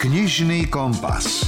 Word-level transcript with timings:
Knižný 0.00 0.72
kompas. 0.72 1.44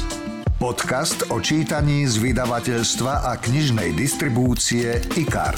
Podcast 0.60 1.24
o 1.32 1.40
čítaní 1.40 2.04
z 2.04 2.20
vydavateľstva 2.20 3.24
a 3.24 3.40
knižnej 3.40 3.96
distribúcie 3.96 5.00
IKAR. 5.16 5.56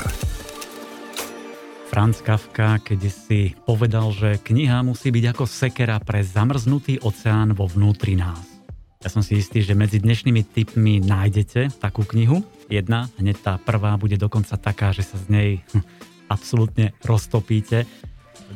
Franz 1.91 2.22
Kafka 2.22 2.79
kedysi 2.79 3.59
povedal, 3.67 4.15
že 4.15 4.38
kniha 4.38 4.87
musí 4.87 5.11
byť 5.11 5.25
ako 5.27 5.43
sekera 5.43 5.99
pre 5.99 6.22
zamrznutý 6.22 7.03
oceán 7.03 7.59
vo 7.59 7.67
vnútri 7.67 8.14
nás. 8.14 8.62
Ja 9.02 9.11
som 9.11 9.26
si 9.26 9.42
istý, 9.42 9.66
že 9.66 9.74
medzi 9.74 9.98
dnešnými 9.98 10.54
typmi 10.54 11.02
nájdete 11.02 11.82
takú 11.82 12.06
knihu. 12.06 12.46
Jedna, 12.70 13.11
hneď 13.18 13.42
tá 13.42 13.52
prvá, 13.58 13.98
bude 13.98 14.14
dokonca 14.14 14.54
taká, 14.54 14.95
že 14.95 15.02
sa 15.02 15.18
z 15.18 15.26
nej 15.34 15.48
absolútne 16.30 16.95
roztopíte 17.02 17.90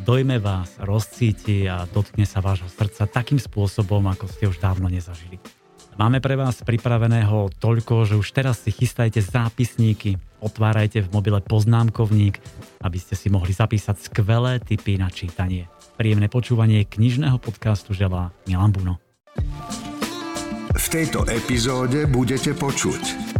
dojme 0.04 0.40
vás, 0.40 0.76
rozcíti 0.80 1.68
a 1.68 1.84
dotkne 1.88 2.28
sa 2.28 2.44
vášho 2.44 2.68
srdca 2.68 3.08
takým 3.08 3.40
spôsobom, 3.40 4.04
ako 4.08 4.28
ste 4.28 4.48
už 4.48 4.60
dávno 4.60 4.88
nezažili. 4.90 5.40
Máme 5.98 6.22
pre 6.22 6.38
vás 6.38 6.62
pripraveného 6.62 7.50
toľko, 7.58 8.06
že 8.06 8.14
už 8.14 8.30
teraz 8.30 8.62
si 8.62 8.70
chystajte 8.70 9.18
zápisníky, 9.18 10.14
otvárajte 10.38 11.02
v 11.02 11.10
mobile 11.10 11.42
poznámkovník, 11.42 12.38
aby 12.86 12.98
ste 13.02 13.18
si 13.18 13.26
mohli 13.26 13.50
zapísať 13.50 14.06
skvelé 14.06 14.62
tipy 14.62 14.94
na 14.94 15.10
čítanie. 15.10 15.66
Príjemné 15.98 16.30
počúvanie 16.30 16.86
knižného 16.86 17.42
podcastu 17.42 17.98
želá 17.98 18.30
Milan 18.46 18.70
Buno. 18.70 19.02
V 20.78 20.86
tejto 20.86 21.26
epizóde 21.26 22.06
budete 22.06 22.54
počuť 22.54 23.37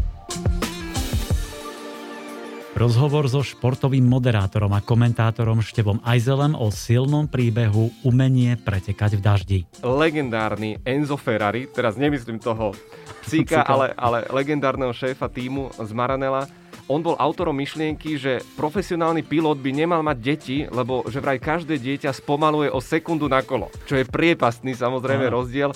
Rozhovor 2.79 3.27
so 3.27 3.43
športovým 3.43 4.07
moderátorom 4.07 4.71
a 4.71 4.79
komentátorom 4.79 5.59
Števom 5.59 5.99
Ajzelem 6.07 6.55
o 6.55 6.71
silnom 6.71 7.27
príbehu 7.27 7.91
Umenie 8.07 8.55
pretekať 8.55 9.19
v 9.19 9.21
daždi. 9.21 9.59
Legendárny 9.83 10.79
Enzo 10.87 11.19
Ferrari, 11.19 11.67
teraz 11.67 11.99
nemyslím 11.99 12.39
toho 12.39 12.71
Cíka, 13.29 13.67
ale, 13.67 13.91
ale 13.99 14.31
legendárneho 14.31 14.95
šéfa 14.95 15.27
týmu 15.27 15.75
z 15.75 15.91
Maranela, 15.91 16.47
on 16.87 17.03
bol 17.03 17.19
autorom 17.19 17.59
myšlienky, 17.59 18.15
že 18.15 18.47
profesionálny 18.55 19.27
pilot 19.27 19.59
by 19.59 19.70
nemal 19.75 20.01
mať 20.07 20.19
deti, 20.23 20.59
lebo 20.70 21.03
že 21.11 21.19
vraj 21.19 21.42
každé 21.42 21.83
dieťa 21.83 22.15
spomaluje 22.15 22.70
o 22.70 22.79
sekundu 22.79 23.27
na 23.27 23.42
kolo, 23.42 23.75
čo 23.91 23.98
je 23.98 24.07
priepastný 24.07 24.79
samozrejme 24.79 25.27
rozdiel. 25.27 25.75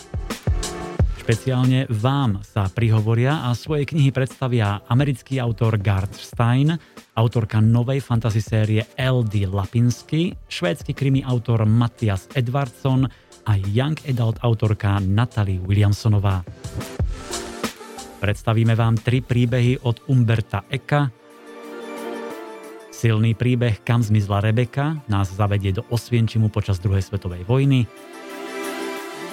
Špeciálne 1.22 1.86
vám 1.86 2.42
sa 2.42 2.66
prihovoria 2.66 3.46
a 3.46 3.54
svoje 3.54 3.86
knihy 3.86 4.10
predstavia 4.10 4.82
americký 4.90 5.38
autor 5.38 5.78
Gard 5.78 6.10
Stein, 6.18 6.74
autorka 7.14 7.62
novej 7.62 8.02
fantasy 8.02 8.42
série 8.42 8.82
L.D. 8.98 9.46
Lapinsky, 9.46 10.34
švédsky 10.50 10.90
krimi 10.90 11.22
autor 11.22 11.62
Mattias 11.62 12.26
Edvardson 12.34 13.06
a 13.46 13.52
young 13.54 13.94
adult 14.10 14.42
autorka 14.42 14.98
Natalie 14.98 15.62
Williamsonová. 15.62 16.42
Predstavíme 18.18 18.74
vám 18.74 18.98
tri 18.98 19.22
príbehy 19.22 19.86
od 19.86 20.02
Umberta 20.10 20.66
Eka. 20.66 21.06
Silný 22.90 23.38
príbeh 23.38 23.86
Kam 23.86 24.02
zmizla 24.02 24.42
Rebeka 24.42 24.98
nás 25.06 25.30
zavedie 25.30 25.70
do 25.70 25.86
Osvienčimu 25.86 26.50
počas 26.50 26.82
druhej 26.82 27.06
svetovej 27.06 27.46
vojny. 27.46 27.86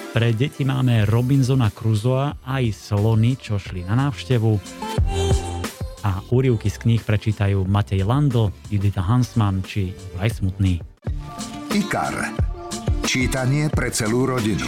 Pre 0.09 0.33
deti 0.33 0.65
máme 0.65 1.05
Robinsona 1.05 1.69
Crusoa 1.69 2.41
aj 2.41 2.73
slony, 2.73 3.37
čo 3.37 3.61
šli 3.61 3.85
na 3.85 3.93
návštevu. 3.93 4.57
A 6.01 6.25
úrivky 6.33 6.65
z 6.65 6.81
kníh 6.81 7.01
prečítajú 7.05 7.69
Matej 7.69 8.01
Lando, 8.09 8.49
Judita 8.73 9.05
Hansman 9.05 9.61
či 9.61 9.93
Vraj 10.17 10.33
Smutný. 10.33 10.81
IKAR. 11.69 12.25
Čítanie 13.05 13.69
pre 13.69 13.93
celú 13.93 14.25
rodinu. 14.25 14.65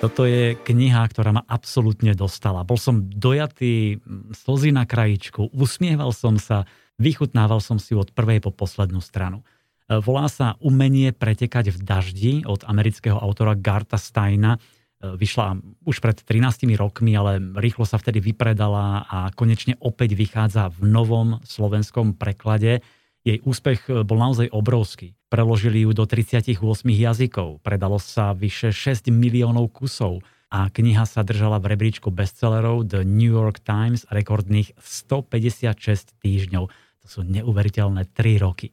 Toto 0.00 0.24
je 0.24 0.56
kniha, 0.56 1.04
ktorá 1.12 1.36
ma 1.36 1.44
absolútne 1.44 2.16
dostala. 2.16 2.64
Bol 2.64 2.80
som 2.80 3.04
dojatý, 3.04 4.00
slzy 4.32 4.72
na 4.72 4.88
krajičku, 4.88 5.52
usmieval 5.52 6.16
som 6.16 6.40
sa, 6.40 6.64
vychutnával 6.96 7.60
som 7.60 7.76
si 7.76 7.92
od 7.92 8.16
prvej 8.16 8.40
po 8.40 8.48
poslednú 8.48 9.04
stranu. 9.04 9.44
Volá 9.90 10.30
sa 10.30 10.54
Umenie 10.62 11.10
pretekať 11.10 11.74
v 11.74 11.78
daždi 11.82 12.34
od 12.46 12.62
amerického 12.62 13.18
autora 13.18 13.58
Garta 13.58 13.98
Steina. 13.98 14.54
Vyšla 15.02 15.58
už 15.82 15.98
pred 15.98 16.14
13 16.14 16.62
rokmi, 16.78 17.10
ale 17.18 17.42
rýchlo 17.58 17.82
sa 17.82 17.98
vtedy 17.98 18.22
vypredala 18.22 19.02
a 19.10 19.34
konečne 19.34 19.74
opäť 19.82 20.14
vychádza 20.14 20.70
v 20.70 20.86
novom 20.86 21.42
slovenskom 21.42 22.14
preklade. 22.14 22.86
Jej 23.26 23.42
úspech 23.42 23.90
bol 24.06 24.22
naozaj 24.22 24.54
obrovský. 24.54 25.18
Preložili 25.26 25.82
ju 25.82 25.90
do 25.90 26.06
38 26.06 26.54
jazykov, 26.86 27.58
predalo 27.66 27.98
sa 27.98 28.30
vyše 28.30 28.70
6 28.70 29.10
miliónov 29.10 29.74
kusov 29.74 30.22
a 30.54 30.70
kniha 30.70 31.02
sa 31.02 31.26
držala 31.26 31.58
v 31.58 31.74
rebríčku 31.74 32.14
bestsellerov 32.14 32.86
The 32.86 33.02
New 33.02 33.34
York 33.34 33.58
Times 33.66 34.06
rekordných 34.06 34.70
156 34.78 36.14
týždňov. 36.22 36.64
To 36.70 37.06
sú 37.10 37.26
neuveriteľné 37.26 38.06
3 38.14 38.38
roky. 38.38 38.70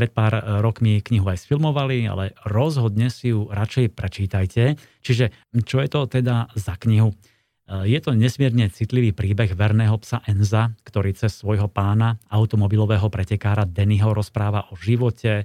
Pred 0.00 0.16
pár 0.16 0.32
e, 0.32 0.64
rokmi 0.64 1.04
knihu 1.04 1.28
aj 1.28 1.44
sfilmovali, 1.44 2.08
ale 2.08 2.32
rozhodne 2.48 3.12
si 3.12 3.36
ju 3.36 3.52
radšej 3.52 3.92
prečítajte. 3.92 4.80
Čiže 5.04 5.28
čo 5.68 5.76
je 5.84 5.88
to 5.92 6.08
teda 6.08 6.48
za 6.56 6.80
knihu? 6.80 7.12
E, 7.12 7.84
je 7.84 8.00
to 8.00 8.16
nesmierne 8.16 8.72
citlivý 8.72 9.12
príbeh 9.12 9.52
verného 9.52 9.92
psa 10.00 10.24
Enza, 10.24 10.72
ktorý 10.88 11.12
cez 11.12 11.36
svojho 11.36 11.68
pána, 11.68 12.16
automobilového 12.32 13.12
pretekára 13.12 13.68
Dennyho 13.68 14.16
rozpráva 14.16 14.72
o 14.72 14.74
živote, 14.80 15.44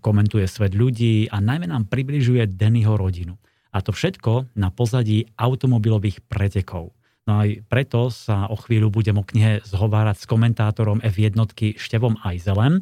komentuje 0.00 0.48
svet 0.48 0.72
ľudí 0.72 1.28
a 1.28 1.44
najmä 1.44 1.68
nám 1.68 1.84
približuje 1.92 2.48
Dennyho 2.56 2.96
rodinu. 2.96 3.36
A 3.68 3.84
to 3.84 3.92
všetko 3.92 4.56
na 4.56 4.72
pozadí 4.72 5.28
automobilových 5.36 6.24
pretekov. 6.24 6.96
No 7.28 7.44
aj 7.44 7.68
preto 7.68 8.08
sa 8.08 8.48
o 8.48 8.56
chvíľu 8.56 8.88
budem 8.88 9.20
o 9.20 9.28
knihe 9.28 9.60
zhovárať 9.60 10.24
s 10.24 10.28
komentátorom 10.28 11.04
F1 11.04 11.36
Števom 11.76 12.16
Ajzelem, 12.24 12.80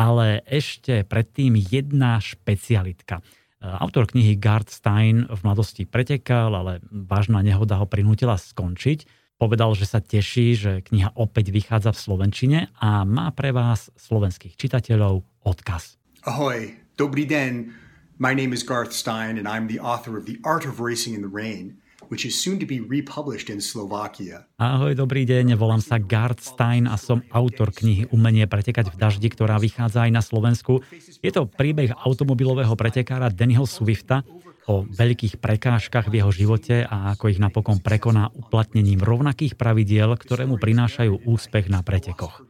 ale 0.00 0.40
ešte 0.48 1.04
predtým 1.04 1.60
jedna 1.60 2.16
špecialitka. 2.16 3.20
Autor 3.60 4.08
knihy 4.08 4.40
Gard 4.40 4.72
Stein 4.72 5.28
v 5.28 5.40
mladosti 5.44 5.84
pretekal, 5.84 6.56
ale 6.56 6.80
vážna 6.88 7.44
nehoda 7.44 7.76
ho 7.76 7.84
prinútila 7.84 8.40
skončiť. 8.40 9.04
Povedal, 9.36 9.76
že 9.76 9.84
sa 9.84 10.00
teší, 10.00 10.56
že 10.56 10.72
kniha 10.80 11.12
opäť 11.20 11.52
vychádza 11.52 11.92
v 11.92 12.00
Slovenčine 12.00 12.58
a 12.80 13.04
má 13.04 13.28
pre 13.36 13.52
vás 13.52 13.92
slovenských 14.00 14.56
čitateľov 14.56 15.44
odkaz. 15.44 16.00
Ahoj, 16.24 16.72
dobrý 16.96 17.28
den. 17.28 17.76
My 18.16 18.32
name 18.32 18.56
is 18.56 18.64
Garth 18.64 18.96
Stein 18.96 19.36
and 19.36 19.44
I'm 19.44 19.68
the 19.68 19.80
author 19.80 20.16
of 20.16 20.24
The 20.24 20.40
Art 20.44 20.64
of 20.64 20.80
Racing 20.80 21.12
in 21.12 21.20
the 21.20 21.32
Rain 21.32 21.79
which 22.10 22.26
is 22.26 22.34
soon 22.34 22.58
to 22.58 22.66
be 22.66 22.82
republished 22.82 23.48
in 23.48 23.62
Slovakia. 23.62 24.44
Ahoj, 24.58 24.98
dobrý 24.98 25.22
deň, 25.24 25.54
volám 25.54 25.78
sa 25.78 26.02
Gard 26.02 26.42
Stein 26.42 26.90
a 26.90 26.98
som 26.98 27.22
autor 27.30 27.70
knihy 27.70 28.10
Umenie 28.10 28.50
pretekať 28.50 28.90
v 28.90 28.98
daždi, 28.98 29.28
ktorá 29.30 29.62
vychádza 29.62 30.10
aj 30.10 30.12
na 30.12 30.20
Slovensku. 30.20 30.82
Je 31.22 31.30
to 31.30 31.46
príbeh 31.46 31.94
automobilového 31.94 32.74
pretekára 32.74 33.30
Dannyho 33.30 33.64
Swifta 33.64 34.26
o 34.66 34.84
veľkých 34.84 35.38
prekážkach 35.38 36.10
v 36.10 36.20
jeho 36.20 36.34
živote 36.34 36.82
a 36.84 37.14
ako 37.14 37.30
ich 37.30 37.40
napokon 37.40 37.78
prekoná 37.78 38.28
uplatnením 38.34 39.00
rovnakých 39.00 39.54
pravidiel, 39.54 40.14
ktoré 40.18 40.44
mu 40.44 40.58
prinášajú 40.58 41.24
úspech 41.24 41.70
na 41.70 41.80
pretekoch. 41.80 42.42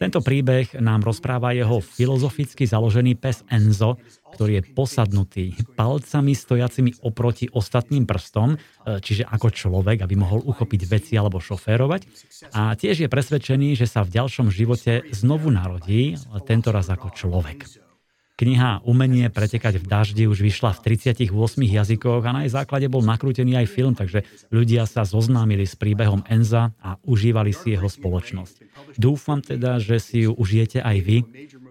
Tento 0.00 0.24
príbeh 0.24 0.80
nám 0.80 1.04
rozpráva 1.04 1.52
jeho 1.52 1.84
filozoficky 1.84 2.64
založený 2.64 3.20
pes 3.20 3.44
Enzo, 3.52 4.00
ktorý 4.32 4.56
je 4.56 4.62
posadnutý 4.72 5.44
palcami 5.76 6.32
stojacimi 6.32 7.04
oproti 7.04 7.52
ostatným 7.52 8.08
prstom, 8.08 8.56
e, 8.56 8.96
čiže 9.04 9.28
ako 9.28 9.52
človek, 9.52 10.00
aby 10.00 10.16
mohol 10.16 10.40
uchopiť 10.40 10.80
veci 10.88 11.20
alebo 11.20 11.36
šoférovať. 11.36 12.08
A 12.56 12.72
tiež 12.80 13.04
je 13.04 13.12
presvedčený, 13.12 13.76
že 13.76 13.84
sa 13.84 14.00
v 14.00 14.16
ďalšom 14.16 14.48
živote 14.48 15.04
znovu 15.12 15.52
narodí, 15.52 16.16
tento 16.48 16.72
raz 16.72 16.88
ako 16.88 17.12
človek. 17.12 17.89
Kniha 18.40 18.80
Umenie 18.88 19.28
pretekať 19.28 19.76
v 19.76 19.84
daždi 19.84 20.24
už 20.24 20.40
vyšla 20.40 20.72
v 20.72 20.96
38 20.96 21.28
jazykoch 21.60 22.24
a 22.24 22.32
na 22.32 22.48
jej 22.48 22.56
základe 22.56 22.88
bol 22.88 23.04
nakrútený 23.04 23.60
aj 23.60 23.68
film, 23.68 23.92
takže 23.92 24.24
ľudia 24.48 24.88
sa 24.88 25.04
zoznámili 25.04 25.68
s 25.68 25.76
príbehom 25.76 26.24
Enza 26.24 26.72
a 26.80 26.96
užívali 27.04 27.52
si 27.52 27.76
jeho 27.76 27.84
spoločnosť. 27.84 28.64
Dúfam 28.96 29.44
teda, 29.44 29.76
že 29.76 30.00
si 30.00 30.24
ju 30.24 30.32
užijete 30.32 30.80
aj 30.80 30.96
vy. 31.04 31.18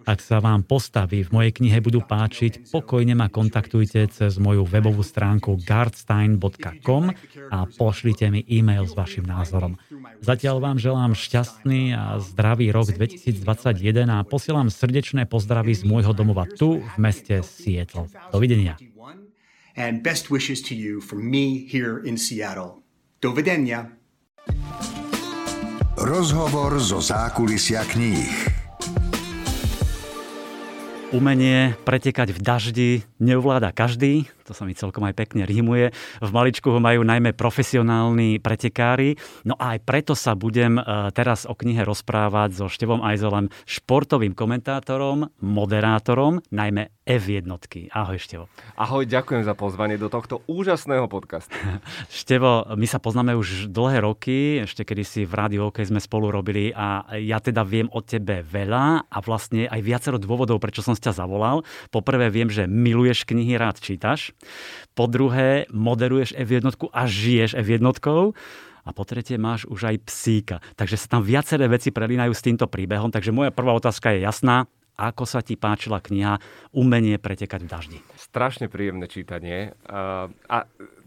Ak 0.10 0.26
sa 0.26 0.42
vám 0.42 0.66
postavy 0.66 1.22
v 1.22 1.30
mojej 1.30 1.54
knihe 1.54 1.86
budú 1.86 2.02
páčiť, 2.02 2.74
pokojne 2.74 3.14
ma 3.14 3.30
kontaktujte 3.30 4.10
cez 4.10 4.42
moju 4.42 4.66
webovú 4.66 5.06
stránku 5.06 5.62
guardstein.com 5.62 7.14
a 7.54 7.70
pošlite 7.70 8.34
mi 8.34 8.42
e-mail 8.50 8.90
s 8.90 8.98
vašim 8.98 9.22
názorom. 9.22 9.78
Zatiaľ 10.26 10.66
vám 10.66 10.82
želám 10.82 11.14
šťastný 11.14 11.94
a 11.94 12.18
zdravý 12.26 12.74
rok 12.74 12.90
2021 12.90 14.10
a 14.10 14.26
posielam 14.26 14.74
srdečné 14.74 15.30
pozdravy 15.30 15.78
z 15.78 15.86
môjho 15.86 16.18
domova 16.18 16.50
tu 16.50 16.82
v 16.82 16.96
meste 16.98 17.46
Seattle. 17.46 18.10
Dovidenia. 18.34 18.82
And 19.78 20.02
best 20.02 20.34
wishes 20.34 20.66
to 20.68 20.74
you 20.74 21.06
from 21.06 21.30
me 21.30 21.70
here 21.70 22.02
in 22.02 22.18
Seattle. 22.18 22.82
Dovidenia. 23.22 23.94
Rozhovor 26.02 26.82
zo 26.82 26.98
zákulisia 26.98 27.86
kníh. 27.86 28.59
Umenie 31.10 31.74
pretekať 31.90 32.38
v 32.38 32.40
daždi 32.40 32.92
neuvláda 33.18 33.74
každý, 33.74 34.30
to 34.46 34.54
sa 34.54 34.62
mi 34.62 34.78
celkom 34.78 35.10
aj 35.10 35.18
pekne 35.18 35.42
rímuje. 35.42 35.90
V 36.22 36.30
maličku 36.30 36.70
ho 36.70 36.78
majú 36.78 37.02
najmä 37.02 37.34
profesionálni 37.34 38.38
pretekári. 38.38 39.18
No 39.42 39.58
a 39.58 39.74
aj 39.74 39.90
preto 39.90 40.14
sa 40.14 40.38
budem 40.38 40.78
e, 40.78 40.84
teraz 41.10 41.50
o 41.50 41.58
knihe 41.58 41.82
rozprávať 41.82 42.62
so 42.62 42.70
Števom 42.70 43.02
Ajzolem, 43.02 43.50
športovým 43.66 44.38
komentátorom, 44.38 45.34
moderátorom, 45.42 46.46
najmä 46.54 46.94
F1. 47.10 47.50
Ahoj 47.90 48.22
Števo. 48.22 48.46
Ahoj, 48.78 49.10
ďakujem 49.10 49.42
za 49.42 49.58
pozvanie 49.58 49.98
do 49.98 50.14
tohto 50.14 50.46
úžasného 50.46 51.10
podcastu. 51.10 51.50
Števo, 52.14 52.70
my 52.78 52.86
sa 52.86 53.02
poznáme 53.02 53.34
už 53.34 53.74
dlhé 53.74 54.06
roky, 54.06 54.62
ešte 54.62 54.86
kedy 54.86 55.02
si 55.02 55.22
v 55.26 55.34
rádiu 55.34 55.74
OK 55.74 55.82
sme 55.82 55.98
spolu 55.98 56.30
robili 56.30 56.70
a 56.70 57.02
ja 57.18 57.42
teda 57.42 57.66
viem 57.66 57.90
o 57.90 58.06
tebe 58.06 58.46
veľa 58.46 59.10
a 59.10 59.18
vlastne 59.26 59.66
aj 59.66 59.82
viacero 59.82 60.22
dôvodov, 60.22 60.62
prečo 60.62 60.86
som 60.86 60.94
ťa 60.94 61.18
zavolal. 61.18 61.66
Poprvé 61.90 62.30
viem, 62.30 62.46
že 62.46 62.70
miluješ 62.70 63.26
knihy, 63.26 63.58
rád 63.58 63.82
čítaš. 63.82 64.38
Po 64.94 65.10
druhé, 65.10 65.66
moderuješ 65.74 66.38
F1 66.38 66.78
a 66.94 67.02
žiješ 67.10 67.58
F1 67.58 67.90
a 68.86 68.90
po 68.94 69.04
tretie 69.06 69.42
máš 69.42 69.66
už 69.66 69.90
aj 69.90 69.98
psíka. 70.06 70.56
Takže 70.78 70.98
sa 70.98 71.18
tam 71.18 71.22
viaceré 71.26 71.66
veci 71.66 71.90
prelínajú 71.90 72.34
s 72.34 72.46
týmto 72.46 72.70
príbehom. 72.70 73.10
Takže 73.10 73.34
moja 73.34 73.50
prvá 73.50 73.74
otázka 73.74 74.14
je 74.14 74.26
jasná. 74.26 74.70
Ako 75.00 75.24
sa 75.24 75.40
ti 75.40 75.56
páčila 75.56 76.04
kniha 76.04 76.44
Umenie 76.76 77.16
pretekať 77.16 77.64
v 77.64 77.72
daždi? 77.72 77.98
Strašne 78.20 78.68
príjemné 78.68 79.08
čítanie. 79.08 79.72
A, 79.88 80.28
a 80.52 80.58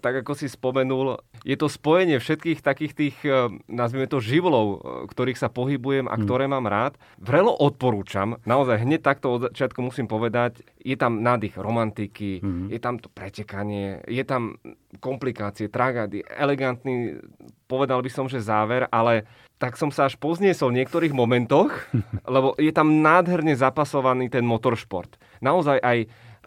tak 0.02 0.24
ako 0.24 0.32
si 0.34 0.50
spomenul, 0.50 1.20
je 1.46 1.54
to 1.54 1.70
spojenie 1.70 2.18
všetkých 2.18 2.58
takých 2.64 2.92
tých, 2.96 3.16
e, 3.22 3.52
nazvime 3.70 4.10
to, 4.10 4.18
živlov, 4.18 4.66
e, 4.66 4.76
ktorých 5.06 5.38
sa 5.38 5.46
pohybujem 5.46 6.10
a 6.10 6.18
mm. 6.18 6.22
ktoré 6.26 6.50
mám 6.50 6.66
rád. 6.66 6.98
Vrelo 7.22 7.54
odporúčam, 7.54 8.40
naozaj 8.42 8.82
hneď 8.82 9.00
takto 9.04 9.38
od 9.38 9.52
začiatku 9.52 9.78
musím 9.78 10.10
povedať, 10.10 10.64
je 10.82 10.98
tam 10.98 11.22
nádych 11.22 11.54
romantiky, 11.54 12.42
mm. 12.42 12.74
je 12.74 12.80
tam 12.82 12.98
to 12.98 13.06
pretekanie, 13.12 14.02
je 14.10 14.24
tam 14.26 14.58
komplikácie, 14.98 15.70
tragédy, 15.70 16.26
elegantný, 16.26 17.22
povedal 17.70 18.02
by 18.02 18.10
som, 18.10 18.26
že 18.26 18.42
záver, 18.42 18.90
ale 18.90 19.24
tak 19.62 19.78
som 19.78 19.94
sa 19.94 20.10
až 20.10 20.18
pozniesol 20.18 20.74
v 20.74 20.82
niektorých 20.82 21.14
momentoch, 21.14 21.70
lebo 22.34 22.58
je 22.58 22.74
tam 22.74 22.98
nádherne 22.98 23.54
zapasovaný 23.54 24.26
ten 24.26 24.42
motoršport. 24.42 25.14
Naozaj 25.38 25.78
aj 25.78 25.98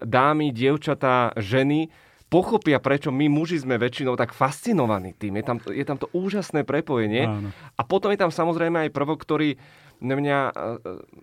dámy, 0.04 0.52
dievčatá, 0.52 1.32
ženy 1.40 1.88
pochopia, 2.28 2.84
prečo 2.84 3.16
my 3.16 3.32
muži 3.32 3.64
sme 3.64 3.80
väčšinou 3.80 4.20
tak 4.20 4.36
fascinovaní 4.36 5.16
tým. 5.16 5.40
Je 5.40 5.46
tam, 5.48 5.58
je 5.64 5.86
tam 5.88 5.96
to 5.96 6.12
úžasné 6.12 6.68
prepojenie. 6.68 7.24
Áno. 7.24 7.50
A 7.80 7.82
potom 7.88 8.12
je 8.12 8.20
tam 8.20 8.34
samozrejme 8.34 8.84
aj 8.84 8.92
prvok, 8.92 9.24
ktorý 9.24 9.56
mňa 10.04 10.40
e, 10.44 10.54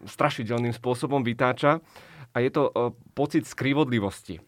strašidelným 0.08 0.72
spôsobom 0.72 1.20
vytáča 1.20 1.84
a 2.32 2.36
je 2.40 2.48
to 2.48 2.72
e, 2.72 2.96
pocit 3.12 3.44
skrivodlivosti. 3.44 4.40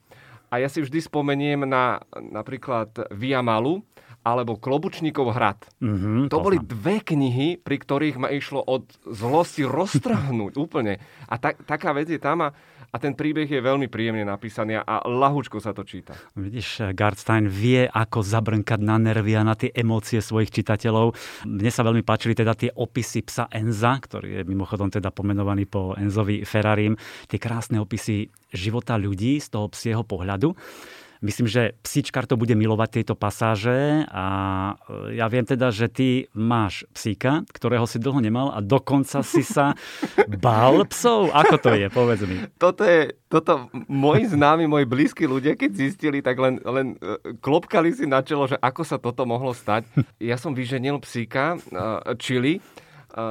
A 0.49 0.63
ja 0.63 0.73
si 0.73 0.81
vždy 0.81 1.05
spomeniem 1.05 1.69
na 1.69 2.01
napríklad 2.17 3.13
Via 3.13 3.45
Malu, 3.45 3.85
alebo 4.25 4.57
Klobučníkov 4.57 5.37
hrad. 5.37 5.61
Mm-hmm, 5.85 6.33
to, 6.33 6.41
boli 6.41 6.57
dve 6.59 7.05
knihy, 7.05 7.61
pri 7.61 7.77
ktorých 7.77 8.17
ma 8.17 8.33
išlo 8.33 8.65
od 8.65 8.89
zlosti 9.05 9.69
roztrhnúť 9.69 10.57
úplne. 10.57 10.99
A 11.29 11.37
ta, 11.37 11.53
taká 11.53 11.93
vec 11.93 12.09
je 12.09 12.19
tam 12.19 12.49
a 12.49 12.57
a 12.95 12.97
ten 13.03 13.11
príbeh 13.11 13.51
je 13.51 13.59
veľmi 13.59 13.91
príjemne 13.91 14.23
napísaný 14.23 14.79
a 14.79 15.03
lahúčko 15.03 15.59
sa 15.59 15.75
to 15.75 15.83
číta. 15.83 16.15
Vidíš, 16.39 16.95
Gardstein 16.95 17.51
vie, 17.51 17.91
ako 17.91 18.23
zabrnkať 18.23 18.79
na 18.79 19.03
nervy 19.03 19.35
a 19.35 19.43
na 19.43 19.59
tie 19.59 19.75
emócie 19.75 20.23
svojich 20.23 20.55
čitateľov. 20.55 21.11
Mne 21.43 21.71
sa 21.75 21.83
veľmi 21.83 22.07
páčili 22.07 22.39
teda 22.39 22.55
tie 22.55 22.71
opisy 22.71 23.27
psa 23.27 23.51
Enza, 23.51 23.99
ktorý 23.99 24.39
je 24.39 24.43
mimochodom 24.47 24.95
teda 24.95 25.11
pomenovaný 25.11 25.67
po 25.67 25.99
Enzovi 25.99 26.47
Ferrarim. 26.47 26.95
Tie 27.27 27.43
krásne 27.43 27.83
opisy 27.83 28.31
života 28.55 28.95
ľudí 28.95 29.43
z 29.43 29.51
toho 29.51 29.67
psieho 29.75 30.07
pohľadu. 30.07 30.55
Myslím, 31.25 31.49
že 31.49 31.73
psíčkar 31.81 32.29
to 32.29 32.37
bude 32.37 32.53
milovať 32.53 33.01
tieto 33.01 33.17
pasáže 33.17 34.05
a 34.13 34.27
e, 34.77 35.17
ja 35.17 35.25
viem 35.33 35.49
teda, 35.49 35.73
že 35.73 35.89
ty 35.89 36.29
máš 36.37 36.85
psíka, 36.93 37.49
ktorého 37.49 37.89
si 37.89 37.97
dlho 37.97 38.21
nemal 38.21 38.53
a 38.53 38.61
dokonca 38.61 39.25
si 39.25 39.41
sa 39.41 39.73
bál 40.45 40.85
psov. 40.85 41.33
Ako 41.33 41.57
to 41.57 41.73
je? 41.73 41.89
Povedz 41.89 42.29
mi. 42.29 42.45
Toto 42.61 42.85
je, 42.85 43.17
toto 43.33 43.73
moji 43.89 44.29
známi, 44.29 44.69
moji 44.69 44.85
blízki 44.85 45.25
ľudia, 45.25 45.57
keď 45.57 45.71
zistili, 45.73 46.21
tak 46.21 46.37
len, 46.37 46.61
len 46.61 47.01
e, 47.01 47.41
klopkali 47.41 47.97
si 47.97 48.05
na 48.05 48.21
čelo, 48.21 48.45
že 48.45 48.61
ako 48.61 48.85
sa 48.85 49.01
toto 49.01 49.25
mohlo 49.25 49.57
stať. 49.57 49.89
Ja 50.21 50.37
som 50.37 50.53
vyženil 50.53 51.01
psíka, 51.01 51.57
čili, 52.21 52.61
e, 52.61 52.61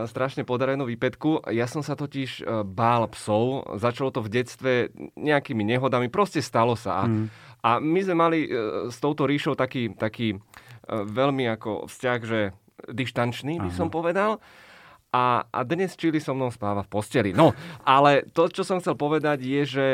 strašne 0.09 0.49
podarenú 0.49 0.89
výpetku. 0.89 1.45
Ja 1.53 1.69
som 1.69 1.85
sa 1.85 1.93
totiž 1.93 2.41
bál 2.73 3.05
psov. 3.13 3.69
Začalo 3.77 4.09
to 4.09 4.25
v 4.25 4.33
detstve 4.33 4.71
nejakými 5.13 5.61
nehodami. 5.61 6.09
Proste 6.09 6.41
stalo 6.41 6.73
sa. 6.73 7.05
A, 7.05 7.05
mm. 7.05 7.52
A 7.63 7.79
my 7.79 7.99
sme 8.03 8.15
mali 8.19 8.39
e, 8.43 8.49
s 8.91 8.99
touto 8.99 9.23
ríšou 9.23 9.55
taký, 9.55 9.95
taký 9.95 10.35
e, 10.35 10.37
veľmi 10.91 11.47
ako 11.47 11.87
vzťah, 11.87 12.19
že 12.27 12.51
dištančný 12.91 13.63
by 13.63 13.71
som 13.71 13.87
povedal. 13.87 14.43
A, 15.13 15.45
a 15.47 15.59
dnes 15.63 15.95
Čili 15.95 16.17
so 16.19 16.33
mnou 16.35 16.49
spáva 16.51 16.83
v 16.83 16.91
posteli. 16.91 17.31
No, 17.31 17.53
ale 17.85 18.27
to, 18.33 18.49
čo 18.49 18.65
som 18.65 18.81
chcel 18.81 18.97
povedať, 18.97 19.45
je, 19.45 19.61
že 19.63 19.87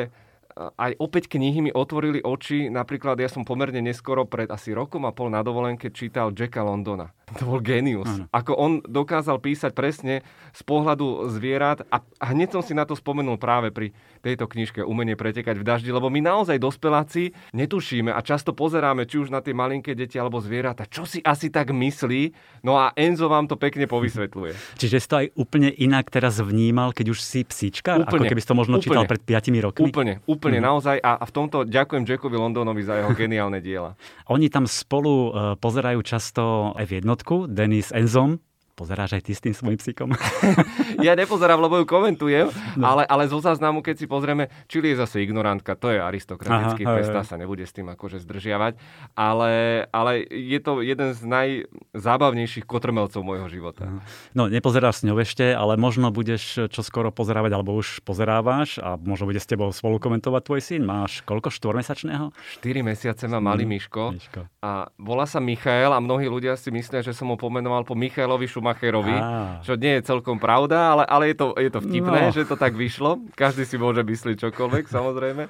aj 0.59 0.99
opäť 0.99 1.31
knihy 1.31 1.63
mi 1.63 1.71
otvorili 1.71 2.19
oči. 2.19 2.67
Napríklad 2.67 3.15
ja 3.23 3.31
som 3.31 3.47
pomerne 3.47 3.79
neskoro 3.79 4.27
pred 4.27 4.51
asi 4.51 4.75
rokom 4.75 5.07
a 5.07 5.15
pol 5.15 5.31
na 5.31 5.39
dovolenke 5.39 5.87
čítal 5.95 6.35
Jacka 6.35 6.61
Londona. 6.61 7.15
To 7.39 7.45
bol 7.45 7.61
genius. 7.61 8.09
Ano. 8.09 8.25
Ako 8.33 8.57
on 8.57 8.71
dokázal 8.81 9.37
písať 9.37 9.71
presne 9.77 10.25
z 10.49 10.61
pohľadu 10.65 11.29
zvierat 11.29 11.85
a 11.85 12.01
hneď 12.25 12.57
som 12.57 12.65
si 12.65 12.73
na 12.73 12.89
to 12.89 12.97
spomenul 12.97 13.37
práve 13.37 13.69
pri 13.69 13.93
tejto 14.25 14.49
knižke 14.49 14.81
Umenie 14.81 15.13
pretekať 15.13 15.61
v 15.61 15.63
daždi, 15.63 15.93
lebo 15.93 16.09
my 16.09 16.25
naozaj 16.25 16.57
dospeláci 16.57 17.37
netušíme 17.53 18.09
a 18.09 18.19
často 18.25 18.51
pozeráme 18.57 19.05
či 19.05 19.21
už 19.21 19.29
na 19.29 19.45
tie 19.45 19.53
malinké 19.53 19.93
deti 19.93 20.17
alebo 20.17 20.41
zvieratá, 20.41 20.89
čo 20.89 21.05
si 21.05 21.21
asi 21.21 21.53
tak 21.53 21.69
myslí. 21.69 22.33
No 22.65 22.81
a 22.81 22.91
Enzo 22.97 23.29
vám 23.29 23.45
to 23.45 23.61
pekne 23.61 23.85
povysvetľuje. 23.85 24.57
Čiže 24.81 24.97
si 24.97 25.07
to 25.07 25.15
aj 25.21 25.27
úplne 25.37 25.69
inak 25.69 26.09
teraz 26.09 26.41
vnímal, 26.41 26.97
keď 26.97 27.13
už 27.13 27.21
si 27.21 27.45
psíčka, 27.45 28.01
úplne, 28.01 28.09
ako 28.09 28.23
keby 28.25 28.41
si 28.41 28.49
to 28.49 28.57
možno 28.57 28.81
úplne, 28.81 28.85
čítal 28.89 29.03
pred 29.05 29.21
5 29.21 29.65
rokmi? 29.69 29.89
Úplne, 29.93 30.13
úplne 30.25 30.48
mm. 30.57 30.65
naozaj 30.65 30.97
a, 30.97 31.21
a 31.21 31.23
v 31.27 31.31
tomto 31.35 31.69
ďakujem 31.69 32.09
Jackovi 32.09 32.33
Londonovi 32.33 32.81
za 32.81 32.97
jeho 32.97 33.13
geniálne 33.21 33.61
diela. 33.61 33.93
Oni 34.33 34.49
tam 34.49 34.65
spolu 34.65 35.29
uh, 35.29 35.53
pozerajú 35.61 36.01
často 36.01 36.73
F1 36.73 37.05
jednotku, 37.09 37.49
Denis 37.49 37.89
Enzom, 37.89 38.37
Pozeráš 38.79 39.19
aj 39.19 39.23
ty 39.27 39.35
s 39.35 39.43
tým 39.43 39.51
svojim 39.51 39.75
psíkom? 39.75 40.15
ja 41.07 41.11
nepozerám, 41.19 41.59
lebo 41.59 41.83
ju 41.83 41.83
komentujem, 41.83 42.47
no. 42.79 42.87
ale, 42.87 43.03
ale 43.03 43.27
zo 43.27 43.43
záznamu, 43.43 43.83
keď 43.83 43.95
si 43.99 44.07
pozrieme, 44.07 44.47
Čili 44.71 44.95
je 44.95 45.03
zase 45.03 45.19
ignorantka, 45.19 45.75
to 45.75 45.91
je 45.91 45.99
aristokratický 45.99 46.87
Aha, 46.87 46.95
pes, 46.95 47.11
sa 47.27 47.35
nebude 47.35 47.67
s 47.67 47.75
tým 47.75 47.91
akože 47.91 48.23
zdržiavať, 48.23 48.79
ale, 49.19 49.83
ale 49.91 50.23
je 50.31 50.59
to 50.63 50.79
jeden 50.79 51.11
z 51.11 51.21
najzábavnejších 51.27 52.63
kotrmelcov 52.63 53.19
môjho 53.19 53.51
života. 53.51 53.91
No, 54.31 54.47
nepozeráš 54.47 55.03
s 55.03 55.11
ňou 55.11 55.19
ešte, 55.19 55.51
ale 55.51 55.75
možno 55.75 56.07
budeš 56.15 56.71
čo 56.71 56.79
skoro 56.79 57.11
pozerávať, 57.11 57.51
alebo 57.51 57.75
už 57.75 57.99
pozerávaš 58.07 58.79
a 58.79 58.95
možno 58.95 59.27
bude 59.27 59.43
s 59.43 59.49
tebou 59.49 59.67
spolu 59.75 59.99
komentovať 59.99 60.41
tvoj 60.47 60.61
syn. 60.63 60.81
Máš 60.87 61.19
koľko, 61.27 61.51
štvormesačného? 61.51 62.31
4 62.63 62.87
mesiace 62.87 63.27
má 63.27 63.43
malý 63.43 63.67
mm, 63.67 63.71
Miško, 63.75 64.03
Miško. 64.15 64.41
A 64.63 64.87
volá 64.95 65.27
sa 65.27 65.43
Michael 65.43 65.91
a 65.91 65.99
mnohí 65.99 66.31
ľudia 66.31 66.55
si 66.55 66.71
myslia, 66.71 67.03
že 67.03 67.11
som 67.11 67.27
ho 67.27 67.35
pomenoval 67.35 67.83
po 67.83 67.97
Michailovi 67.97 68.47
Šumachovi 68.47 68.68
Schumacherovi, 68.69 69.17
ah. 69.17 69.57
čo 69.65 69.73
nie 69.73 69.97
je 69.97 70.01
celkom 70.05 70.37
pravda, 70.37 70.93
ale, 70.93 71.03
ale 71.09 71.23
je, 71.33 71.35
to, 71.41 71.47
je 71.57 71.69
to 71.73 71.79
vtipné, 71.81 72.29
no. 72.29 72.33
že 72.33 72.45
to 72.45 72.53
tak 72.53 72.77
vyšlo. 72.77 73.17
Každý 73.33 73.65
si 73.65 73.81
môže 73.81 74.05
myslieť 74.05 74.49
čokoľvek, 74.49 74.85
samozrejme. 74.85 75.43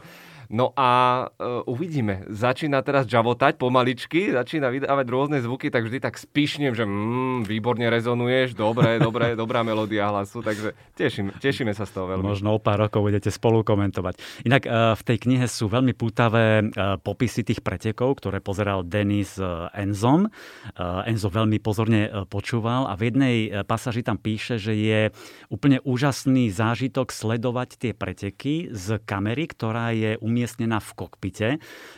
No 0.49 0.73
a 0.73 0.89
uh, 1.29 1.61
uvidíme. 1.69 2.25
Začína 2.25 2.81
teraz 2.81 3.05
žavotať 3.05 3.61
pomaličky, 3.61 4.33
začína 4.33 4.73
vydávať 4.73 5.05
rôzne 5.05 5.37
zvuky, 5.45 5.69
tak 5.69 5.85
vždy 5.85 6.01
tak 6.01 6.17
spíšnem, 6.17 6.73
že 6.73 6.89
mm, 6.89 7.45
výborne 7.45 7.85
rezonuješ, 7.85 8.57
dobre, 8.57 8.97
dobre, 8.97 9.33
dobrá 9.41 9.61
melódia 9.61 10.09
hlasu, 10.09 10.41
takže 10.41 10.73
teším, 10.97 11.29
tešíme 11.37 11.69
sa 11.77 11.85
z 11.85 11.93
toho 11.93 12.09
veľmi. 12.09 12.25
Možno 12.25 12.57
o 12.57 12.59
pár 12.59 12.81
rokov 12.81 13.05
budete 13.05 13.29
spolu 13.29 13.61
komentovať. 13.61 14.17
Inak 14.41 14.65
uh, 14.65 14.97
v 14.97 15.03
tej 15.05 15.17
knihe 15.29 15.45
sú 15.45 15.69
veľmi 15.69 15.93
pútavé 15.93 16.65
uh, 16.65 16.97
popisy 16.97 17.45
tých 17.45 17.61
pretekov, 17.61 18.17
ktoré 18.17 18.41
pozeral 18.41 18.81
Denis 18.81 19.37
uh, 19.37 19.69
Enzom. 19.77 20.33
Uh, 20.73 21.05
Enzo 21.05 21.29
veľmi 21.29 21.61
pozorne 21.61 22.09
uh, 22.09 22.25
počúval 22.25 22.89
a 22.89 22.97
v 22.97 23.13
jednej 23.13 23.35
pasáži 23.69 24.01
tam 24.01 24.17
píše, 24.17 24.57
že 24.57 24.73
je 24.73 25.13
úplne 25.53 25.77
úžasný 25.85 26.49
zážitok 26.49 27.13
sledovať 27.13 27.69
tie 27.77 27.91
preteky 27.93 28.73
z 28.73 28.97
kamery, 29.05 29.45
ktorá 29.45 29.93
je 29.93 30.17
umiestnená 30.17 30.38
umiestnená 30.39 30.79
v 30.79 30.91
kokpite. 30.95 31.47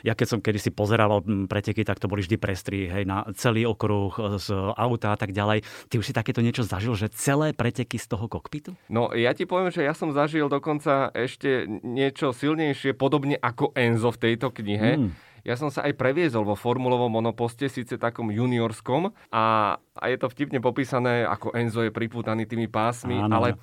Ja 0.01 0.17
keď 0.17 0.27
som 0.33 0.39
kedysi 0.41 0.73
pozeral 0.73 1.21
preteky, 1.45 1.85
tak 1.85 2.01
to 2.01 2.09
boli 2.09 2.25
vždy 2.25 2.41
prestry, 2.41 2.89
hej, 2.89 3.05
na 3.05 3.29
celý 3.37 3.69
okruh 3.69 4.41
z 4.41 4.49
auta 4.73 5.13
a 5.13 5.17
tak 5.21 5.29
ďalej. 5.29 5.61
Ty 5.93 6.01
už 6.01 6.09
si 6.09 6.13
takéto 6.17 6.41
niečo 6.41 6.65
zažil, 6.65 6.97
že 6.97 7.13
celé 7.13 7.53
preteky 7.53 8.01
z 8.01 8.09
toho 8.09 8.25
kokpitu? 8.25 8.73
No 8.89 9.13
ja 9.13 9.37
ti 9.37 9.45
poviem, 9.45 9.69
že 9.69 9.85
ja 9.85 9.93
som 9.93 10.09
zažil 10.09 10.49
dokonca 10.49 11.13
ešte 11.13 11.69
niečo 11.85 12.33
silnejšie, 12.33 12.97
podobne 12.97 13.37
ako 13.37 13.77
Enzo 13.77 14.09
v 14.09 14.33
tejto 14.33 14.49
knihe. 14.49 14.97
Hmm. 14.97 15.13
Ja 15.41 15.57
som 15.57 15.73
sa 15.73 15.85
aj 15.89 15.97
previezol 15.97 16.45
vo 16.45 16.53
formulovom 16.53 17.09
monoposte, 17.09 17.65
síce 17.65 17.97
takom 17.97 18.29
juniorskom 18.29 19.09
a, 19.33 19.77
a 19.77 20.03
je 20.09 20.17
to 20.17 20.29
vtipne 20.29 20.61
popísané, 20.61 21.25
ako 21.25 21.53
Enzo 21.57 21.81
je 21.81 21.89
pripútaný 21.89 22.45
tými 22.45 22.69
pásmi, 22.69 23.17
Áno. 23.17 23.41
ale 23.41 23.57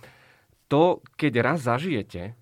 to, 0.67 1.01
keď 1.15 1.33
raz 1.39 1.59
zažijete, 1.63 2.35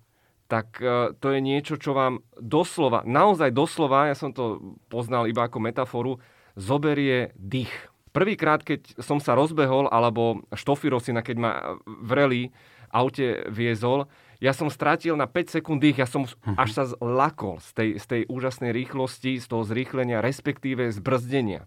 tak 0.47 0.79
e, 0.79 1.13
to 1.19 1.27
je 1.35 1.39
niečo, 1.43 1.75
čo 1.75 1.91
vám 1.91 2.23
doslova, 2.39 3.03
naozaj 3.03 3.51
doslova, 3.51 4.07
ja 4.07 4.15
som 4.15 4.31
to 4.31 4.75
poznal 4.87 5.27
iba 5.27 5.45
ako 5.45 5.59
metaforu, 5.59 6.23
zoberie 6.55 7.35
dých. 7.35 7.71
Prvýkrát, 8.15 8.65
keď 8.65 8.97
som 8.97 9.21
sa 9.21 9.37
rozbehol, 9.37 9.91
alebo 9.93 10.41
Štofiro 10.55 10.97
si, 10.97 11.13
keď 11.13 11.37
ma 11.37 11.51
v 11.85 12.11
rally 12.15 12.41
aute 12.89 13.45
viezol, 13.51 14.09
ja 14.37 14.53
som 14.53 14.69
strátil 14.69 15.17
na 15.17 15.25
5 15.25 15.61
sekúnd 15.61 15.81
dých, 15.81 16.01
ja 16.01 16.07
som 16.09 16.25
uh-huh. 16.25 16.57
až 16.57 16.69
sa 16.73 16.83
zlakol 16.85 17.57
z 17.61 17.69
tej, 17.73 17.89
z 17.97 18.05
tej 18.05 18.21
úžasnej 18.29 18.71
rýchlosti, 18.73 19.41
z 19.41 19.45
toho 19.49 19.65
zrýchlenia, 19.65 20.21
respektíve 20.21 20.93
zbrzdenia. 20.93 21.65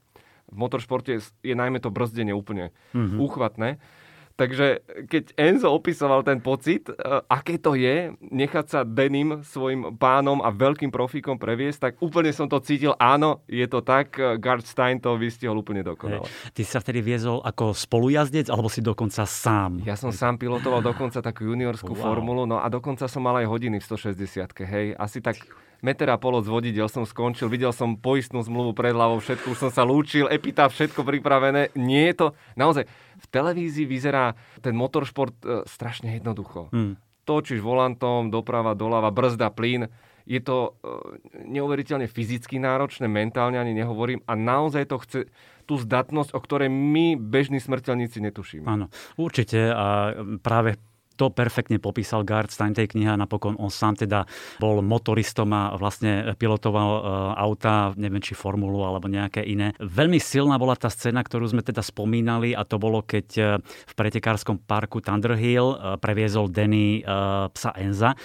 V 0.50 0.56
motoršporte 0.58 1.22
je, 1.22 1.54
najmä 1.54 1.78
to 1.78 1.94
brzdenie 1.94 2.34
úplne 2.34 2.74
uh-huh. 2.94 3.18
úchvatné. 3.22 3.78
Takže 4.40 4.80
keď 5.04 5.36
Enzo 5.36 5.68
opisoval 5.68 6.24
ten 6.24 6.40
pocit, 6.40 6.88
e, 6.88 6.96
aké 7.28 7.60
to 7.60 7.76
je 7.76 8.16
nechať 8.24 8.66
sa 8.72 8.80
Denim 8.88 9.44
svojim 9.44 10.00
pánom 10.00 10.40
a 10.40 10.48
veľkým 10.48 10.88
profíkom 10.88 11.36
previesť, 11.36 11.78
tak 11.78 11.92
úplne 12.00 12.32
som 12.32 12.48
to 12.48 12.56
cítil. 12.64 12.96
Áno, 12.96 13.44
je 13.44 13.68
to 13.68 13.84
tak. 13.84 14.16
Gard 14.40 14.64
Stein 14.64 14.96
to 14.96 15.20
vystihol 15.20 15.60
úplne 15.60 15.84
dokonale. 15.84 16.24
Ty 16.56 16.62
sa 16.64 16.80
vtedy 16.80 17.04
viezol 17.04 17.44
ako 17.44 17.76
spolujazdec, 17.76 18.48
alebo 18.48 18.72
si 18.72 18.80
dokonca 18.80 19.28
sám? 19.28 19.84
Ja 19.84 20.00
som 20.00 20.08
sám 20.08 20.40
pilotoval 20.40 20.80
dokonca 20.80 21.20
takú 21.20 21.44
juniorskú 21.52 21.92
wow. 21.92 22.08
formulu, 22.08 22.48
no 22.48 22.64
a 22.64 22.66
dokonca 22.72 23.04
som 23.12 23.20
mal 23.20 23.36
aj 23.44 23.46
hodiny 23.50 23.76
v 23.76 23.84
160 23.84 24.56
hej. 24.64 24.96
Asi 24.96 25.20
tak 25.20 25.36
meter 25.80 26.08
a 26.12 26.20
pol 26.20 26.40
od 26.40 26.46
vodidel 26.46 26.86
som 26.88 27.08
skončil, 27.08 27.48
videl 27.48 27.72
som 27.72 27.96
poistnú 27.96 28.44
zmluvu 28.44 28.76
pred 28.76 28.92
hlavou, 28.92 29.18
všetko, 29.20 29.52
už 29.52 29.58
som 29.68 29.70
sa 29.72 29.82
lúčil, 29.84 30.28
epita, 30.28 30.68
všetko 30.68 31.04
pripravené. 31.04 31.72
Nie 31.76 32.12
je 32.12 32.14
to, 32.16 32.26
naozaj, 32.56 32.84
v 33.20 33.26
televízii 33.28 33.84
vyzerá 33.84 34.34
ten 34.64 34.72
motoršport 34.72 35.36
e, 35.44 35.46
strašne 35.68 36.16
jednoducho. 36.16 36.72
Hmm. 36.72 36.96
Točíš 37.28 37.60
volantom, 37.60 38.32
doprava, 38.32 38.72
doľava, 38.72 39.12
brzda, 39.12 39.52
plyn. 39.52 39.92
Je 40.24 40.40
to 40.40 40.80
e, 40.80 41.50
neuveriteľne 41.52 42.08
fyzicky 42.08 42.56
náročné, 42.56 43.06
mentálne 43.06 43.60
ani 43.60 43.76
nehovorím 43.76 44.24
a 44.24 44.32
naozaj 44.32 44.88
to 44.88 44.96
chce 45.04 45.20
tú 45.68 45.78
zdatnosť, 45.78 46.34
o 46.34 46.40
ktorej 46.42 46.66
my, 46.66 47.14
bežní 47.14 47.62
smrteľníci, 47.62 48.18
netušíme. 48.18 48.66
Áno, 48.66 48.90
určite 49.14 49.70
a 49.70 50.10
práve 50.42 50.82
to 51.16 51.28
perfektne 51.28 51.76
popísal 51.76 52.24
Gard 52.24 52.48
Stein 52.48 52.72
tej 52.72 52.90
kniha. 52.90 53.18
Napokon 53.18 53.58
on 53.60 53.68
sám 53.68 53.98
teda 53.98 54.24
bol 54.56 54.80
motoristom 54.80 55.50
a 55.52 55.74
vlastne 55.76 56.32
pilotoval 56.38 56.90
e, 56.90 57.00
auta, 57.36 57.92
neviem 58.00 58.24
či 58.24 58.32
formulu 58.32 58.82
alebo 58.86 59.10
nejaké 59.10 59.44
iné. 59.44 59.76
Veľmi 59.78 60.16
silná 60.16 60.56
bola 60.56 60.78
tá 60.78 60.88
scéna, 60.88 61.20
ktorú 61.20 61.50
sme 61.50 61.60
teda 61.60 61.84
spomínali 61.84 62.56
a 62.56 62.64
to 62.64 62.80
bolo, 62.80 63.04
keď 63.04 63.26
e, 63.36 63.42
v 63.60 63.92
pretekárskom 63.94 64.64
parku 64.64 65.04
Thunderhill 65.04 65.76
e, 65.76 65.76
previezol 66.00 66.48
Denny 66.48 67.02
psa 67.52 67.70
Enza. 67.76 68.16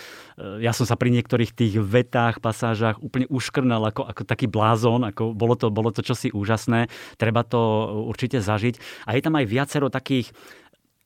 Ja 0.59 0.75
som 0.75 0.83
sa 0.83 0.99
pri 0.99 1.11
niektorých 1.15 1.51
tých 1.55 1.79
vetách, 1.79 2.43
pasážach 2.43 2.99
úplne 2.99 3.27
uškrnal 3.31 3.91
ako, 3.91 4.07
ako 4.07 4.21
taký 4.27 4.47
blázon, 4.51 5.07
ako 5.07 5.31
bolo 5.31 5.55
to, 5.55 5.71
bolo 5.71 5.91
to 5.91 6.03
čosi 6.03 6.31
úžasné. 6.31 6.91
Treba 7.15 7.43
to 7.47 7.59
určite 8.07 8.43
zažiť. 8.43 9.07
A 9.07 9.15
je 9.15 9.23
tam 9.23 9.35
aj 9.39 9.45
viacero 9.47 9.87
takých 9.87 10.35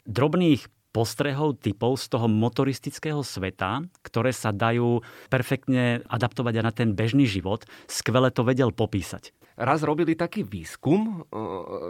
drobných 0.09 0.65
postrehov, 0.89 1.61
typov 1.61 2.01
z 2.01 2.05
toho 2.09 2.25
motoristického 2.25 3.21
sveta, 3.21 3.85
ktoré 4.01 4.33
sa 4.33 4.49
dajú 4.49 5.05
perfektne 5.29 6.01
adaptovať 6.09 6.53
aj 6.59 6.63
na 6.65 6.73
ten 6.73 6.89
bežný 6.97 7.29
život. 7.29 7.65
Skvele 7.85 8.33
to 8.33 8.41
vedel 8.41 8.73
popísať. 8.73 9.31
Raz 9.59 9.83
robili 9.83 10.15
taký 10.15 10.47
výskum 10.47 11.27
e, 11.27 11.35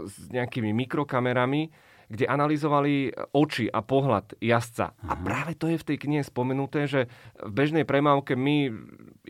s 0.09 0.15
nejakými 0.33 0.73
mikrokamerami, 0.73 1.69
kde 2.09 2.25
analyzovali 2.25 3.13
oči 3.37 3.69
a 3.69 3.85
pohľad 3.85 4.41
jazdca. 4.41 4.97
Aha. 4.97 5.13
A 5.13 5.13
práve 5.13 5.53
to 5.53 5.69
je 5.69 5.77
v 5.77 5.87
tej 5.93 5.97
knihe 6.01 6.23
spomenuté, 6.25 6.89
že 6.89 7.05
v 7.37 7.51
bežnej 7.53 7.85
premávke 7.85 8.33
my 8.33 8.73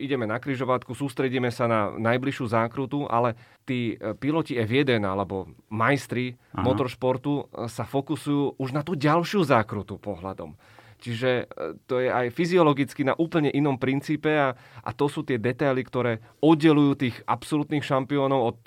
ideme 0.00 0.24
na 0.24 0.40
kryžovatku, 0.40 0.96
sústredíme 0.96 1.52
sa 1.52 1.68
na 1.68 1.92
najbližšiu 1.92 2.48
zákrutu, 2.48 3.04
ale 3.04 3.36
tí 3.68 3.94
e, 4.00 4.16
piloti 4.16 4.56
F1 4.56 5.04
alebo 5.04 5.52
majstri 5.68 6.40
Aha. 6.56 6.64
motoršportu 6.64 7.32
e, 7.36 7.42
sa 7.68 7.84
fokusujú 7.84 8.56
už 8.56 8.72
na 8.72 8.80
tú 8.80 8.96
ďalšiu 8.96 9.44
zákrutu 9.44 10.00
pohľadom. 10.00 10.56
Čiže 11.04 11.30
e, 11.32 11.44
to 11.84 12.00
je 12.00 12.08
aj 12.08 12.32
fyziologicky 12.32 13.04
na 13.04 13.12
úplne 13.12 13.52
inom 13.52 13.76
princípe 13.76 14.32
a, 14.32 14.56
a 14.56 14.90
to 14.96 15.04
sú 15.12 15.20
tie 15.20 15.36
detaily, 15.36 15.84
ktoré 15.84 16.24
oddelujú 16.40 16.96
tých 16.96 17.16
absolútnych 17.28 17.84
šampiónov 17.84 18.40
od 18.56 18.58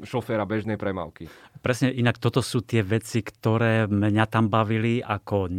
šoféra 0.00 0.48
bežnej 0.48 0.80
premávky. 0.80 1.28
Presne, 1.60 1.92
inak 1.92 2.16
toto 2.16 2.40
sú 2.40 2.64
tie 2.64 2.80
veci, 2.80 3.20
ktoré 3.20 3.84
mňa 3.86 4.24
tam 4.26 4.48
bavili 4.48 5.04
ako 5.04 5.52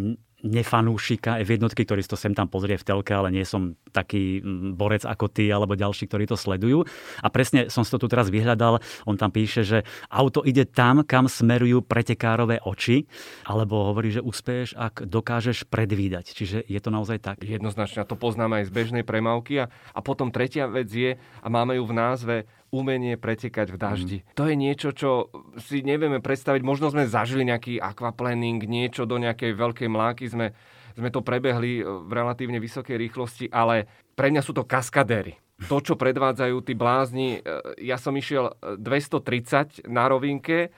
nefanúšika 0.43 1.39
F1, 1.39 1.71
ktorý 1.71 2.03
to 2.03 2.19
sem 2.19 2.35
tam 2.35 2.51
pozrie 2.51 2.75
v 2.75 2.83
telke, 2.83 3.15
ale 3.15 3.31
nie 3.31 3.47
som 3.47 3.79
taký 3.95 4.43
borec 4.75 5.07
ako 5.07 5.31
ty 5.31 5.47
alebo 5.47 5.79
ďalší, 5.79 6.11
ktorí 6.11 6.27
to 6.27 6.35
sledujú. 6.35 6.83
A 7.23 7.27
presne 7.31 7.71
som 7.71 7.87
si 7.87 7.89
to 7.95 7.97
tu 7.97 8.11
teraz 8.11 8.27
vyhľadal. 8.27 8.83
On 9.07 9.15
tam 9.15 9.31
píše, 9.31 9.63
že 9.63 9.87
auto 10.11 10.43
ide 10.43 10.67
tam, 10.67 11.07
kam 11.07 11.31
smerujú 11.31 11.79
pretekárové 11.87 12.59
oči, 12.59 13.07
alebo 13.47 13.87
hovorí, 13.95 14.11
že 14.11 14.19
uspieš, 14.19 14.75
ak 14.75 15.07
dokážeš 15.07 15.71
predvídať. 15.71 16.35
Čiže 16.35 16.67
je 16.67 16.79
to 16.83 16.91
naozaj 16.91 17.23
tak? 17.23 17.39
Jednoznačne, 17.39 18.03
to 18.03 18.19
poznáme 18.19 18.61
aj 18.61 18.67
z 18.67 18.75
bežnej 18.75 19.03
premávky. 19.07 19.63
A, 19.63 19.71
a 19.95 19.99
potom 20.03 20.27
tretia 20.27 20.67
vec 20.67 20.91
je, 20.91 21.15
a 21.15 21.47
máme 21.47 21.79
ju 21.79 21.87
v 21.87 21.95
názve, 21.95 22.35
umenie 22.73 23.21
pretekať 23.21 23.69
v 23.69 23.77
daždi. 23.77 24.17
Mm. 24.19 24.25
To 24.33 24.43
je 24.49 24.55
niečo, 24.57 24.89
čo 24.97 25.29
si 25.61 25.85
nevieme 25.85 26.17
predstaviť. 26.17 26.65
Možno 26.65 26.89
sme 26.89 27.05
zažili 27.05 27.45
nejaký 27.45 27.77
aquaplaning, 27.77 28.65
niečo 28.65 29.05
do 29.05 29.21
nejakej 29.21 29.53
veľkej 29.53 29.89
mláky 29.93 30.25
sme, 30.25 30.57
sme 30.97 31.13
to 31.13 31.21
prebehli 31.21 31.85
v 31.85 32.11
relatívne 32.11 32.57
vysokej 32.57 32.97
rýchlosti, 32.97 33.45
ale 33.53 33.85
pre 34.17 34.33
mňa 34.33 34.41
sú 34.41 34.57
to 34.57 34.65
kaskadéry. 34.65 35.37
To, 35.69 35.79
čo 35.79 35.93
predvádzajú 35.93 36.57
tí 36.65 36.73
blázni, 36.73 37.39
e, 37.39 37.85
ja 37.85 37.95
som 37.95 38.11
išiel 38.17 38.51
230 38.81 39.85
na 39.87 40.09
rovinke, 40.09 40.73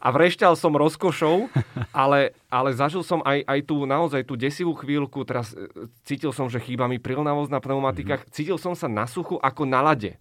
a 0.00 0.08
vrešťal 0.08 0.56
som 0.56 0.72
rozkošou, 0.72 1.52
ale, 1.92 2.32
ale 2.48 2.72
zažil 2.72 3.04
som 3.04 3.20
aj, 3.20 3.44
aj 3.44 3.60
tú 3.68 3.84
naozaj 3.84 4.24
tú 4.24 4.34
desivú 4.34 4.72
chvíľku, 4.72 5.28
teraz 5.28 5.52
e, 5.52 5.68
cítil 6.08 6.32
som, 6.32 6.48
že 6.48 6.56
chýba 6.56 6.88
mi 6.88 6.96
prilnavosť 6.96 7.52
na 7.52 7.60
pneumatikách, 7.60 8.24
mm-hmm. 8.24 8.34
cítil 8.34 8.56
som 8.56 8.72
sa 8.72 8.88
na 8.88 9.04
suchu 9.04 9.36
ako 9.36 9.68
na 9.68 9.84
lade. 9.84 10.16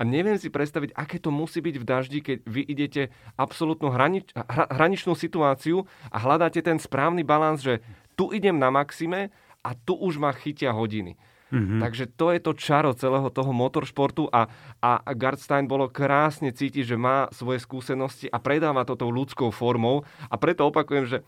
A 0.00 0.02
neviem 0.08 0.40
si 0.40 0.48
predstaviť, 0.48 0.96
aké 0.96 1.20
to 1.20 1.28
musí 1.28 1.60
byť 1.60 1.76
v 1.76 1.84
daždi, 1.84 2.18
keď 2.24 2.38
vy 2.48 2.64
idete 2.64 3.12
absolútnu 3.36 3.92
hranič, 3.92 4.32
hraničnú 4.48 5.12
situáciu 5.12 5.84
a 6.08 6.16
hľadáte 6.16 6.64
ten 6.64 6.80
správny 6.80 7.20
balans, 7.20 7.60
že 7.60 7.84
tu 8.16 8.32
idem 8.32 8.56
na 8.56 8.72
maxime 8.72 9.28
a 9.60 9.76
tu 9.76 9.92
už 9.92 10.16
ma 10.16 10.32
chytia 10.32 10.72
hodiny. 10.72 11.20
Mm-hmm. 11.50 11.80
Takže 11.82 12.04
to 12.14 12.30
je 12.32 12.40
to 12.40 12.52
čaro 12.56 12.94
celého 12.94 13.26
toho 13.28 13.50
motoršportu 13.50 14.30
a, 14.30 14.48
a 14.80 15.02
Gardstein 15.12 15.66
bolo 15.66 15.90
krásne 15.90 16.54
cítiť, 16.54 16.94
že 16.94 16.96
má 16.96 17.26
svoje 17.34 17.60
skúsenosti 17.60 18.30
a 18.30 18.38
predáva 18.38 18.86
to 18.86 18.94
tou 18.94 19.10
ľudskou 19.10 19.50
formou 19.50 20.06
a 20.30 20.34
preto 20.38 20.70
opakujem, 20.70 21.10
že 21.10 21.18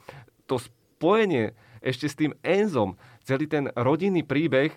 to 0.47 0.63
spojenie 0.63 1.53
ešte 1.83 2.07
s 2.07 2.15
tým 2.15 2.33
Enzom, 2.47 2.95
celý 3.27 3.51
ten 3.51 3.69
rodinný 3.75 4.23
príbeh 4.23 4.71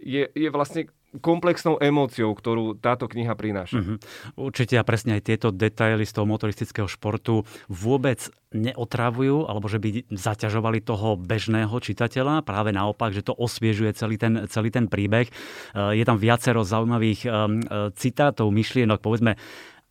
je, 0.00 0.32
je 0.32 0.48
vlastne 0.48 0.88
komplexnou 1.18 1.80
emóciou, 1.80 2.32
ktorú 2.32 2.78
táto 2.78 3.10
kniha 3.10 3.32
prináša. 3.34 3.80
Mm-hmm. 3.80 3.96
Určite 4.38 4.74
a 4.80 4.86
presne 4.86 5.18
aj 5.18 5.22
tieto 5.26 5.48
detaily 5.50 6.04
z 6.04 6.12
toho 6.14 6.26
motoristického 6.28 6.88
športu 6.88 7.42
vôbec 7.66 8.20
neotravujú, 8.54 9.44
alebo 9.50 9.66
že 9.68 9.82
by 9.82 10.08
zaťažovali 10.08 10.80
toho 10.80 11.20
bežného 11.20 11.74
čitateľa. 11.76 12.46
Práve 12.46 12.72
naopak, 12.72 13.12
že 13.12 13.26
to 13.26 13.36
osviežuje 13.36 13.92
celý 13.92 14.16
ten, 14.16 14.48
celý 14.48 14.72
ten 14.72 14.88
príbeh. 14.88 15.28
Je 15.74 16.04
tam 16.06 16.16
viacero 16.16 16.64
zaujímavých 16.64 17.20
um, 17.26 17.60
citátov, 17.92 18.48
myšlienok, 18.48 19.02
povedzme, 19.02 19.36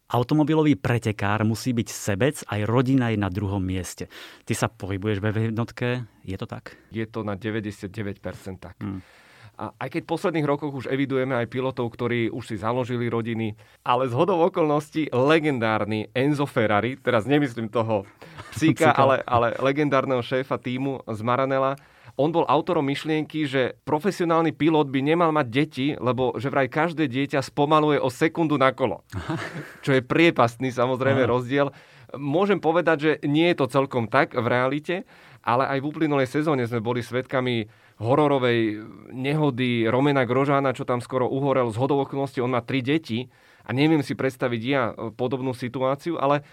Automobilový 0.05 0.77
pretekár 0.77 1.41
musí 1.49 1.73
byť 1.73 1.89
sebec, 1.89 2.37
aj 2.45 2.61
rodina 2.69 3.09
je 3.09 3.17
na 3.17 3.25
druhom 3.33 3.57
mieste. 3.57 4.05
Ty 4.45 4.53
sa 4.53 4.67
pohybuješ 4.69 5.17
ve 5.17 5.49
jednotke, 5.49 6.05
je 6.21 6.37
to 6.37 6.45
tak? 6.45 6.77
Je 6.93 7.09
to 7.09 7.25
na 7.25 7.33
99% 7.33 7.89
tak. 8.61 8.77
Hmm. 8.77 9.01
A 9.55 9.71
aj 9.79 9.89
keď 9.95 10.01
v 10.03 10.11
posledných 10.11 10.47
rokoch 10.47 10.75
už 10.75 10.91
evidujeme 10.91 11.31
aj 11.31 11.47
pilotov, 11.47 11.87
ktorí 11.95 12.27
už 12.27 12.43
si 12.43 12.55
založili 12.59 13.07
rodiny, 13.07 13.55
ale 13.87 14.11
z 14.11 14.13
hodou 14.13 14.43
okolností 14.43 15.07
legendárny 15.15 16.11
Enzo 16.11 16.43
Ferrari, 16.43 16.99
teraz 16.99 17.23
nemyslím 17.23 17.71
toho 17.71 18.03
psíka, 18.51 18.91
ale, 18.91 19.23
ale 19.23 19.55
legendárneho 19.63 20.19
šéfa 20.19 20.59
týmu 20.59 21.07
z 21.07 21.19
Maranela, 21.23 21.79
on 22.15 22.31
bol 22.31 22.47
autorom 22.47 22.87
myšlienky, 22.87 23.43
že 23.43 23.75
profesionálny 23.83 24.55
pilot 24.55 24.87
by 24.87 24.99
nemal 25.03 25.35
mať 25.35 25.47
deti, 25.51 25.87
lebo 25.99 26.35
že 26.39 26.47
vraj 26.47 26.71
každé 26.71 27.11
dieťa 27.11 27.43
spomaluje 27.43 27.99
o 27.99 28.07
sekundu 28.07 28.55
na 28.55 28.71
kolo. 28.71 29.03
Čo 29.85 29.99
je 29.99 30.01
priepastný 30.03 30.71
samozrejme 30.71 31.27
rozdiel. 31.27 31.75
Môžem 32.15 32.63
povedať, 32.63 32.97
že 32.99 33.11
nie 33.27 33.51
je 33.51 33.59
to 33.59 33.67
celkom 33.67 34.07
tak 34.07 34.31
v 34.31 34.47
realite, 34.47 34.95
ale 35.43 35.67
aj 35.67 35.83
v 35.83 35.87
uplynulej 35.91 36.31
sezóne 36.31 36.63
sme 36.63 36.79
boli 36.79 37.03
svedkami 37.03 37.67
hororovej 37.95 38.83
nehody 39.15 39.87
Romena 39.87 40.27
Grožána, 40.27 40.75
čo 40.75 40.83
tam 40.83 40.99
skoro 40.99 41.31
uhorel 41.31 41.71
z 41.71 41.79
hodou 41.79 42.03
on 42.03 42.51
má 42.51 42.59
tri 42.59 42.83
deti 42.83 43.31
a 43.63 43.71
neviem 43.71 44.03
si 44.03 44.13
predstaviť 44.13 44.61
ja 44.61 44.91
podobnú 45.15 45.55
situáciu, 45.55 46.19
ale 46.19 46.43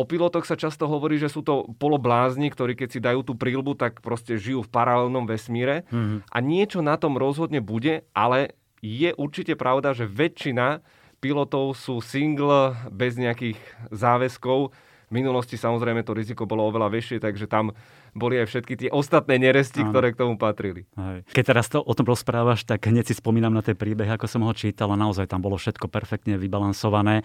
O 0.00 0.08
pilotoch 0.08 0.48
sa 0.48 0.56
často 0.56 0.88
hovorí, 0.88 1.20
že 1.20 1.28
sú 1.28 1.44
to 1.44 1.68
poloblázni, 1.76 2.48
ktorí 2.48 2.72
keď 2.72 2.88
si 2.88 2.98
dajú 2.98 3.20
tú 3.28 3.36
prílbu, 3.36 3.76
tak 3.76 4.00
proste 4.00 4.40
žijú 4.40 4.64
v 4.64 4.72
paralelnom 4.72 5.28
vesmíre. 5.28 5.84
Mm-hmm. 5.92 6.32
A 6.32 6.36
niečo 6.40 6.80
na 6.80 6.96
tom 6.96 7.20
rozhodne 7.20 7.60
bude, 7.60 8.08
ale 8.16 8.56
je 8.80 9.12
určite 9.12 9.52
pravda, 9.52 9.92
že 9.92 10.08
väčšina 10.08 10.80
pilotov 11.20 11.76
sú 11.76 12.00
single, 12.00 12.74
bez 12.88 13.20
nejakých 13.20 13.60
záväzkov 13.92 14.72
v 15.12 15.20
minulosti 15.20 15.60
samozrejme 15.60 16.00
to 16.08 16.16
riziko 16.16 16.48
bolo 16.48 16.64
oveľa 16.72 16.88
väčšie, 16.88 17.20
takže 17.20 17.44
tam 17.44 17.76
boli 18.16 18.40
aj 18.40 18.48
všetky 18.48 18.74
tie 18.80 18.88
ostatné 18.88 19.36
neresti, 19.36 19.84
Áno. 19.84 19.92
ktoré 19.92 20.16
k 20.16 20.24
tomu 20.24 20.40
patrili. 20.40 20.88
Aj. 20.96 21.20
Keď 21.28 21.44
teraz 21.44 21.68
to 21.68 21.84
o 21.84 21.92
tom 21.92 22.08
rozprávaš, 22.08 22.64
tak 22.64 22.88
hneď 22.88 23.12
si 23.12 23.14
spomínam 23.20 23.52
na 23.52 23.60
tie 23.60 23.76
príbehy, 23.76 24.16
ako 24.16 24.24
som 24.24 24.40
ho 24.48 24.52
čítal 24.56 24.88
a 24.88 24.96
naozaj 24.96 25.28
tam 25.28 25.44
bolo 25.44 25.60
všetko 25.60 25.92
perfektne 25.92 26.40
vybalansované. 26.40 27.20
E, 27.20 27.24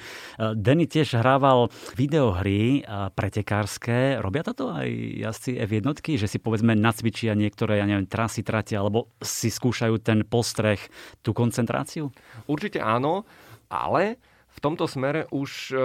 Denny 0.60 0.84
tiež 0.84 1.16
hrával 1.16 1.72
videohry 1.96 2.84
e, 2.84 3.08
pretekárske. 3.16 4.20
Robia 4.20 4.44
toto 4.44 4.76
aj 4.76 4.88
jazdci 5.24 5.56
F1, 5.64 5.88
že 6.20 6.28
si 6.28 6.44
povedzme 6.44 6.76
nacvičia 6.76 7.40
niektoré, 7.40 7.80
ja 7.80 7.88
neviem, 7.88 8.04
trasy, 8.04 8.44
trate, 8.44 8.76
alebo 8.76 9.16
si 9.24 9.48
skúšajú 9.48 9.96
ten 10.04 10.28
postreh, 10.28 10.80
tú 11.24 11.32
koncentráciu? 11.32 12.12
Určite 12.52 12.84
áno, 12.84 13.24
ale 13.72 14.20
v 14.58 14.60
tomto 14.60 14.90
smere 14.90 15.30
už 15.30 15.52
e, 15.70 15.78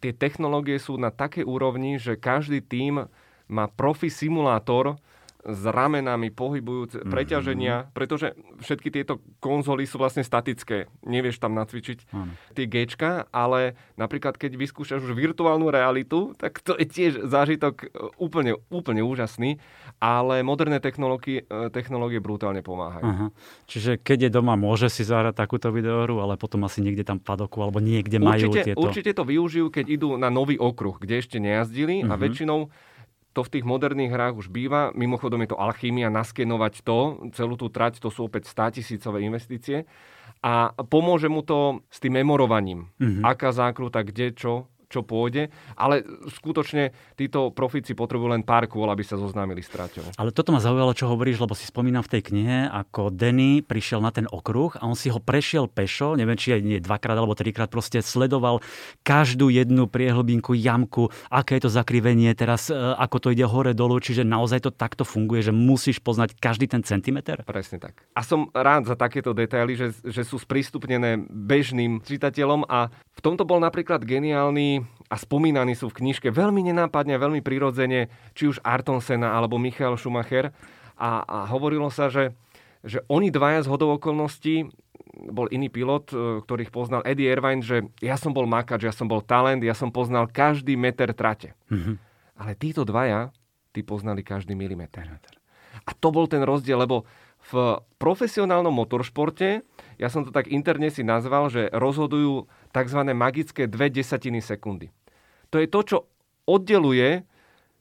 tie 0.00 0.16
technológie 0.16 0.80
sú 0.80 0.96
na 0.96 1.12
takej 1.12 1.44
úrovni, 1.44 2.00
že 2.00 2.16
každý 2.16 2.64
tím 2.64 3.06
má 3.46 3.64
profi 3.68 4.08
simulátor, 4.08 4.96
s 5.40 5.62
ramenami, 5.64 6.28
pohybujúce, 6.28 7.00
mm-hmm. 7.00 7.12
preťaženia, 7.12 7.76
pretože 7.96 8.36
všetky 8.60 8.92
tieto 8.92 9.24
konzoly 9.40 9.88
sú 9.88 9.96
vlastne 9.96 10.20
statické. 10.20 10.92
Nevieš 11.00 11.40
tam 11.40 11.56
nacvičiť 11.56 11.98
mm. 12.12 12.32
tie 12.56 12.64
Gčka, 12.68 13.32
ale 13.32 13.80
napríklad 13.96 14.36
keď 14.36 14.60
vyskúšaš 14.60 15.00
už 15.00 15.16
virtuálnu 15.16 15.72
realitu, 15.72 16.36
tak 16.36 16.60
to 16.60 16.76
je 16.76 16.84
tiež 16.84 17.12
zážitok 17.24 17.74
e, 17.80 17.86
úplne, 18.20 18.60
úplne 18.68 19.00
úžasný, 19.00 19.56
ale 19.96 20.44
moderné 20.44 20.76
technológie, 20.76 21.48
e, 21.48 21.72
technológie 21.72 22.20
brutálne 22.20 22.60
pomáhajú. 22.60 23.04
Aha. 23.08 23.26
Čiže 23.64 23.96
keď 23.96 24.28
je 24.28 24.30
doma, 24.36 24.60
môže 24.60 24.92
si 24.92 25.08
zahrať 25.08 25.40
takúto 25.40 25.72
videohru, 25.72 26.20
ale 26.20 26.36
potom 26.36 26.68
asi 26.68 26.84
niekde 26.84 27.08
tam 27.08 27.16
padoku 27.16 27.64
alebo 27.64 27.80
niekde 27.80 28.20
majú 28.20 28.52
určite, 28.52 28.76
tieto... 28.76 28.80
Určite 28.84 29.10
to 29.16 29.24
využijú, 29.24 29.72
keď 29.72 29.86
idú 29.88 30.08
na 30.20 30.28
nový 30.28 30.60
okruh, 30.60 31.00
kde 31.00 31.24
ešte 31.24 31.40
nejazdili 31.40 32.04
mm-hmm. 32.04 32.12
a 32.12 32.14
mhm. 32.16 32.20
väčšinou 32.20 32.60
to 33.30 33.46
v 33.46 33.52
tých 33.58 33.64
moderných 33.64 34.10
hrách 34.10 34.34
už 34.42 34.48
býva. 34.50 34.90
Mimochodom 34.92 35.42
je 35.46 35.54
to 35.54 35.60
alchymia, 35.60 36.10
naskenovať 36.10 36.82
to, 36.82 36.98
celú 37.34 37.54
tú 37.54 37.70
trať, 37.70 38.02
to 38.02 38.10
sú 38.10 38.26
opäť 38.26 38.50
100 38.50 38.82
tisícové 38.82 39.22
investície. 39.22 39.86
A 40.40 40.72
pomôže 40.88 41.28
mu 41.28 41.44
to 41.44 41.84
s 41.92 42.00
tým 42.00 42.18
memorovaním. 42.18 42.90
Mm-hmm. 42.98 43.22
Aká 43.22 43.52
zákruta, 43.52 44.02
kde, 44.02 44.32
čo, 44.34 44.66
čo 44.90 45.06
pôjde, 45.06 45.54
ale 45.78 46.02
skutočne 46.34 46.90
títo 47.14 47.54
profici 47.54 47.94
potrebujú 47.94 48.34
len 48.34 48.42
pár 48.42 48.66
kôl, 48.66 48.90
aby 48.90 49.06
sa 49.06 49.14
zoznámili 49.14 49.62
s 49.62 49.70
traťou. 49.70 50.18
Ale 50.18 50.34
toto 50.34 50.50
ma 50.50 50.58
zaujalo, 50.58 50.90
čo 50.90 51.06
hovoríš, 51.06 51.38
lebo 51.38 51.54
si 51.54 51.70
spomínam 51.70 52.02
v 52.02 52.18
tej 52.18 52.22
knihe, 52.26 52.66
ako 52.66 53.14
Denny 53.14 53.62
prišiel 53.62 54.02
na 54.02 54.10
ten 54.10 54.26
okruh 54.26 54.74
a 54.74 54.90
on 54.90 54.98
si 54.98 55.06
ho 55.06 55.22
prešiel 55.22 55.70
pešo, 55.70 56.18
neviem, 56.18 56.34
či 56.34 56.58
aj 56.58 56.60
nie 56.66 56.82
dvakrát 56.82 57.14
alebo 57.14 57.38
trikrát, 57.38 57.70
proste 57.70 58.02
sledoval 58.02 58.58
každú 59.06 59.46
jednu 59.54 59.86
priehlbinku, 59.86 60.58
jamku, 60.58 61.14
aké 61.30 61.62
je 61.62 61.70
to 61.70 61.70
zakrivenie 61.70 62.34
teraz, 62.34 62.66
e, 62.68 62.74
ako 62.74 63.16
to 63.22 63.28
ide 63.30 63.46
hore 63.46 63.70
dolu, 63.70 64.02
čiže 64.02 64.26
naozaj 64.26 64.66
to 64.66 64.74
takto 64.74 65.06
funguje, 65.06 65.46
že 65.46 65.54
musíš 65.54 66.02
poznať 66.02 66.34
každý 66.42 66.66
ten 66.66 66.82
centimeter? 66.82 67.46
Presne 67.46 67.78
tak. 67.78 68.02
A 68.18 68.26
som 68.26 68.50
rád 68.50 68.90
za 68.90 68.98
takéto 68.98 69.30
detaily, 69.30 69.78
že, 69.78 69.94
že 70.02 70.26
sú 70.26 70.42
sprístupnené 70.42 71.22
bežným 71.30 72.02
čitateľom 72.02 72.66
a 72.66 72.90
v 72.90 73.20
tomto 73.20 73.44
bol 73.44 73.60
napríklad 73.60 74.00
geniálny 74.02 74.79
a 75.10 75.16
spomínaní 75.18 75.74
sú 75.74 75.90
v 75.90 76.06
knižke 76.06 76.30
veľmi 76.30 76.62
nenápadne, 76.70 77.18
veľmi 77.18 77.42
prirodzene, 77.42 78.06
či 78.38 78.46
už 78.46 78.62
Arton 78.62 79.02
Sena 79.02 79.34
alebo 79.34 79.58
Michael 79.58 79.98
Schumacher. 79.98 80.54
A, 81.00 81.24
a 81.24 81.38
hovorilo 81.50 81.90
sa, 81.90 82.06
že, 82.12 82.36
že 82.86 83.02
oni 83.10 83.32
dvaja 83.34 83.66
z 83.66 83.70
hodov 83.72 83.98
okolností, 83.98 84.70
bol 85.28 85.50
iný 85.50 85.68
pilot, 85.68 86.06
e, 86.12 86.16
ktorých 86.46 86.70
poznal 86.70 87.02
Eddie 87.02 87.28
Irvine, 87.28 87.64
že 87.64 87.90
ja 87.98 88.14
som 88.14 88.30
bol 88.30 88.46
makač, 88.46 88.86
ja 88.86 88.94
som 88.94 89.10
bol 89.10 89.20
talent, 89.20 89.60
ja 89.60 89.74
som 89.74 89.90
poznal 89.90 90.30
každý 90.30 90.78
meter 90.78 91.10
trate. 91.12 91.58
Mm-hmm. 91.68 91.94
Ale 92.40 92.52
títo 92.56 92.86
dvaja, 92.86 93.34
tí 93.74 93.82
poznali 93.84 94.24
každý 94.24 94.56
milimeter. 94.56 95.20
A 95.84 95.90
to 95.96 96.08
bol 96.14 96.24
ten 96.30 96.42
rozdiel, 96.42 96.80
lebo 96.80 97.04
v 97.50 97.82
profesionálnom 97.98 98.72
motoršporte, 98.72 99.66
ja 99.98 100.08
som 100.08 100.22
to 100.24 100.30
tak 100.30 100.48
interne 100.48 100.88
si 100.88 101.02
nazval, 101.02 101.50
že 101.50 101.68
rozhodujú 101.74 102.46
tzv. 102.70 103.00
magické 103.12 103.66
dve 103.66 103.90
desatiny 103.90 104.40
sekundy. 104.40 104.94
To 105.50 105.58
je 105.58 105.66
to, 105.66 105.80
čo 105.82 105.96
oddeluje 106.46 107.26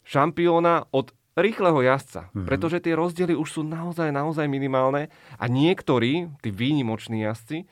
šampióna 0.04 0.90
od 0.90 1.14
rýchleho 1.38 1.80
jazdca. 1.86 2.30
Mm-hmm. 2.30 2.48
Pretože 2.50 2.84
tie 2.84 2.94
rozdiely 2.98 3.34
už 3.38 3.50
sú 3.50 3.62
naozaj, 3.64 4.12
naozaj 4.12 4.50
minimálne 4.50 5.08
a 5.38 5.46
niektorí, 5.48 6.28
tí 6.44 6.50
výnimoční 6.50 7.24
jazdci, 7.24 7.70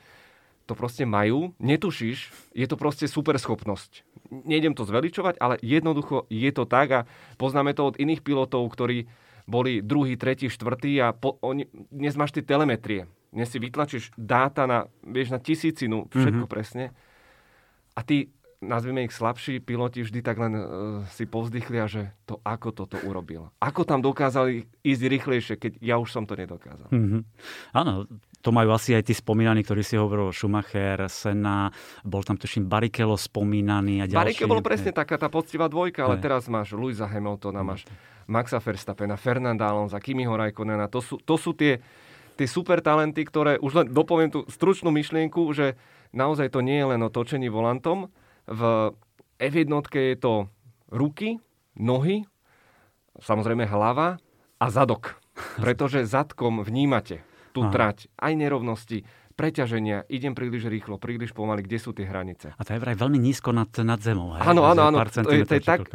to 0.68 0.76
proste 0.76 1.08
majú, 1.08 1.56
netušíš, 1.56 2.28
je 2.52 2.66
to 2.68 2.76
proste 2.76 3.08
super 3.08 3.40
schopnosť. 3.40 4.04
Nejdem 4.28 4.76
to 4.76 4.84
zveličovať, 4.84 5.40
ale 5.40 5.56
jednoducho 5.64 6.28
je 6.28 6.50
to 6.52 6.68
tak 6.68 6.88
a 6.92 7.00
poznáme 7.40 7.72
to 7.72 7.88
od 7.88 7.96
iných 7.96 8.20
pilotov, 8.20 8.68
ktorí 8.68 9.08
boli 9.48 9.80
druhý, 9.80 10.20
tretí, 10.20 10.52
štvrtý 10.52 11.00
a 11.00 11.16
po, 11.16 11.40
oni, 11.40 11.64
dnes 11.88 12.12
máš 12.20 12.36
tie 12.36 12.44
telemetrie. 12.44 13.08
Dnes 13.32 13.48
si 13.48 13.56
vytlačíš 13.56 14.12
dáta 14.20 14.68
na, 14.68 14.92
vieš, 15.00 15.32
na 15.32 15.40
tisícinu, 15.40 16.08
všetko 16.12 16.44
mm-hmm. 16.44 16.52
presne 16.52 16.92
a 17.96 18.04
tí, 18.04 18.28
nazvime 18.58 19.06
ich 19.06 19.14
slabší 19.14 19.62
piloti, 19.62 20.02
vždy 20.02 20.20
tak 20.22 20.36
len 20.38 20.52
uh, 20.54 20.64
si 21.14 21.30
povzdychlia, 21.30 21.86
že 21.86 22.10
to 22.26 22.42
ako 22.42 22.74
toto 22.74 22.98
urobil. 23.06 23.54
Ako 23.62 23.86
tam 23.86 24.02
dokázali 24.02 24.66
ísť 24.82 25.02
rýchlejšie, 25.02 25.54
keď 25.56 25.72
ja 25.78 25.96
už 25.98 26.10
som 26.10 26.26
to 26.26 26.34
nedokázal. 26.34 26.90
Mm-hmm. 26.90 27.22
Áno, 27.74 28.06
to 28.42 28.50
majú 28.54 28.74
asi 28.74 28.94
aj 28.94 29.10
tí 29.10 29.14
spomínaní, 29.14 29.66
ktorí 29.66 29.82
si 29.82 29.98
hovoril 29.98 30.30
Schumacher, 30.30 31.06
Senna, 31.10 31.70
bol 32.02 32.22
tam 32.22 32.38
tuším 32.38 32.66
Barrichello 32.66 33.18
spomínaný 33.18 34.02
a 34.02 34.04
ďalší. 34.10 34.18
Barrichello 34.18 34.58
bol 34.58 34.66
presne 34.66 34.90
taká 34.94 35.18
tá 35.18 35.26
poctivá 35.30 35.66
dvojka, 35.70 36.06
ale 36.06 36.18
teraz 36.22 36.46
máš 36.50 36.74
Luisa 36.74 37.06
Hamiltona, 37.06 37.62
máš 37.62 37.86
Maxa 38.28 38.60
Verstappena, 38.60 39.16
Fernanda 39.16 39.72
Alonso, 39.72 39.96
Kimiho 39.96 40.36
Raikkonena. 40.36 40.92
To 40.92 41.00
sú, 41.00 41.16
to 41.24 41.40
sú 41.40 41.56
tie, 41.56 41.80
tie 42.36 42.44
super 42.44 42.84
talenty, 42.84 43.24
ktoré, 43.24 43.56
už 43.56 43.72
len 43.72 43.86
dopoviem 43.88 44.28
tú 44.28 44.44
stručnú 44.52 44.92
myšlienku, 44.92 45.48
že 45.56 45.80
naozaj 46.12 46.52
to 46.52 46.60
nie 46.60 46.76
je 46.76 46.86
len 46.92 47.00
o 47.00 47.08
točení 47.08 47.48
volantom. 47.48 48.12
V 48.44 48.92
F1 49.40 49.72
je 49.96 50.16
to 50.20 50.52
ruky, 50.92 51.40
nohy, 51.72 52.28
samozrejme 53.16 53.64
hlava 53.64 54.20
a 54.60 54.66
zadok. 54.68 55.16
Pretože 55.64 56.04
zadkom 56.04 56.60
vnímate 56.60 57.24
tú 57.56 57.64
Aha. 57.64 57.72
trať, 57.72 58.12
aj 58.20 58.32
nerovnosti, 58.36 59.08
preťaženia, 59.38 60.02
idem 60.10 60.34
príliš 60.34 60.66
rýchlo, 60.66 60.98
príliš 60.98 61.30
pomaly, 61.30 61.62
kde 61.62 61.78
sú 61.78 61.94
tie 61.94 62.02
hranice. 62.02 62.50
A 62.58 62.62
to 62.66 62.74
je 62.74 62.82
vraj 62.82 62.98
veľmi 62.98 63.22
nízko 63.22 63.54
nad, 63.54 63.70
nad 63.86 64.02
zemou. 64.02 64.34
Áno, 64.34 64.66
áno, 64.66 64.90
áno. 64.90 64.98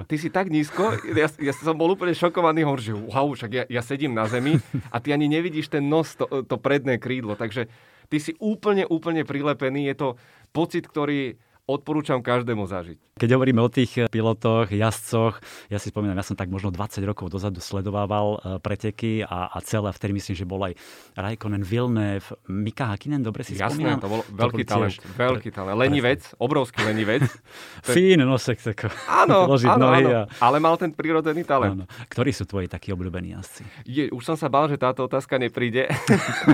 Ty 0.08 0.16
si 0.16 0.32
tak 0.32 0.48
nízko, 0.48 0.96
ja, 1.12 1.28
ja 1.28 1.52
som 1.52 1.76
bol 1.76 1.92
úplne 1.92 2.16
šokovaný, 2.16 2.64
hovorím, 2.64 2.88
že 2.88 2.96
wow, 2.96 3.28
však 3.36 3.52
ja, 3.52 3.64
ja 3.68 3.82
sedím 3.84 4.16
na 4.16 4.32
zemi 4.32 4.56
a 4.88 5.04
ty 5.04 5.12
ani 5.12 5.28
nevidíš 5.28 5.68
ten 5.68 5.84
nos, 5.92 6.16
to, 6.16 6.48
to 6.48 6.56
predné 6.56 6.96
krídlo. 6.96 7.36
Takže 7.36 7.68
ty 8.08 8.18
si 8.24 8.32
úplne, 8.40 8.88
úplne 8.88 9.28
prilepený. 9.28 9.92
Je 9.92 9.96
to 10.00 10.08
pocit, 10.56 10.88
ktorý 10.88 11.36
odporúčam 11.64 12.20
každému 12.20 12.68
zažiť. 12.68 13.00
Keď 13.16 13.30
hovoríme 13.40 13.64
o 13.64 13.72
tých 13.72 14.04
eh, 14.04 14.12
pilotoch, 14.12 14.68
jazdcoch, 14.68 15.40
ja 15.72 15.80
si 15.80 15.96
spomínam, 15.96 16.20
ja 16.20 16.26
som 16.28 16.36
tak 16.36 16.52
možno 16.52 16.76
20 16.76 17.00
rokov 17.08 17.32
dozadu 17.32 17.64
sledovával 17.64 18.36
eh, 18.36 18.60
preteky 18.60 19.24
a, 19.24 19.48
a 19.48 19.58
celé, 19.64 19.96
vtedy 19.96 20.12
myslím, 20.20 20.36
že 20.36 20.44
bol 20.44 20.60
aj 20.60 20.76
Raikkonen, 21.16 21.64
Villeneuve, 21.64 22.36
Mika 22.52 22.92
Hakkinen, 22.92 23.24
dobre 23.24 23.48
si 23.48 23.56
Jasné, 23.56 23.80
spomínam? 23.80 24.04
to 24.04 24.12
bol 24.12 24.22
veľký 24.28 24.64
to 24.68 24.72
talent, 24.76 24.98
tiež... 25.00 25.16
veľký 25.16 25.50
talent. 25.56 25.78
Lenivec, 25.80 26.22
obrovský 26.36 26.84
lenivec. 26.84 27.24
Fín 27.96 28.20
nosek, 28.28 28.60
tak 28.60 28.92
áno, 29.08 29.48
áno, 29.72 29.88
áno, 29.88 30.10
a... 30.12 30.22
ale 30.44 30.58
mal 30.60 30.76
ten 30.76 30.92
prírodzený 30.92 31.48
talent. 31.48 31.80
Áno. 31.80 31.86
Ktorí 32.12 32.36
sú 32.36 32.44
tvoji 32.44 32.68
takí 32.68 32.92
obľúbení 32.92 33.40
jazdci? 33.40 33.64
Je, 33.88 34.04
už 34.12 34.24
som 34.26 34.36
sa 34.36 34.52
bál, 34.52 34.68
že 34.68 34.76
táto 34.76 35.08
otázka 35.08 35.40
nepríde. 35.40 35.88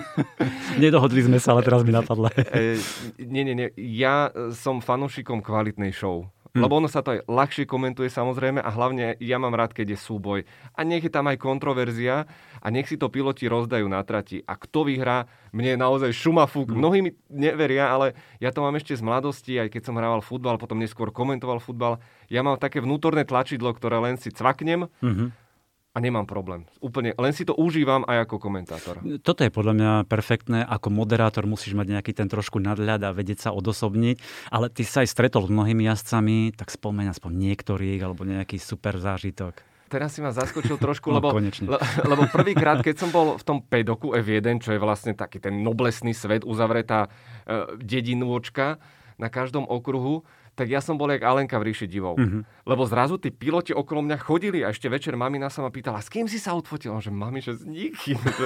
Nedohodli 0.83 1.25
sme 1.25 1.41
sa, 1.41 1.57
ale 1.57 1.65
teraz 1.65 1.81
mi 1.81 1.89
napadla. 1.89 2.29
e, 2.53 2.77
nie, 3.17 3.41
nie, 3.41 3.55
nie. 3.57 3.69
Ja 3.79 4.29
som 4.53 4.83
fan 4.83 4.99
fanúšikom 5.09 5.41
kvalitnej 5.41 5.89
show. 5.89 6.29
Mm. 6.53 6.65
Lebo 6.65 6.81
ono 6.81 6.89
sa 6.89 7.05
to 7.05 7.13
aj 7.13 7.29
ľahšie 7.29 7.65
komentuje 7.69 8.09
samozrejme 8.09 8.57
a 8.57 8.69
hlavne 8.73 9.17
ja 9.21 9.37
mám 9.37 9.53
rád, 9.53 9.73
keď 9.73 9.93
je 9.93 9.99
súboj. 10.01 10.39
A 10.73 10.81
nech 10.81 11.05
je 11.05 11.13
tam 11.13 11.29
aj 11.29 11.37
kontroverzia 11.37 12.25
a 12.57 12.67
nech 12.73 12.89
si 12.89 12.97
to 12.97 13.09
piloti 13.09 13.45
rozdajú 13.45 13.85
na 13.85 14.01
trati. 14.01 14.41
A 14.49 14.57
kto 14.57 14.85
vyhrá, 14.85 15.29
mne 15.53 15.77
je 15.77 15.81
naozaj 15.81 16.11
šumafúk. 16.13 16.73
Mm. 16.73 16.77
Mnohí 16.77 16.99
mi 17.05 17.11
neveria, 17.29 17.89
ale 17.89 18.17
ja 18.41 18.49
to 18.49 18.65
mám 18.65 18.73
ešte 18.77 18.97
z 18.97 19.05
mladosti, 19.05 19.61
aj 19.61 19.69
keď 19.73 19.81
som 19.89 19.97
hrával 19.97 20.25
futbal, 20.25 20.57
potom 20.57 20.81
neskôr 20.81 21.13
komentoval 21.13 21.61
futbal. 21.61 22.01
Ja 22.33 22.41
mám 22.41 22.57
také 22.57 22.81
vnútorné 22.81 23.29
tlačidlo, 23.29 23.69
ktoré 23.73 24.01
len 24.01 24.17
si 24.17 24.33
cvaknem 24.33 24.89
mm-hmm. 25.01 25.48
A 25.89 25.97
nemám 25.97 26.29
problém. 26.29 26.69
Úplne, 26.85 27.17
len 27.17 27.33
si 27.33 27.41
to 27.49 27.57
užívam 27.57 28.05
aj 28.05 28.29
ako 28.29 28.35
komentátor. 28.37 29.01
Toto 29.25 29.41
je 29.41 29.49
podľa 29.49 29.73
mňa 29.73 29.91
perfektné. 30.05 30.61
Ako 30.61 30.93
moderátor 30.93 31.49
musíš 31.49 31.73
mať 31.73 31.97
nejaký 31.97 32.13
ten 32.13 32.29
trošku 32.29 32.61
nadhľad 32.61 33.09
a 33.09 33.15
vedieť 33.15 33.49
sa 33.49 33.55
odosobniť. 33.57 34.21
Ale 34.53 34.69
ty 34.69 34.85
sa 34.85 35.01
aj 35.01 35.09
stretol 35.09 35.49
s 35.49 35.53
mnohými 35.53 35.89
jazdcami, 35.89 36.53
tak 36.53 36.69
spomeň 36.69 37.09
aspoň 37.09 37.31
niektorých 37.33 37.99
alebo 38.05 38.21
nejaký 38.21 38.61
super 38.61 39.01
zážitok. 39.01 39.65
Teraz 39.89 40.13
si 40.13 40.21
ma 40.21 40.29
zaskočil 40.29 40.77
trošku, 40.85 41.09
no, 41.09 41.17
lebo, 41.17 41.33
le, 41.33 41.79
lebo 42.05 42.23
prvýkrát, 42.29 42.85
keď 42.85 42.95
som 43.01 43.09
bol 43.09 43.41
v 43.41 43.43
tom 43.43 43.57
pedoku 43.65 44.13
F1, 44.13 44.61
čo 44.61 44.77
je 44.77 44.79
vlastne 44.79 45.17
taký 45.17 45.41
ten 45.41 45.65
noblesný 45.65 46.13
svet, 46.13 46.45
uzavretá 46.45 47.09
e, 47.49 47.75
dedinôčka 47.81 48.77
na 49.17 49.27
každom 49.33 49.65
okruhu, 49.65 50.21
tak 50.59 50.67
ja 50.67 50.83
som 50.83 50.99
bol 50.99 51.07
jak 51.07 51.23
Alenka 51.23 51.55
v 51.55 51.71
ríši 51.71 51.87
divov. 51.87 52.19
Mm-hmm. 52.19 52.67
Lebo 52.67 52.83
zrazu 52.83 53.15
tí 53.15 53.31
piloti 53.31 53.71
okolo 53.71 54.03
mňa 54.03 54.17
chodili 54.19 54.59
a 54.59 54.75
ešte 54.75 54.91
večer 54.91 55.15
mamina 55.15 55.47
sa 55.47 55.63
ma 55.63 55.71
pýtala, 55.71 56.03
s 56.03 56.11
kým 56.11 56.27
si 56.27 56.35
sa 56.35 56.51
odfotil? 56.51 56.91
Že 56.99 57.15
mami, 57.15 57.39
že 57.39 57.55
s 57.55 57.63
nikým. 57.63 58.19
že, 58.39 58.45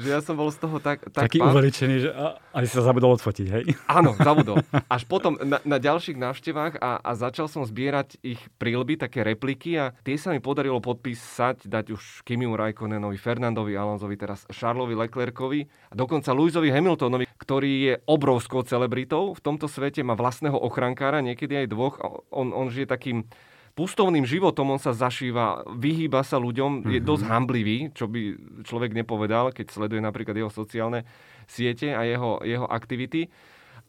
že 0.00 0.08
ja 0.08 0.24
som 0.24 0.40
bol 0.40 0.48
z 0.48 0.64
toho 0.64 0.80
tak... 0.80 1.04
tak 1.12 1.28
Taký 1.28 1.44
uveličený, 1.44 1.94
že 2.08 2.10
a, 2.16 2.64
si 2.64 2.72
sa 2.72 2.80
zabudol 2.80 3.20
odfotiť, 3.20 3.46
hej? 3.52 3.64
Áno, 4.00 4.16
zabudol. 4.16 4.64
Až 4.88 5.04
potom 5.04 5.36
na, 5.36 5.60
na 5.68 5.76
ďalších 5.76 6.16
návštevách 6.16 6.80
a, 6.80 7.04
a 7.04 7.10
začal 7.12 7.52
som 7.52 7.60
zbierať 7.68 8.16
ich 8.24 8.40
prílby, 8.56 8.96
také 8.96 9.20
repliky 9.20 9.76
a 9.76 9.92
tie 10.00 10.16
sa 10.16 10.32
mi 10.32 10.40
podarilo 10.40 10.80
podpísať, 10.80 11.68
dať 11.68 11.92
už 11.92 12.24
Kimiu 12.24 12.56
Raikkonenovi, 12.56 13.20
Fernandovi 13.20 13.76
Alonsovi, 13.76 14.16
teraz 14.16 14.48
Charlesovi 14.48 14.96
Leclercovi 14.96 15.60
a 15.92 15.94
dokonca 15.98 16.32
Louisovi 16.32 16.72
Hamiltonovi, 16.72 17.28
ktorý 17.36 17.72
je 17.92 17.94
obrovskou 18.08 18.64
celebritou 18.64 19.36
v 19.36 19.40
tomto 19.44 19.68
svete, 19.68 20.00
má 20.00 20.16
vlastného 20.16 20.56
ochrankára, 20.56 21.20
niekedy 21.34 21.66
aj 21.66 21.72
dvoch. 21.74 21.98
On, 22.30 22.54
on 22.54 22.70
žije 22.70 22.86
takým 22.86 23.26
pustovným 23.74 24.22
životom, 24.22 24.70
on 24.70 24.78
sa 24.78 24.94
zašíva, 24.94 25.66
vyhýba 25.74 26.22
sa 26.22 26.38
ľuďom, 26.38 26.86
je 26.86 27.02
mhm. 27.02 27.06
dosť 27.06 27.24
hamblivý, 27.26 27.78
čo 27.92 28.06
by 28.06 28.20
človek 28.62 28.94
nepovedal, 28.94 29.50
keď 29.50 29.74
sleduje 29.74 30.00
napríklad 30.00 30.38
jeho 30.38 30.50
sociálne 30.50 31.02
siete 31.50 31.92
a 31.92 32.06
jeho, 32.06 32.40
jeho 32.46 32.64
aktivity. 32.70 33.28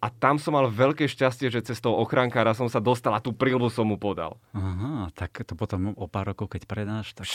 A 0.04 0.12
tam 0.12 0.38
som 0.38 0.54
mal 0.54 0.68
veľké 0.70 1.08
šťastie, 1.10 1.50
že 1.50 1.66
cez 1.66 1.82
toho 1.82 1.98
ochrankára 1.98 2.54
som 2.54 2.70
sa 2.70 2.84
dostal 2.84 3.16
a 3.16 3.24
tú 3.24 3.34
prílbu 3.34 3.72
som 3.74 3.88
mu 3.88 3.98
podal. 3.98 4.38
Aha, 4.54 5.10
tak 5.16 5.42
to 5.48 5.58
potom 5.58 5.96
o 5.98 6.06
pár 6.06 6.30
rokov, 6.30 6.52
keď 6.52 6.62
predáš, 6.70 7.16
tak... 7.18 7.26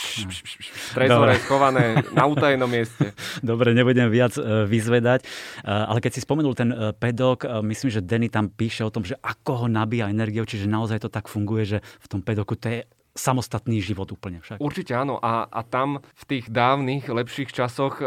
Trezore 0.95 1.35
schované 1.41 1.99
na 2.15 2.23
utajenom 2.31 2.69
mieste. 2.69 3.11
Dobre, 3.43 3.75
nebudem 3.75 4.07
viac 4.07 4.37
e, 4.39 4.63
vyzvedať. 4.69 5.25
E, 5.25 5.27
ale 5.67 5.99
keď 5.99 6.11
si 6.15 6.21
spomenul 6.23 6.53
ten 6.55 6.69
e, 6.71 6.95
pedok, 6.95 7.43
myslím, 7.65 7.89
že 7.91 8.05
Denny 8.05 8.31
tam 8.31 8.47
píše 8.47 8.87
o 8.87 8.93
tom, 8.93 9.03
že 9.03 9.19
ako 9.19 9.65
ho 9.65 9.67
nabíja 9.67 10.07
energiou, 10.07 10.47
čiže 10.47 10.71
naozaj 10.71 11.03
to 11.03 11.09
tak 11.11 11.27
funguje, 11.27 11.63
že 11.65 11.77
v 11.81 12.07
tom 12.07 12.21
pedoku 12.23 12.55
to 12.55 12.71
je 12.71 12.79
samostatný 13.11 13.83
život 13.83 14.07
úplne 14.11 14.39
však. 14.39 14.63
Určite 14.63 14.95
áno. 14.95 15.19
A, 15.19 15.47
a 15.47 15.61
tam 15.67 15.99
v 16.03 16.23
tých 16.27 16.45
dávnych, 16.47 17.11
lepších 17.11 17.51
časoch 17.51 17.99
e, 17.99 18.05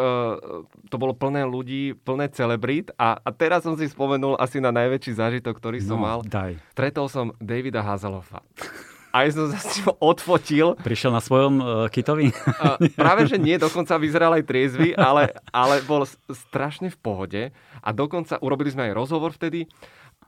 to 0.88 0.97
bolo 0.97 1.12
plné 1.12 1.45
ľudí, 1.45 1.93
plné 1.93 2.33
celebrít. 2.33 2.90
A, 2.97 3.21
a 3.21 3.31
teraz 3.33 3.69
som 3.69 3.77
si 3.77 3.85
spomenul 3.88 4.40
asi 4.40 4.64
na 4.64 4.73
najväčší 4.73 5.12
zážitok, 5.17 5.61
ktorý 5.61 5.79
som 5.85 6.01
no, 6.01 6.05
mal. 6.09 6.19
Daj. 6.25 6.57
Stretol 6.73 7.07
som 7.12 7.37
Davida 7.37 7.85
Hazelofa. 7.85 8.40
Aj 9.14 9.31
som 9.31 9.47
sa 9.47 9.62
s 9.62 9.79
odfotil. 10.03 10.75
Prišiel 10.83 11.14
na 11.14 11.23
svojom 11.23 11.55
uh, 11.62 11.67
kitovi? 11.87 12.35
Uh, 12.35 12.83
práve, 12.99 13.31
že 13.31 13.38
nie, 13.38 13.55
dokonca 13.62 13.95
vyzeral 13.95 14.35
aj 14.35 14.43
triezvy, 14.43 14.90
ale, 14.99 15.31
ale 15.55 15.87
bol 15.87 16.03
strašne 16.35 16.90
v 16.90 16.99
pohode. 16.99 17.43
A 17.79 17.95
dokonca 17.95 18.43
urobili 18.43 18.75
sme 18.75 18.90
aj 18.90 18.99
rozhovor 18.99 19.31
vtedy 19.31 19.71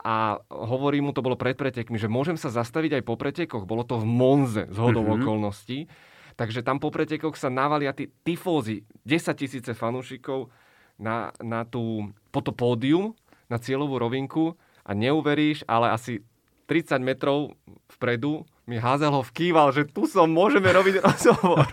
a 0.03 0.37
hovorí 0.49 1.01
mu, 1.01 1.11
to 1.11 1.25
bolo 1.25 1.39
pred 1.39 1.57
pretekmi, 1.57 1.97
že 1.97 2.11
môžem 2.11 2.37
sa 2.37 2.53
zastaviť 2.53 3.01
aj 3.01 3.03
po 3.03 3.15
pretekoch. 3.17 3.65
Bolo 3.65 3.83
to 3.83 3.97
v 3.97 4.05
Monze 4.05 4.63
z 4.69 4.77
hodou 4.77 5.03
mm-hmm. 5.05 5.23
okolností. 5.23 5.79
Takže 6.37 6.61
tam 6.61 6.77
po 6.77 6.93
pretekoch 6.93 7.33
sa 7.33 7.49
navalia 7.49 7.97
tí 7.97 8.13
tifózy, 8.21 8.85
10 9.09 9.33
tisíce 9.33 9.71
fanúšikov 9.73 10.53
na, 11.01 11.33
na 11.41 11.65
tú, 11.65 12.13
po 12.29 12.45
to 12.45 12.53
pódium, 12.53 13.17
na 13.49 13.57
cieľovú 13.57 13.97
rovinku 13.97 14.53
a 14.85 14.93
neuveríš, 14.93 15.65
ale 15.65 15.89
asi 15.89 16.21
30 16.69 17.01
metrov 17.01 17.57
vpredu 17.97 18.45
mi 18.67 18.75
Hazelhoff 18.75 19.31
kýval, 19.31 19.71
že 19.71 19.87
tu 19.87 20.03
som, 20.03 20.27
môžeme 20.27 20.67
robiť 20.67 20.99
rozhovor. 21.07 21.63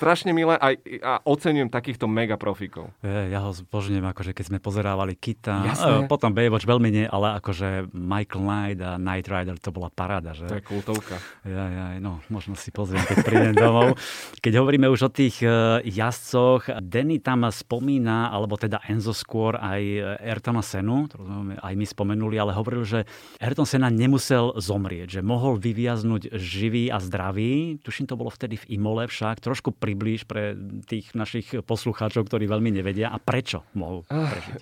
Strašne 0.00 0.32
milé 0.32 0.56
a, 0.56 0.72
a 1.04 1.12
ocenujem 1.28 1.68
takýchto 1.68 2.08
mega 2.08 2.40
profikov. 2.40 2.88
Je, 3.04 3.28
ja 3.28 3.44
ho 3.44 3.52
zbožňujem, 3.52 4.02
akože 4.08 4.32
keď 4.32 4.44
sme 4.48 4.58
pozerávali 4.58 5.20
Kita, 5.20 5.68
Jasné. 5.68 6.08
potom 6.08 6.32
Baywatch 6.32 6.64
veľmi 6.64 6.88
nie, 6.88 7.04
ale 7.04 7.36
akože 7.44 7.92
Michael 7.92 8.42
Knight 8.42 8.80
a 8.80 8.96
Knight 8.96 9.28
Rider, 9.28 9.56
to 9.60 9.68
bola 9.68 9.92
paráda. 9.92 10.32
Že? 10.32 10.48
To 10.48 10.56
je 10.56 10.64
kultovka. 10.64 11.16
Ja, 11.44 11.64
ja, 11.68 11.84
no, 12.00 12.24
možno 12.32 12.56
si 12.56 12.72
pozriem, 12.72 13.04
keď 13.04 13.16
prídem 13.20 13.54
domov. 13.54 14.00
Keď 14.40 14.52
hovoríme 14.56 14.88
už 14.88 15.06
o 15.06 15.10
tých 15.12 15.44
uh, 15.44 15.84
jazdcoch, 15.84 16.72
Denny 16.80 17.20
tam 17.20 17.44
spomína, 17.52 18.32
alebo 18.32 18.56
teda 18.56 18.80
Enzo 18.88 19.12
skôr 19.12 19.60
aj 19.60 19.82
Ayrtona 20.24 20.64
Senu, 20.64 21.04
ktorú 21.04 21.60
aj 21.60 21.74
my 21.76 21.86
spomenuli, 21.86 22.40
ale 22.40 22.56
hovoril, 22.56 22.88
že 22.88 23.04
Ayrton 23.44 23.68
Sena 23.68 23.92
nemusel 23.92 24.56
zomrieť, 24.56 25.18
že 25.18 25.20
mohol 25.20 25.60
vyviaznúť 25.60 26.13
zostanúť 26.14 26.38
živý 26.38 26.90
a 26.90 26.98
zdravý. 27.02 27.78
Tuším, 27.82 28.06
to 28.06 28.18
bolo 28.18 28.30
vtedy 28.30 28.56
v 28.56 28.78
Imole 28.78 29.10
však. 29.10 29.42
Trošku 29.42 29.74
priblíž 29.74 30.26
pre 30.30 30.54
tých 30.86 31.12
našich 31.14 31.50
poslucháčov, 31.66 32.26
ktorí 32.30 32.46
veľmi 32.46 32.70
nevedia. 32.70 33.10
A 33.10 33.18
prečo 33.18 33.66
mohol 33.74 34.06
ah, 34.10 34.30
prežiť? 34.30 34.52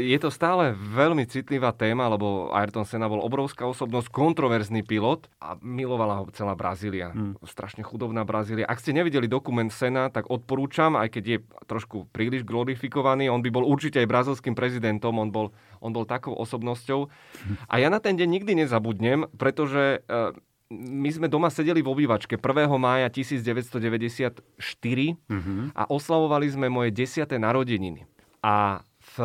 Je 0.00 0.18
to 0.18 0.32
stále 0.32 0.72
veľmi 0.72 1.28
citlivá 1.28 1.76
téma, 1.76 2.08
lebo 2.08 2.50
Ayrton 2.52 2.88
Senna 2.88 3.08
bol 3.12 3.20
obrovská 3.20 3.68
osobnosť, 3.68 4.08
kontroverzný 4.08 4.82
pilot 4.84 5.28
a 5.38 5.56
milovala 5.60 6.22
ho 6.22 6.24
celá 6.32 6.56
Brazília. 6.56 7.12
Hmm. 7.12 7.36
Strašne 7.44 7.84
chudobná 7.84 8.24
Brazília. 8.24 8.68
Ak 8.68 8.80
ste 8.80 8.96
nevideli 8.96 9.28
dokument 9.28 9.68
Sena, 9.68 10.08
tak 10.08 10.32
odporúčam, 10.32 10.96
aj 10.96 11.12
keď 11.12 11.24
je 11.24 11.38
trošku 11.68 12.08
príliš 12.10 12.42
glorifikovaný. 12.48 13.28
On 13.28 13.44
by 13.44 13.50
bol 13.52 13.64
určite 13.68 14.00
aj 14.00 14.08
brazilským 14.08 14.54
prezidentom, 14.56 15.16
on 15.20 15.28
bol, 15.28 15.46
on 15.84 15.92
bol 15.92 16.08
takou 16.08 16.32
osobnosťou. 16.32 17.00
A 17.72 17.74
ja 17.80 17.88
na 17.92 18.00
ten 18.00 18.16
deň 18.16 18.28
nikdy 18.28 18.52
nezabudnem, 18.64 19.28
pretože 19.36 20.00
eh, 20.02 20.32
my 20.72 21.10
sme 21.12 21.28
doma 21.28 21.52
sedeli 21.52 21.84
v 21.84 21.92
obývačke 21.92 22.40
1. 22.40 22.40
mája 22.80 23.12
1994 23.12 24.40
mm-hmm. 24.56 25.60
a 25.76 25.82
oslavovali 25.92 26.46
sme 26.48 26.66
moje 26.72 26.90
10. 26.96 27.28
narodeniny. 27.36 28.08
A 28.40 28.80
v 29.14 29.16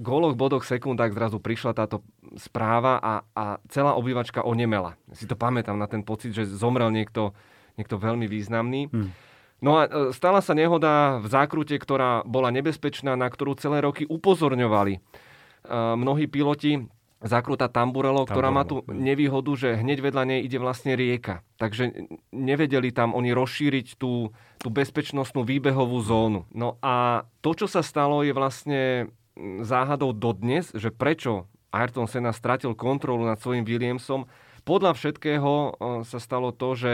goloch, 0.00 0.34
bodoch, 0.34 0.64
sekundách 0.66 1.14
zrazu 1.14 1.38
prišla 1.38 1.76
táto 1.76 2.02
správa 2.40 2.98
a, 2.98 3.14
a 3.36 3.44
celá 3.68 3.94
obývačka 3.94 4.42
onemela. 4.42 4.96
Si 5.14 5.28
to 5.28 5.38
pamätám 5.38 5.76
na 5.76 5.86
ten 5.86 6.02
pocit, 6.02 6.32
že 6.34 6.48
zomrel 6.48 6.90
niekto, 6.90 7.36
niekto 7.76 8.00
veľmi 8.00 8.26
významný. 8.26 8.88
Mm. 8.90 9.10
No 9.60 9.76
a 9.76 9.86
e, 9.86 9.88
stala 10.16 10.40
sa 10.40 10.56
nehoda 10.56 11.20
v 11.20 11.26
zákrute, 11.28 11.76
ktorá 11.76 12.24
bola 12.24 12.48
nebezpečná, 12.48 13.12
na 13.12 13.28
ktorú 13.28 13.60
celé 13.60 13.84
roky 13.84 14.08
upozorňovali 14.08 14.94
e, 14.96 15.00
mnohí 16.00 16.24
piloti 16.32 16.80
zakrutá 17.20 17.68
Tamburelo, 17.68 18.24
ktorá 18.24 18.48
má 18.48 18.64
tú 18.64 18.80
nevýhodu, 18.88 19.52
že 19.52 19.68
hneď 19.76 20.00
vedľa 20.00 20.24
nej 20.24 20.40
ide 20.40 20.56
vlastne 20.56 20.96
rieka. 20.96 21.44
Takže 21.60 22.08
nevedeli 22.32 22.90
tam 22.90 23.12
oni 23.12 23.36
rozšíriť 23.36 24.00
tú, 24.00 24.32
tú 24.56 24.68
bezpečnostnú 24.72 25.44
výbehovú 25.44 26.00
zónu. 26.00 26.48
No 26.50 26.80
a 26.80 27.28
to, 27.44 27.52
čo 27.52 27.68
sa 27.68 27.84
stalo, 27.84 28.24
je 28.24 28.32
vlastne 28.32 29.12
záhadou 29.60 30.16
dodnes, 30.16 30.72
že 30.72 30.88
prečo 30.88 31.44
Ayrton 31.70 32.08
Senna 32.08 32.32
stratil 32.32 32.72
kontrolu 32.72 33.28
nad 33.28 33.38
svojim 33.38 33.68
Williamsom. 33.68 34.26
Podľa 34.64 34.96
všetkého 34.96 35.80
sa 36.04 36.18
stalo 36.18 36.50
to, 36.56 36.72
že 36.72 36.92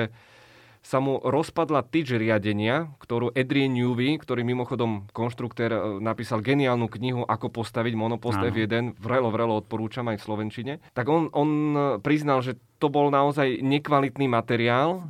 sa 0.86 1.02
mu 1.02 1.18
rozpadla 1.18 1.82
tyč 1.82 2.14
riadenia, 2.14 2.94
ktorú 3.02 3.34
Adrian 3.34 3.74
Newby, 3.74 4.22
ktorý 4.22 4.46
mimochodom 4.46 5.10
konštruktér 5.10 5.70
e, 5.74 5.80
napísal 5.98 6.38
geniálnu 6.46 6.86
knihu 6.86 7.26
Ako 7.26 7.50
postaviť 7.50 7.98
monopost 7.98 8.38
Áno. 8.38 8.54
F1, 8.54 8.94
vrelo, 8.94 9.34
vrelo 9.34 9.58
odporúčam 9.58 10.06
aj 10.06 10.22
v 10.22 10.26
Slovenčine, 10.30 10.72
tak 10.94 11.10
on, 11.10 11.26
on 11.34 11.50
e, 11.74 11.78
priznal, 11.98 12.38
že 12.38 12.54
to 12.78 12.86
bol 12.86 13.10
naozaj 13.10 13.58
nekvalitný 13.66 14.30
materiál, 14.30 15.02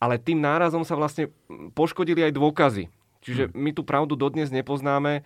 ale 0.00 0.16
tým 0.16 0.40
nárazom 0.40 0.80
sa 0.80 0.96
vlastne 0.96 1.28
poškodili 1.76 2.24
aj 2.24 2.32
dôkazy. 2.32 2.88
Čiže 3.20 3.52
hm. 3.52 3.54
my 3.54 3.70
tú 3.76 3.84
pravdu 3.84 4.16
dodnes 4.16 4.48
nepoznáme. 4.48 5.20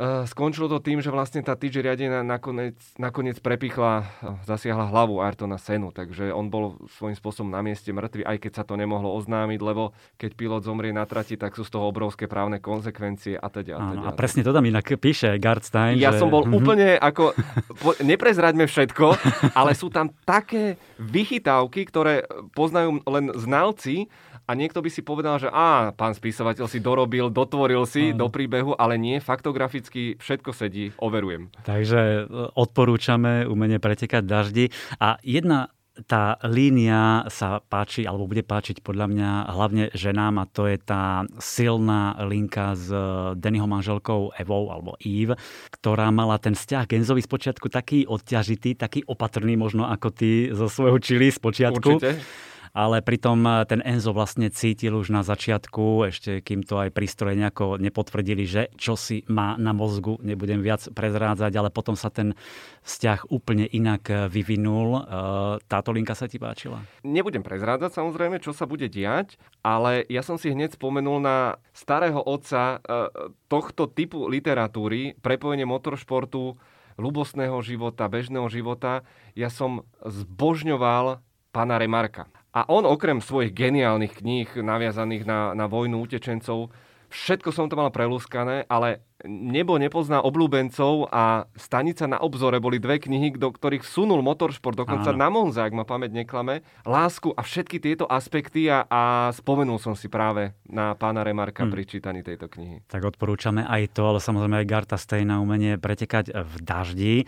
Eh, 0.00 0.24
skončilo 0.24 0.64
to 0.64 0.80
tým, 0.80 1.04
že 1.04 1.12
vlastne 1.12 1.44
tá 1.44 1.52
tyč 1.52 1.76
riadenia 1.76 2.24
nakoniec, 2.24 2.80
nakoniec 2.96 3.36
prepichla, 3.36 4.08
eh, 4.24 4.32
zasiahla 4.48 4.88
hlavu 4.88 5.20
Ayrtona 5.20 5.60
Senu, 5.60 5.92
takže 5.92 6.32
on 6.32 6.48
bol 6.48 6.80
svojím 6.96 7.12
spôsobom 7.20 7.52
na 7.52 7.60
mieste 7.60 7.92
mŕtvy, 7.92 8.24
aj 8.24 8.40
keď 8.40 8.52
sa 8.56 8.64
to 8.64 8.80
nemohlo 8.80 9.12
oznámiť, 9.20 9.60
lebo 9.60 9.92
keď 10.16 10.30
pilot 10.40 10.64
zomrie 10.64 10.96
na 10.96 11.04
trati, 11.04 11.36
tak 11.36 11.52
sú 11.52 11.68
z 11.68 11.76
toho 11.76 11.84
obrovské 11.84 12.24
právne 12.24 12.64
konsekvencie 12.64 13.36
a 13.36 13.52
teda. 13.52 13.76
A, 13.76 13.84
teda, 13.92 14.08
a 14.08 14.16
presne 14.16 14.40
to 14.40 14.56
tam 14.56 14.64
inak 14.64 14.88
píše 14.88 15.36
Gardstein. 15.36 16.00
Ja 16.00 16.16
že... 16.16 16.24
som 16.24 16.32
bol 16.32 16.48
mm-hmm. 16.48 16.56
úplne 16.64 16.88
ako, 16.96 17.36
po, 17.84 17.92
neprezraďme 18.00 18.64
všetko, 18.64 19.06
ale 19.52 19.76
sú 19.76 19.92
tam 19.92 20.08
také 20.24 20.80
vychytávky, 20.96 21.84
ktoré 21.84 22.24
poznajú 22.56 23.04
len 23.04 23.36
znalci, 23.36 24.08
a 24.50 24.58
niekto 24.58 24.82
by 24.82 24.90
si 24.90 25.06
povedal, 25.06 25.38
že 25.38 25.46
á, 25.46 25.94
pán 25.94 26.10
spisovateľ 26.10 26.66
si 26.66 26.82
dorobil, 26.82 27.30
dotvoril 27.30 27.86
si 27.86 28.10
Áno. 28.10 28.26
do 28.26 28.34
príbehu, 28.34 28.74
ale 28.74 28.98
nie, 28.98 29.22
faktograficky 29.22 30.18
všetko 30.18 30.50
sedí, 30.50 30.90
overujem. 30.98 31.54
Takže 31.62 32.00
e, 32.02 32.20
odporúčame 32.58 33.46
umenie 33.46 33.78
pretekať 33.78 34.26
daždi. 34.26 34.74
A 34.98 35.22
jedna 35.22 35.70
tá 36.08 36.40
línia 36.48 37.28
sa 37.28 37.60
páči, 37.60 38.08
alebo 38.08 38.24
bude 38.24 38.40
páčiť 38.40 38.80
podľa 38.80 39.06
mňa 39.10 39.30
hlavne 39.52 39.84
ženám 39.92 40.34
a 40.40 40.48
to 40.48 40.64
je 40.64 40.80
tá 40.80 41.28
silná 41.36 42.16
linka 42.24 42.72
s 42.72 42.88
Dennyho 43.36 43.68
manželkou 43.68 44.32
Evou 44.38 44.72
alebo 44.72 44.96
Eve, 45.02 45.36
ktorá 45.68 46.08
mala 46.08 46.40
ten 46.40 46.56
vzťah 46.56 46.88
Genzovi 46.88 47.20
spočiatku 47.20 47.68
taký 47.68 48.08
odťažitý, 48.08 48.80
taký 48.80 49.04
opatrný 49.04 49.60
možno 49.60 49.90
ako 49.92 50.08
ty 50.14 50.48
zo 50.56 50.72
svojho 50.72 50.98
čili 51.02 51.28
spočiatku. 51.28 52.00
Určite 52.00 52.48
ale 52.70 53.02
pritom 53.02 53.38
eh, 53.46 53.66
ten 53.66 53.80
Enzo 53.82 54.14
vlastne 54.14 54.50
cítil 54.50 54.94
už 54.94 55.10
na 55.10 55.22
začiatku, 55.26 56.06
ešte 56.06 56.40
kým 56.42 56.62
to 56.62 56.78
aj 56.78 56.94
prístroje 56.94 57.38
nejako 57.38 57.78
nepotvrdili, 57.82 58.44
že 58.46 58.62
čo 58.78 58.94
si 58.94 59.26
má 59.26 59.58
na 59.58 59.74
mozgu, 59.74 60.18
nebudem 60.22 60.62
viac 60.62 60.86
prezrádzať, 60.90 61.52
ale 61.54 61.70
potom 61.70 61.98
sa 61.98 62.08
ten 62.10 62.38
vzťah 62.86 63.30
úplne 63.30 63.66
inak 63.66 64.02
eh, 64.10 64.16
vyvinul. 64.30 64.88
Eh, 64.96 65.02
táto 65.66 65.90
linka 65.90 66.14
sa 66.14 66.30
ti 66.30 66.38
páčila? 66.38 66.82
Nebudem 67.02 67.42
prezrádzať 67.42 67.90
samozrejme, 67.94 68.38
čo 68.42 68.54
sa 68.54 68.66
bude 68.66 68.86
diať, 68.86 69.38
ale 69.66 70.06
ja 70.06 70.22
som 70.22 70.38
si 70.38 70.50
hneď 70.50 70.78
spomenul 70.78 71.22
na 71.22 71.60
starého 71.74 72.20
otca 72.20 72.82
tohto 73.48 73.88
typu 73.88 74.28
literatúry, 74.28 75.16
prepojenie 75.20 75.64
motoršportu, 75.64 76.56
ľubostného 77.00 77.56
života, 77.64 78.06
bežného 78.06 78.46
života. 78.52 79.02
Ja 79.32 79.48
som 79.48 79.88
zbožňoval 80.04 81.24
pána 81.50 81.80
Remarka. 81.80 82.28
A 82.50 82.66
on 82.66 82.82
okrem 82.82 83.22
svojich 83.22 83.54
geniálnych 83.54 84.18
kníh 84.18 84.50
naviazaných 84.58 85.22
na, 85.22 85.54
na 85.54 85.70
vojnu 85.70 86.02
utečencov, 86.02 86.74
všetko 87.10 87.50
som 87.54 87.70
to 87.70 87.78
mal 87.78 87.94
prelúskané, 87.94 88.66
ale 88.66 89.06
Nebo 89.28 89.76
nepozná 89.76 90.24
obľúbencov 90.24 91.12
a 91.12 91.44
Stanica 91.52 92.08
na 92.08 92.16
obzore 92.24 92.56
boli 92.56 92.80
dve 92.80 92.96
knihy, 92.96 93.36
do 93.36 93.52
ktorých 93.52 93.84
sunul 93.84 94.24
motoršport, 94.24 94.80
dokonca 94.80 95.12
Áno. 95.12 95.20
na 95.20 95.28
Monza, 95.28 95.68
ak 95.68 95.76
ma 95.76 95.84
pamäť 95.84 96.16
neklame, 96.16 96.64
lásku 96.88 97.28
a 97.36 97.44
všetky 97.44 97.84
tieto 97.84 98.08
aspekty 98.08 98.72
a, 98.72 98.88
a 98.88 99.28
spomenul 99.36 99.76
som 99.76 99.92
si 99.92 100.08
práve 100.08 100.56
na 100.64 100.96
pána 100.96 101.20
Remarka 101.20 101.68
hmm. 101.68 101.72
pri 101.72 101.82
čítaní 101.84 102.20
tejto 102.24 102.48
knihy. 102.48 102.80
Tak 102.88 103.04
odporúčame 103.04 103.66
aj 103.68 103.92
to, 103.92 104.08
ale 104.08 104.24
samozrejme 104.24 104.64
aj 104.64 104.66
Garta 104.70 104.96
Stejna 104.96 105.36
umenie 105.42 105.76
pretekať 105.76 106.32
v 106.32 106.54
daždi. 106.64 107.14
E, 107.20 107.24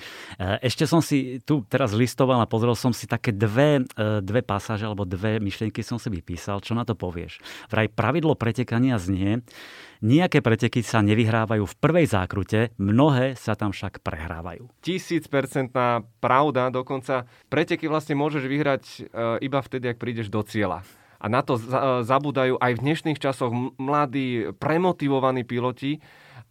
ešte 0.64 0.88
som 0.88 1.04
si 1.04 1.44
tu 1.44 1.60
teraz 1.68 1.92
listoval 1.92 2.40
a 2.40 2.48
pozrel 2.48 2.72
som 2.72 2.96
si 2.96 3.04
také 3.04 3.36
dve, 3.36 3.84
e, 3.84 4.24
dve 4.24 4.40
pasáže 4.40 4.88
alebo 4.88 5.04
dve 5.04 5.42
myšlienky 5.44 5.84
som 5.84 6.00
si 6.00 6.08
vypísal. 6.08 6.64
Čo 6.64 6.72
na 6.72 6.88
to 6.88 6.96
povieš? 6.96 7.42
Vraj 7.68 7.92
pravidlo 7.92 8.32
pretekania 8.32 8.96
znie, 8.96 9.44
Nijaké 10.02 10.42
preteky 10.42 10.82
sa 10.82 10.98
nevyhrávajú 10.98 11.62
v 11.62 11.78
prvej 11.78 12.10
zákrute, 12.10 12.74
mnohé 12.74 13.38
sa 13.38 13.54
tam 13.54 13.70
však 13.70 14.02
prehrávajú. 14.02 14.66
Tisícpercentná 14.82 16.02
pravda, 16.18 16.74
dokonca 16.74 17.30
preteky 17.46 17.86
vlastne 17.86 18.18
môžeš 18.18 18.42
vyhrať 18.50 18.82
e, 18.82 19.00
iba 19.46 19.62
vtedy, 19.62 19.94
ak 19.94 20.02
prídeš 20.02 20.26
do 20.26 20.42
cieľa. 20.42 20.82
A 21.22 21.30
na 21.30 21.38
to 21.46 21.54
zabúdajú 22.02 22.58
aj 22.58 22.72
v 22.74 22.82
dnešných 22.82 23.22
časoch 23.22 23.54
mladí, 23.78 24.50
premotivovaní 24.58 25.46
piloti, 25.46 26.02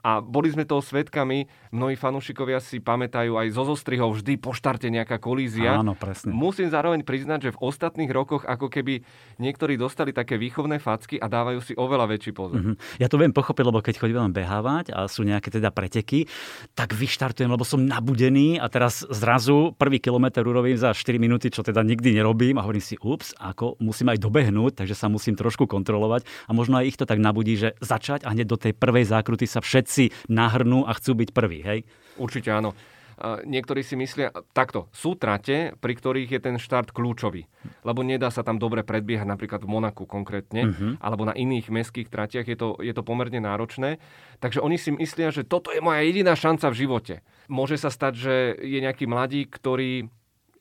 a 0.02 0.18
boli 0.18 0.50
sme 0.50 0.66
toho 0.66 0.82
svetkami, 0.82 1.46
mnohí 1.76 2.00
fanúšikovia 2.00 2.60
si 2.64 2.80
pamätajú 2.80 3.36
aj 3.36 3.48
zo 3.52 3.64
zostrihov 3.68 4.16
vždy 4.18 4.40
po 4.40 4.56
štarte 4.56 4.88
nejaká 4.88 5.20
kolízia. 5.20 5.76
Áno, 5.78 5.94
presne. 5.94 6.32
Musím 6.32 6.72
zároveň 6.72 7.04
priznať, 7.04 7.50
že 7.50 7.54
v 7.56 7.62
ostatných 7.64 8.12
rokoch 8.12 8.48
ako 8.48 8.72
keby 8.72 9.04
niektorí 9.38 9.76
dostali 9.76 10.16
také 10.16 10.40
výchovné 10.40 10.82
facky 10.82 11.22
a 11.22 11.30
dávajú 11.30 11.60
si 11.62 11.74
oveľa 11.78 12.06
väčší 12.12 12.32
pozor. 12.34 12.60
Mm-hmm. 12.60 13.04
Ja 13.04 13.08
to 13.08 13.20
viem 13.20 13.36
pochopiť, 13.36 13.64
lebo 13.68 13.80
keď 13.84 13.96
chodím 14.00 14.34
behávať 14.34 14.96
a 14.96 15.06
sú 15.06 15.28
nejaké 15.28 15.52
teda 15.52 15.72
preteky, 15.72 16.28
tak 16.74 16.96
vyštartujem, 16.96 17.52
lebo 17.52 17.64
som 17.64 17.84
nabudený 17.84 18.58
a 18.58 18.68
teraz 18.72 19.04
zrazu 19.08 19.76
prvý 19.76 20.00
kilometr 20.00 20.44
urobím 20.44 20.76
za 20.80 20.96
4 20.96 21.20
minúty, 21.20 21.52
čo 21.52 21.64
teda 21.64 21.84
nikdy 21.84 22.16
nerobím 22.16 22.60
a 22.60 22.66
hovorím 22.66 22.84
si, 22.84 22.96
ups, 23.02 23.36
ako 23.38 23.80
musím 23.82 24.12
aj 24.14 24.24
dobehnúť, 24.24 24.84
takže 24.84 24.96
sa 24.96 25.08
musím 25.12 25.36
trošku 25.36 25.68
kontrolovať 25.68 26.28
a 26.48 26.52
možno 26.56 26.80
aj 26.80 26.86
ich 26.90 26.98
to 27.00 27.06
tak 27.06 27.20
nabudí, 27.20 27.60
že 27.60 27.76
začať 27.80 28.24
a 28.24 28.32
hneď 28.34 28.48
do 28.48 28.58
tej 28.60 28.74
prvej 28.76 29.08
zákruty 29.08 29.48
sa 29.48 29.60
všetci 29.64 29.82
všetci 29.82 30.32
nahrnú 30.32 30.88
a 30.88 30.96
chcú 30.96 31.12
byť 31.20 31.30
prví, 31.36 31.61
hej? 31.62 31.80
Určite 32.18 32.52
áno. 32.52 32.74
Niektorí 33.22 33.86
si 33.86 33.94
myslia, 34.02 34.34
takto, 34.50 34.90
sú 34.90 35.14
trate, 35.14 35.78
pri 35.78 35.94
ktorých 35.94 36.30
je 36.34 36.42
ten 36.42 36.58
štart 36.58 36.90
kľúčový, 36.90 37.46
lebo 37.86 38.02
nedá 38.02 38.34
sa 38.34 38.42
tam 38.42 38.58
dobre 38.58 38.82
predbiehať, 38.82 39.30
napríklad 39.30 39.62
v 39.62 39.70
Monaku 39.70 40.10
konkrétne, 40.10 40.74
uh-huh. 40.74 40.98
alebo 40.98 41.30
na 41.30 41.38
iných 41.38 41.70
mestských 41.70 42.10
tratiach, 42.10 42.50
je 42.50 42.58
to, 42.58 42.82
je 42.82 42.90
to 42.90 43.06
pomerne 43.06 43.38
náročné. 43.38 44.02
Takže 44.42 44.58
oni 44.66 44.82
si 44.82 44.90
myslia, 44.98 45.30
že 45.30 45.46
toto 45.46 45.70
je 45.70 45.86
moja 45.86 46.02
jediná 46.02 46.34
šanca 46.34 46.74
v 46.74 46.80
živote. 46.82 47.16
Môže 47.46 47.78
sa 47.78 47.94
stať, 47.94 48.14
že 48.18 48.36
je 48.58 48.82
nejaký 48.82 49.06
mladík, 49.06 49.54
ktorý 49.54 50.10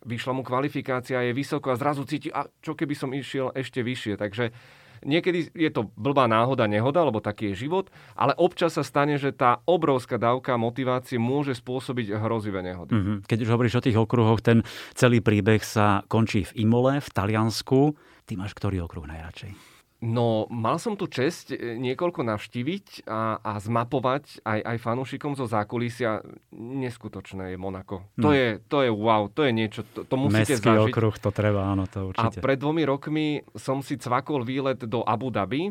vyšla 0.05 0.37
mu 0.37 0.45
kvalifikácia, 0.45 1.25
je 1.25 1.33
vysoko 1.33 1.73
a 1.73 1.81
zrazu 1.81 2.05
cíti, 2.05 2.29
a 2.29 2.45
čo 2.61 2.77
keby 2.77 2.93
som 2.93 3.17
išiel 3.17 3.57
ešte 3.57 3.81
vyššie. 3.81 4.21
Takže 4.21 4.53
Niekedy 5.01 5.55
je 5.57 5.71
to 5.73 5.89
blbá 5.97 6.29
náhoda, 6.29 6.69
nehoda, 6.69 7.01
lebo 7.07 7.25
taký 7.25 7.53
je 7.53 7.67
život, 7.67 7.89
ale 8.13 8.37
občas 8.37 8.77
sa 8.77 8.85
stane, 8.85 9.17
že 9.17 9.33
tá 9.33 9.65
obrovská 9.65 10.21
dávka 10.21 10.61
motivácie 10.61 11.17
môže 11.17 11.57
spôsobiť 11.57 12.21
hrozivé 12.21 12.61
nehody. 12.61 12.93
Mm-hmm. 12.93 13.17
Keď 13.25 13.39
už 13.45 13.53
hovoríš 13.53 13.79
o 13.81 13.85
tých 13.85 13.97
okruhoch, 13.97 14.45
ten 14.45 14.61
celý 14.93 15.25
príbeh 15.25 15.65
sa 15.65 16.05
končí 16.11 16.45
v 16.53 16.69
Imole, 16.69 17.01
v 17.01 17.09
Taliansku. 17.09 17.97
Ty 18.29 18.33
máš 18.37 18.53
ktorý 18.53 18.85
okruh 18.85 19.09
najradšej? 19.09 19.70
No, 20.01 20.49
mal 20.49 20.81
som 20.81 20.97
tu 20.97 21.05
čest 21.05 21.53
e, 21.53 21.77
niekoľko 21.77 22.25
navštíviť 22.25 23.05
a, 23.05 23.37
a 23.37 23.53
zmapovať 23.61 24.41
aj, 24.49 24.61
aj 24.65 24.77
fanúšikom 24.81 25.37
zo 25.37 25.45
zákulisia. 25.45 26.25
Neskutočné 26.57 27.53
je 27.53 27.57
Monako. 27.61 28.09
No. 28.17 28.29
To, 28.29 28.31
je, 28.33 28.65
to 28.65 28.81
je 28.81 28.89
wow, 28.89 29.29
to 29.29 29.45
je 29.45 29.53
niečo, 29.53 29.85
to, 29.85 30.09
to 30.09 30.17
musíte 30.17 30.57
Mestský 30.57 30.73
zažiť. 30.73 30.89
okruh, 30.89 31.15
to 31.21 31.29
treba, 31.29 31.69
áno, 31.69 31.85
to 31.85 32.17
určite. 32.17 32.41
A 32.41 32.45
pred 32.45 32.57
dvomi 32.57 32.89
rokmi 32.89 33.45
som 33.53 33.85
si 33.85 34.01
cvakol 34.01 34.41
výlet 34.41 34.81
do 34.89 35.05
Abu 35.05 35.29
Dhabi, 35.29 35.69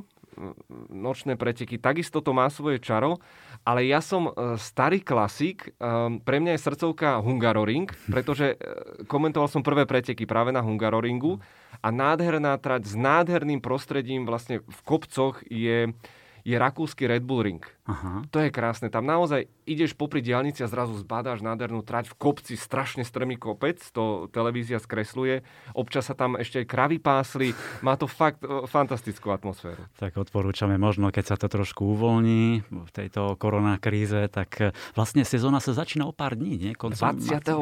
nočné 0.89 1.35
preteky, 1.35 1.77
takisto 1.77 2.23
to 2.23 2.31
má 2.31 2.47
svoje 2.47 2.79
čaro, 2.79 3.19
ale 3.67 3.85
ja 3.85 3.99
som 3.99 4.31
e, 4.31 4.31
starý 4.55 5.03
klasik, 5.03 5.75
e, 5.75 5.83
pre 6.23 6.37
mňa 6.39 6.55
je 6.55 6.63
srdcovka 6.63 7.19
Hungaroring, 7.19 7.91
pretože 8.07 8.55
komentoval 9.05 9.51
som 9.51 9.65
prvé 9.65 9.83
preteky 9.83 10.23
práve 10.23 10.55
na 10.55 10.63
Hungaroringu 10.63 11.37
a 11.83 11.87
nádherná 11.91 12.55
trať 12.59 12.89
s 12.89 12.95
nádherným 12.95 13.59
prostredím 13.59 14.23
vlastne 14.23 14.63
v 14.63 14.79
kopcoch 14.83 15.43
je, 15.47 15.91
je 16.43 16.55
rakúsky 16.55 17.07
Red 17.07 17.23
Bull 17.23 17.43
Ring. 17.43 17.63
Aha. 17.89 18.21
To 18.29 18.37
je 18.37 18.53
krásne. 18.53 18.93
Tam 18.93 19.01
naozaj 19.01 19.49
ideš 19.65 19.97
popri 19.97 20.21
diálnici 20.21 20.61
a 20.61 20.69
zrazu 20.69 20.93
zbadáš 21.01 21.41
nádhernú 21.41 21.81
trať 21.81 22.13
v 22.13 22.15
kopci, 22.21 22.53
strašne 22.53 23.01
strmý 23.01 23.41
kopec, 23.41 23.81
to 23.89 24.29
televízia 24.29 24.77
skresluje. 24.77 25.41
Občas 25.73 26.05
sa 26.05 26.13
tam 26.13 26.37
ešte 26.37 26.61
aj 26.61 26.67
kravy 26.69 26.97
pásli. 27.01 27.57
Má 27.81 27.97
to 27.97 28.05
fakt 28.05 28.45
e, 28.45 28.69
fantastickú 28.69 29.33
atmosféru. 29.33 29.81
Tak 29.97 30.21
odporúčame 30.21 30.77
možno, 30.77 31.09
keď 31.09 31.33
sa 31.33 31.35
to 31.41 31.49
trošku 31.49 31.97
uvoľní 31.97 32.61
v 32.69 32.91
tejto 32.93 33.33
koronakríze, 33.41 34.29
tak 34.29 34.49
e, 34.61 34.65
vlastne 34.93 35.25
sezóna 35.25 35.57
sa 35.57 35.73
začína 35.73 36.05
o 36.05 36.13
pár 36.13 36.37
dní, 36.37 36.69
nie? 36.69 36.71
Koncom 36.77 37.17
28. 37.17 37.57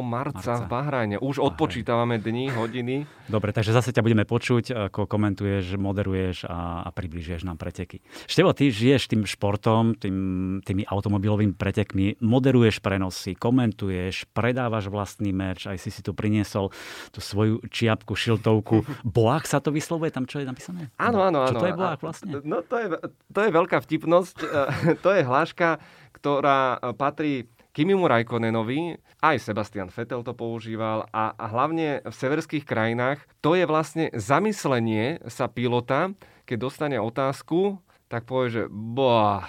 marca 0.00 0.52
v 0.56 0.64
Bahrajne. 0.64 1.16
Už 1.20 1.36
Bahrajne. 1.36 1.48
odpočítavame 1.52 2.16
dni, 2.16 2.48
hodiny. 2.56 3.04
Dobre, 3.28 3.52
takže 3.52 3.76
zase 3.76 3.92
ťa 3.92 4.00
budeme 4.00 4.24
počuť, 4.24 4.88
ako 4.88 5.04
komentuješ, 5.04 5.76
moderuješ 5.76 6.48
a, 6.48 6.88
a 6.88 6.88
približuješ 6.88 7.44
nám 7.44 7.60
preteky. 7.60 8.00
Števo, 8.24 8.56
ty 8.56 8.72
žiješ 8.72 9.12
tým 9.12 9.28
športom, 9.42 9.98
tým, 9.98 10.16
tými 10.62 10.86
automobilovými 10.86 11.58
pretekmi, 11.58 12.22
moderuješ 12.22 12.78
prenosy, 12.78 13.34
komentuješ, 13.34 14.30
predávaš 14.30 14.86
vlastný 14.86 15.34
merch, 15.34 15.66
aj 15.66 15.82
si 15.82 15.90
si 15.90 15.98
tu 15.98 16.14
priniesol 16.14 16.70
tú 17.10 17.18
svoju 17.18 17.58
čiapku, 17.66 18.14
šiltovku. 18.14 18.86
Boák 19.02 19.42
sa 19.50 19.58
to 19.58 19.74
vyslovuje 19.74 20.14
tam, 20.14 20.30
čo 20.30 20.38
je 20.38 20.46
napísané? 20.46 20.94
Áno, 20.94 21.26
áno, 21.26 21.42
áno. 21.42 21.58
Čo 21.58 21.66
to 21.66 21.66
je 21.66 21.74
Boák 21.74 22.00
vlastne? 22.06 22.30
No 22.46 22.62
to 22.62 22.78
je, 22.78 22.86
to 23.34 23.40
je 23.42 23.50
veľká 23.50 23.82
vtipnosť. 23.82 24.36
to 25.02 25.08
je 25.10 25.26
hláška, 25.26 25.82
ktorá 26.14 26.78
patrí 26.94 27.50
Kimimu 27.74 28.06
Rajkonenovi, 28.06 28.94
aj 29.26 29.42
Sebastian 29.42 29.90
Vettel 29.90 30.22
to 30.22 30.38
používal 30.38 31.10
a, 31.10 31.34
a 31.34 31.44
hlavne 31.50 32.04
v 32.04 32.14
severských 32.14 32.62
krajinách 32.68 33.24
to 33.42 33.58
je 33.58 33.64
vlastne 33.64 34.12
zamyslenie 34.12 35.18
sa 35.26 35.48
pilota, 35.48 36.12
keď 36.44 36.56
dostane 36.68 37.00
otázku, 37.00 37.80
tak 38.12 38.28
povie, 38.28 38.52
že 38.52 38.62
boah, 38.68 39.48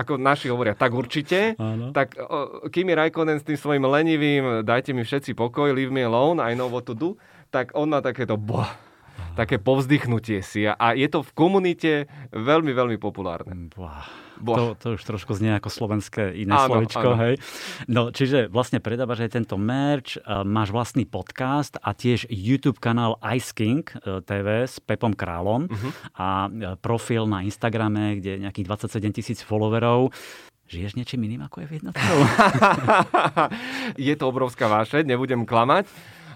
ako 0.00 0.20
naši 0.20 0.52
hovoria, 0.52 0.76
tak 0.76 0.92
určite. 0.92 1.56
Áno. 1.56 1.96
Tak 1.96 2.20
uh, 2.20 2.68
Kimi 2.68 2.92
Raikkonen 2.92 3.40
s 3.40 3.48
tým 3.48 3.56
svojim 3.56 3.84
lenivým, 3.88 4.60
dajte 4.60 4.92
mi 4.92 5.08
všetci 5.08 5.32
pokoj, 5.32 5.72
leave 5.72 5.88
me 5.88 6.04
alone, 6.04 6.36
I 6.36 6.52
know 6.52 6.68
what 6.68 6.84
to 6.84 6.92
do, 6.92 7.16
tak 7.48 7.72
on 7.72 7.88
má 7.88 8.04
takéto 8.04 8.36
boah, 8.36 8.76
také 9.34 9.56
povzdychnutie 9.58 10.44
si. 10.44 10.68
A 10.68 10.94
je 10.96 11.08
to 11.08 11.24
v 11.24 11.30
komunite 11.32 11.92
veľmi, 12.32 12.72
veľmi 12.72 12.96
populárne. 13.00 13.72
Boah. 13.72 14.04
To, 14.42 14.74
to 14.74 14.86
už 14.98 15.02
trošku 15.06 15.38
znie 15.38 15.54
ako 15.54 15.70
slovenské 15.70 16.34
iné 16.34 16.50
áno, 16.50 16.66
slovičko, 16.66 17.08
áno. 17.14 17.20
hej. 17.22 17.34
No, 17.86 18.10
čiže 18.10 18.50
vlastne 18.50 18.82
predávaš 18.82 19.22
aj 19.22 19.38
tento 19.38 19.54
merch, 19.54 20.18
máš 20.42 20.74
vlastný 20.74 21.06
podcast 21.06 21.78
a 21.78 21.94
tiež 21.94 22.26
YouTube 22.26 22.82
kanál 22.82 23.22
Ice 23.38 23.54
King 23.54 23.86
e, 23.86 24.18
TV 24.26 24.66
s 24.66 24.82
Pepom 24.82 25.14
Králom 25.14 25.70
uh-huh. 25.70 25.90
a 26.18 26.50
e, 26.50 26.74
profil 26.74 27.30
na 27.30 27.46
Instagrame, 27.46 28.18
kde 28.18 28.30
je 28.34 28.42
nejakých 28.42 28.66
27 28.66 29.14
tisíc 29.14 29.38
followerov. 29.46 30.10
Žiješ 30.66 30.98
niečím 30.98 31.22
iným, 31.22 31.46
ako 31.46 31.62
je 31.62 31.66
v 31.68 31.72
jednotkou? 31.78 32.16
je 34.10 34.14
to 34.18 34.24
obrovská 34.26 34.66
vášeň, 34.66 35.06
nebudem 35.06 35.46
klamať 35.46 35.86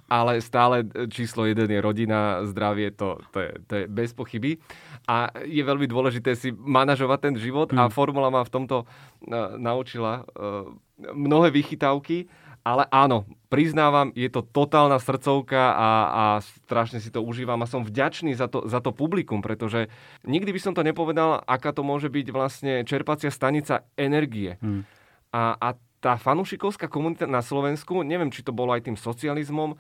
ale 0.07 0.39
stále 0.39 0.87
číslo 1.11 1.47
jeden 1.47 1.71
je 1.71 1.81
rodina, 1.83 2.47
zdravie, 2.47 2.95
to, 2.95 3.19
to, 3.35 3.39
je, 3.43 3.51
to 3.67 3.73
je 3.77 3.85
bez 3.91 4.15
pochyby. 4.15 4.59
A 5.07 5.31
je 5.43 5.63
veľmi 5.63 5.87
dôležité 5.87 6.35
si 6.39 6.51
manažovať 6.55 7.19
ten 7.31 7.35
život 7.39 7.71
a 7.75 7.87
mm. 7.87 7.93
formula 7.95 8.31
ma 8.31 8.43
v 8.43 8.55
tomto 8.55 8.87
uh, 8.87 9.55
naučila 9.59 10.23
uh, 10.23 10.67
mnohé 11.15 11.51
vychytávky, 11.55 12.27
ale 12.67 12.83
áno, 12.91 13.23
priznávam, 13.47 14.11
je 14.19 14.27
to 14.27 14.43
totálna 14.43 14.99
srdcovka 14.99 15.71
a, 15.71 15.91
a 16.11 16.25
strašne 16.67 16.99
si 16.99 17.15
to 17.15 17.23
užívam 17.23 17.63
a 17.63 17.71
som 17.71 17.87
vďačný 17.87 18.35
za 18.35 18.51
to, 18.51 18.67
za 18.67 18.83
to 18.83 18.91
publikum, 18.91 19.39
pretože 19.39 19.87
nikdy 20.27 20.51
by 20.51 20.59
som 20.59 20.75
to 20.75 20.83
nepovedal, 20.83 21.39
aká 21.47 21.71
to 21.71 21.87
môže 21.87 22.11
byť 22.11 22.27
vlastne 22.35 22.83
čerpacia 22.83 23.31
stanica 23.31 23.87
energie. 23.95 24.59
Hmm. 24.59 24.83
A, 25.31 25.55
a 25.55 25.69
tá 26.07 26.15
fanúšikovská 26.15 26.87
komunita 26.87 27.27
na 27.27 27.43
Slovensku, 27.43 28.07
neviem, 28.07 28.31
či 28.31 28.47
to 28.47 28.55
bolo 28.55 28.71
aj 28.71 28.87
tým 28.87 28.95
socializmom, 28.95 29.75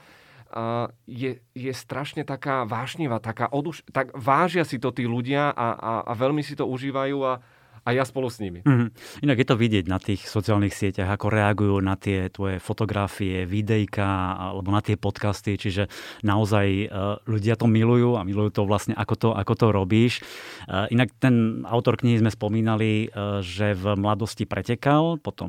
je, 1.06 1.38
je 1.54 1.72
strašne 1.74 2.26
taká 2.26 2.66
vášnivá, 2.66 3.22
taká 3.22 3.46
oduš- 3.50 3.86
tak 3.94 4.10
vážia 4.14 4.66
si 4.66 4.82
to 4.82 4.90
tí 4.90 5.06
ľudia 5.06 5.54
a, 5.54 5.68
a, 5.74 5.92
a 6.02 6.12
veľmi 6.18 6.42
si 6.42 6.58
to 6.58 6.66
užívajú 6.66 7.18
a, 7.22 7.38
a 7.86 7.94
ja 7.94 8.02
spolu 8.02 8.26
s 8.26 8.42
nimi. 8.42 8.66
Mm-hmm. 8.66 9.22
Inak 9.22 9.38
je 9.38 9.46
to 9.46 9.56
vidieť 9.56 9.86
na 9.86 10.02
tých 10.02 10.26
sociálnych 10.26 10.74
sieťach, 10.74 11.06
ako 11.06 11.30
reagujú 11.30 11.78
na 11.78 11.94
tie 11.94 12.26
tvoje 12.34 12.58
fotografie, 12.58 13.46
videjka 13.46 14.34
alebo 14.34 14.74
na 14.74 14.82
tie 14.82 14.98
podcasty, 14.98 15.54
čiže 15.54 15.86
naozaj 16.26 16.66
uh, 16.90 17.22
ľudia 17.30 17.54
to 17.54 17.70
milujú 17.70 18.18
a 18.18 18.26
milujú 18.26 18.58
to 18.58 18.62
vlastne, 18.66 18.98
ako 18.98 19.14
to, 19.14 19.28
ako 19.30 19.52
to 19.54 19.66
robíš. 19.70 20.26
Uh, 20.66 20.90
inak 20.90 21.14
ten 21.22 21.62
autor 21.62 21.94
knihy 21.94 22.18
sme 22.18 22.34
spomínali, 22.34 23.06
uh, 23.14 23.38
že 23.38 23.78
v 23.78 23.94
mladosti 23.94 24.42
pretekal, 24.50 25.22
potom 25.22 25.48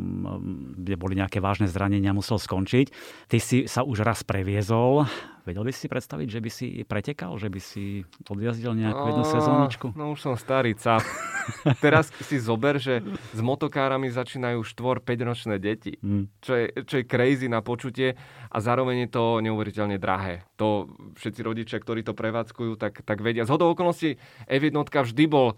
kde 0.77 0.93
boli 0.93 1.17
nejaké 1.17 1.41
vážne 1.41 1.65
zranenia, 1.65 2.13
musel 2.13 2.37
skončiť. 2.37 2.93
Ty 3.25 3.37
si 3.41 3.65
sa 3.65 3.81
už 3.81 4.05
raz 4.05 4.21
previezol 4.21 5.09
Vedel 5.47 5.63
by 5.63 5.71
si 5.71 5.87
predstaviť, 5.87 6.27
že 6.27 6.39
by 6.43 6.49
si 6.51 6.67
pretekal, 6.83 7.31
že 7.39 7.47
by 7.47 7.59
si 7.63 8.03
odjazdil 8.27 8.75
nejakú 8.75 9.15
jednu 9.15 9.23
sezóničku? 9.23 9.87
No 9.95 10.11
už 10.11 10.19
som 10.19 10.35
starý 10.35 10.75
cap. 10.75 10.99
Teraz 11.83 12.11
si 12.27 12.35
zober, 12.35 12.75
že 12.83 12.99
s 13.31 13.39
motokárami 13.39 14.11
začínajú 14.11 14.59
4-5 14.67 15.07
ročné 15.23 15.55
deti, 15.55 15.95
mm. 16.03 16.43
čo, 16.43 16.51
je, 16.51 16.65
čo 16.83 16.95
je 16.99 17.07
crazy 17.07 17.47
na 17.47 17.63
počutie 17.63 18.19
a 18.51 18.57
zároveň 18.59 19.07
je 19.07 19.09
to 19.15 19.23
neuveriteľne 19.39 19.95
drahé. 19.95 20.43
To 20.59 20.91
všetci 21.15 21.39
rodičia, 21.47 21.79
ktorí 21.79 22.03
to 22.03 22.11
prevádzkujú, 22.11 22.75
tak, 22.75 23.07
tak 23.07 23.23
vedia. 23.23 23.47
Z 23.47 23.55
hodou 23.55 23.71
okolností 23.71 24.19
F1 24.51 24.75
vždy 24.83 25.23
bol 25.31 25.55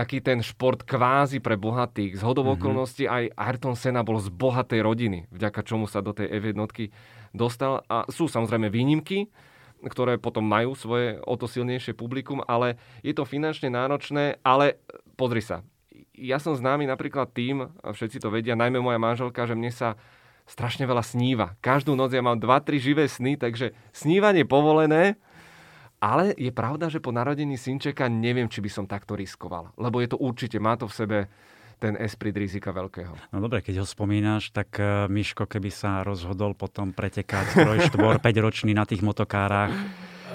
taký 0.00 0.24
ten 0.24 0.40
šport 0.40 0.80
kvázi 0.80 1.44
pre 1.44 1.60
bohatých. 1.60 2.16
Z 2.16 2.22
hodou 2.24 2.48
mm-hmm. 2.48 2.56
okolností 2.56 3.04
aj 3.04 3.36
Ayrton 3.36 3.76
Senna 3.76 4.00
bol 4.00 4.16
z 4.16 4.32
bohatej 4.32 4.80
rodiny, 4.80 5.28
vďaka 5.28 5.60
čomu 5.60 5.84
sa 5.84 6.00
do 6.00 6.16
tej 6.16 6.32
F1 6.40 6.56
dostal. 7.36 7.84
A 7.84 8.08
sú 8.08 8.24
samozrejme 8.24 8.72
výnimky, 8.72 9.28
ktoré 9.84 10.16
potom 10.16 10.44
majú 10.44 10.72
svoje 10.72 11.20
o 11.28 11.36
to 11.36 11.44
silnejšie 11.44 11.92
publikum, 11.92 12.40
ale 12.48 12.80
je 13.04 13.12
to 13.12 13.28
finančne 13.28 13.68
náročné, 13.68 14.40
ale 14.40 14.80
pozri 15.20 15.44
sa, 15.44 15.60
ja 16.16 16.36
som 16.36 16.56
známy 16.56 16.84
napríklad 16.88 17.32
tým, 17.32 17.68
a 17.80 17.88
všetci 17.92 18.20
to 18.20 18.28
vedia, 18.28 18.56
najmä 18.56 18.80
moja 18.80 19.00
manželka, 19.00 19.48
že 19.48 19.56
mne 19.56 19.72
sa 19.72 19.96
strašne 20.44 20.84
veľa 20.84 21.00
sníva. 21.00 21.56
Každú 21.64 21.96
noc 21.96 22.12
ja 22.12 22.20
mám 22.20 22.36
2-3 22.36 22.76
živé 22.76 23.04
sny, 23.08 23.40
takže 23.40 23.72
snívanie 23.94 24.44
povolené, 24.44 25.16
ale 26.00 26.32
je 26.34 26.48
pravda, 26.48 26.88
že 26.88 26.98
po 26.98 27.12
narodení 27.12 27.60
synčeka 27.60 28.08
neviem, 28.08 28.48
či 28.48 28.64
by 28.64 28.70
som 28.72 28.84
takto 28.88 29.12
riskoval. 29.12 29.70
Lebo 29.76 30.00
je 30.00 30.08
to 30.08 30.16
určite, 30.16 30.56
má 30.56 30.74
to 30.80 30.88
v 30.88 30.96
sebe 30.96 31.18
ten 31.80 31.96
esprit 31.96 32.36
rizika 32.36 32.72
veľkého. 32.76 33.32
No 33.32 33.40
dobre, 33.40 33.64
keď 33.64 33.84
ho 33.84 33.86
spomínaš, 33.88 34.52
tak 34.52 34.76
uh, 34.76 35.08
Miško, 35.08 35.48
keby 35.48 35.72
sa 35.72 36.04
rozhodol 36.04 36.52
potom 36.52 36.92
pretekať 36.92 37.56
3, 37.56 37.88
4, 37.88 38.20
5 38.20 38.44
ročný 38.44 38.76
na 38.76 38.84
tých 38.84 39.00
motokárach, 39.00 39.72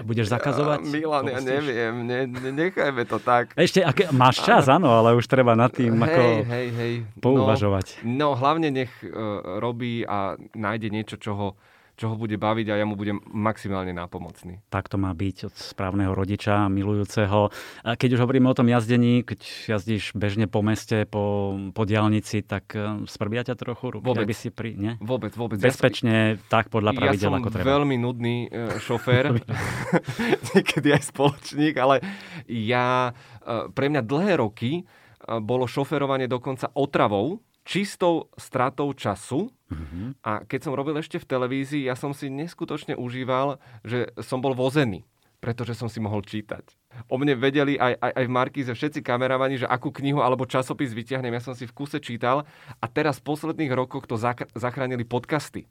budeš 0.01 0.33
zakazovať? 0.33 0.81
Ja, 0.81 0.89
Milan, 0.89 1.25
ja 1.29 1.39
neviem, 1.39 1.93
ne, 2.01 2.19
ne, 2.25 2.49
nechajme 2.49 3.05
to 3.05 3.21
tak. 3.21 3.53
Ešte, 3.53 3.85
ak, 3.85 4.09
máš 4.09 4.41
čas, 4.41 4.65
áno, 4.65 4.89
ale 4.89 5.13
už 5.13 5.29
treba 5.29 5.53
nad 5.53 5.69
tým 5.69 5.93
hej, 5.93 6.03
ako 6.09 6.21
hej, 6.49 6.67
hej. 6.73 6.93
pouvažovať. 7.21 7.85
No, 8.01 8.33
no 8.33 8.37
hlavne 8.37 8.73
nech 8.73 8.91
uh, 9.05 9.61
robí 9.61 10.01
a 10.01 10.41
nájde 10.57 10.89
niečo, 10.89 11.15
čo 11.21 11.31
ho 11.37 11.47
čo 11.95 12.11
ho 12.11 12.15
bude 12.19 12.35
baviť 12.35 12.67
a 12.71 12.75
ja 12.79 12.85
mu 12.85 12.99
budem 12.99 13.23
maximálne 13.31 13.95
nápomocný. 13.95 14.59
Tak 14.67 14.91
to 14.91 14.99
má 14.99 15.15
byť 15.15 15.47
od 15.47 15.55
správneho 15.55 16.11
rodiča, 16.11 16.67
milujúceho. 16.67 17.49
A 17.87 17.95
keď 17.95 18.19
už 18.19 18.23
hovoríme 18.27 18.51
o 18.51 18.55
tom 18.55 18.67
jazdení, 18.67 19.23
keď 19.23 19.39
jazdíš 19.75 20.11
bežne 20.11 20.51
po 20.51 20.59
meste, 20.59 21.07
po, 21.07 21.55
po 21.71 21.83
diálnici, 21.87 22.43
tak 22.43 22.75
e, 22.75 23.07
sprbia 23.07 23.47
ťa 23.47 23.55
trochu 23.55 23.95
ruky, 23.95 24.05
vôbec. 24.05 24.27
by 24.27 24.35
si 24.35 24.49
pri... 24.51 24.75
Nie? 24.75 24.93
Vôbec, 24.99 25.31
vôbec. 25.33 25.57
Bezpečne, 25.57 26.35
ja 26.35 26.51
tak 26.51 26.67
podľa 26.67 26.91
pravidel, 26.93 27.31
ja 27.31 27.39
ako 27.39 27.49
treba. 27.49 27.79
Veľmi 27.79 27.95
nudný 27.95 28.51
uh, 28.51 28.75
šofér, 28.77 29.31
niekedy 30.51 30.91
aj 30.91 31.15
spoločník, 31.15 31.79
ale 31.79 32.03
ja, 32.51 33.15
uh, 33.15 33.71
pre 33.71 33.87
mňa 33.87 34.03
dlhé 34.03 34.35
roky 34.43 34.83
bolo 35.25 35.65
šoferovanie 35.65 36.29
dokonca 36.29 36.69
otravou, 36.77 37.41
čistou 37.65 38.29
stratou 38.37 38.93
času. 38.93 39.49
Mm-hmm. 39.65 40.21
A 40.21 40.45
keď 40.45 40.59
som 40.69 40.77
robil 40.77 40.93
ešte 41.01 41.17
v 41.17 41.25
televízii, 41.25 41.89
ja 41.89 41.97
som 41.97 42.13
si 42.13 42.29
neskutočne 42.29 42.93
užíval, 42.93 43.57
že 43.81 44.13
som 44.21 44.37
bol 44.37 44.53
vozený, 44.53 45.01
pretože 45.41 45.73
som 45.73 45.89
si 45.89 45.97
mohol 45.97 46.21
čítať. 46.21 46.77
O 47.09 47.17
mne 47.17 47.35
vedeli 47.35 47.75
aj, 47.75 47.97
aj, 47.97 48.11
aj 48.13 48.25
v 48.25 48.35
Markíze 48.35 48.71
všetci 48.71 49.01
kameramani, 49.01 49.61
že 49.61 49.67
akú 49.67 49.89
knihu 49.89 50.21
alebo 50.21 50.47
časopis 50.47 50.93
vyťahnem. 50.93 51.33
Ja 51.33 51.43
som 51.43 51.57
si 51.57 51.65
v 51.65 51.75
kuse 51.75 51.97
čítal 51.97 52.45
a 52.77 52.85
teraz 52.85 53.17
v 53.19 53.27
posledných 53.33 53.73
rokoch 53.73 54.05
to 54.05 54.15
zachránili 54.55 55.03
podcasty. 55.03 55.65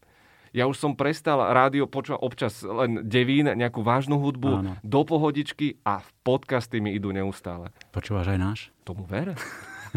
Ja 0.54 0.70
už 0.70 0.78
som 0.78 0.94
prestal 0.94 1.42
rádio 1.50 1.90
počúvať 1.90 2.22
občas 2.22 2.62
len 2.62 3.02
devín, 3.02 3.50
nejakú 3.50 3.82
vážnu 3.82 4.22
hudbu, 4.22 4.52
Áno. 4.62 4.72
do 4.86 5.00
pohodičky 5.02 5.82
a 5.82 5.98
v 5.98 6.08
podcasty 6.22 6.78
mi 6.78 6.94
idú 6.94 7.10
neustále. 7.10 7.74
Počúvaš 7.90 8.30
aj 8.30 8.38
náš? 8.38 8.58
Tomu 8.86 9.02
ver. 9.02 9.34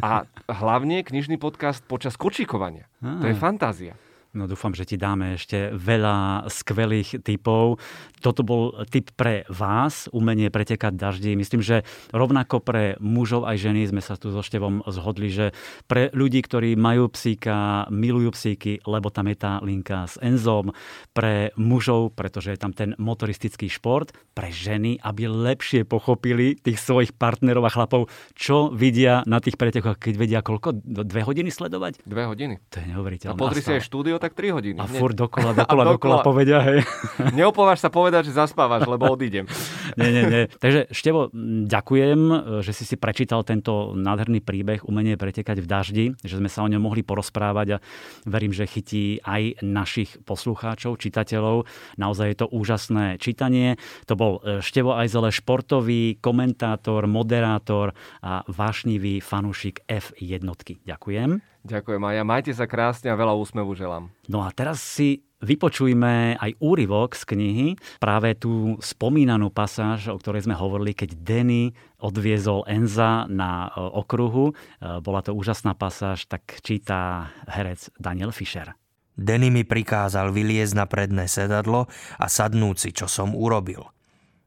A 0.01 0.29
hlavne 0.49 1.01
knižný 1.01 1.41
podcast 1.41 1.81
počas 1.85 2.13
kočikovania. 2.15 2.85
To 3.01 3.25
je 3.25 3.35
fantázia. 3.37 3.93
No 4.35 4.45
dúfam, 4.45 4.75
že 4.75 4.83
ti 4.83 4.99
dáme 4.99 5.39
ešte 5.39 5.71
veľa 5.71 6.47
skvelých 6.51 7.23
typov. 7.23 7.79
Toto 8.19 8.41
bol 8.43 8.83
tip 8.91 9.15
pre 9.15 9.47
vás, 9.47 10.11
umenie 10.11 10.51
pretekať 10.51 10.93
daždi. 10.97 11.37
Myslím, 11.37 11.63
že 11.63 11.87
rovnako 12.11 12.59
pre 12.59 12.99
mužov 12.99 13.47
aj 13.47 13.57
ženy 13.61 13.87
sme 13.87 14.01
sa 14.03 14.19
tu 14.19 14.33
so 14.33 14.43
Števom 14.43 14.83
zhodli, 14.89 15.31
že 15.31 15.55
pre 15.87 16.11
ľudí, 16.11 16.43
ktorí 16.43 16.75
majú 16.75 17.07
psíka, 17.13 17.87
milujú 17.87 18.35
psíky, 18.35 18.83
lebo 18.83 19.07
tam 19.13 19.31
je 19.31 19.37
tá 19.37 19.63
linka 19.63 20.09
s 20.09 20.19
Enzom, 20.19 20.75
pre 21.15 21.55
mužov, 21.55 22.17
pretože 22.17 22.51
je 22.53 22.59
tam 22.59 22.73
ten 22.75 22.97
motoristický 22.99 23.71
šport, 23.71 24.11
pre 24.35 24.51
ženy, 24.51 24.99
aby 25.01 25.29
lepšie 25.29 25.87
pochopili 25.87 26.57
tých 26.57 26.81
svojich 26.81 27.15
partnerov 27.15 27.65
a 27.65 27.71
chlapov, 27.73 28.11
čo 28.35 28.73
vidia 28.73 29.23
na 29.23 29.39
tých 29.39 29.55
pretekoch, 29.55 29.97
keď 29.97 30.13
vedia 30.17 30.39
koľko? 30.43 30.83
Dve 30.83 31.23
hodiny 31.23 31.49
sledovať? 31.49 32.03
Dve 32.03 32.27
hodiny. 32.27 32.59
To 32.73 32.75
je 32.81 32.85
neuveriteľné. 32.91 33.33
A 33.33 33.39
pozri 33.39 33.61
si 33.63 33.71
aj 33.71 33.81
štúdio, 33.85 34.17
tak 34.17 34.26
3 34.33 34.55
hodiny. 34.57 34.77
A 34.79 34.85
furt 34.87 35.15
dokola, 35.15 35.53
dokola, 35.61 35.83
dokola, 35.93 35.93
dokola 35.93 36.15
povedia, 36.25 36.59
hej. 36.63 36.83
Neopováš 37.37 37.83
sa 37.83 37.89
povedať, 37.93 38.31
že 38.31 38.33
zaspávaš, 38.35 38.87
lebo 38.87 39.07
odídem. 39.07 39.45
nie, 39.99 40.09
nie, 40.09 40.23
nie. 40.27 40.43
Takže 40.57 40.89
Števo, 40.91 41.29
ďakujem, 41.67 42.19
že 42.63 42.71
si 42.73 42.83
si 42.83 42.95
prečítal 42.99 43.43
tento 43.47 43.93
nádherný 43.95 44.43
príbeh 44.43 44.83
Umenie 44.87 45.15
pretekať 45.19 45.63
v 45.63 45.67
daždi, 45.67 46.05
že 46.23 46.39
sme 46.39 46.51
sa 46.51 46.63
o 46.63 46.71
ňom 46.71 46.81
mohli 46.81 47.03
porozprávať 47.03 47.77
a 47.77 47.81
verím, 48.27 48.51
že 48.55 48.69
chytí 48.69 49.21
aj 49.23 49.61
našich 49.61 50.19
poslucháčov, 50.23 50.99
čitateľov. 50.99 51.67
Naozaj 51.99 52.27
je 52.33 52.37
to 52.37 52.47
úžasné 52.49 53.05
čítanie. 53.21 53.75
To 54.07 54.13
bol 54.15 54.33
e, 54.41 54.59
Števo 54.63 54.95
Ajzele, 54.95 55.29
športový 55.33 56.17
komentátor, 56.19 57.05
moderátor 57.05 57.93
a 58.23 58.41
vášnivý 58.47 59.19
fanúšik 59.19 59.83
F1. 59.87 60.43
Ďakujem. 60.85 61.56
Ďakujem 61.67 62.01
a 62.07 62.15
ja 62.15 62.23
majte 62.23 62.55
sa 62.55 62.63
krásne 62.63 63.11
a 63.11 63.19
veľa 63.19 63.35
úsmevu 63.35 63.75
želám. 63.75 64.07
No 64.31 64.39
a 64.39 64.55
teraz 64.55 64.79
si 64.79 65.27
vypočujme 65.43 66.39
aj 66.39 66.51
úryvok 66.63 67.13
z 67.13 67.23
knihy, 67.27 67.67
práve 67.99 68.39
tú 68.39 68.79
spomínanú 68.79 69.51
pasáž, 69.51 70.07
o 70.09 70.17
ktorej 70.17 70.47
sme 70.47 70.55
hovorili, 70.55 70.95
keď 70.95 71.19
Denny 71.19 71.75
odviezol 71.99 72.63
Enza 72.65 73.27
na 73.27 73.67
e, 73.67 73.83
okruhu. 73.83 74.55
E, 74.55 75.03
bola 75.03 75.19
to 75.19 75.35
úžasná 75.35 75.75
pasáž, 75.75 76.25
tak 76.25 76.63
číta 76.63 77.29
herec 77.51 77.91
Daniel 77.99 78.31
Fischer. 78.31 78.73
Denny 79.17 79.51
mi 79.51 79.67
prikázal 79.67 80.31
vyliezť 80.31 80.73
na 80.77 80.85
predné 80.87 81.27
sedadlo 81.27 81.91
a 82.15 82.25
sadnúť 82.31 82.75
si, 82.79 82.89
čo 82.95 83.11
som 83.11 83.35
urobil. 83.35 83.83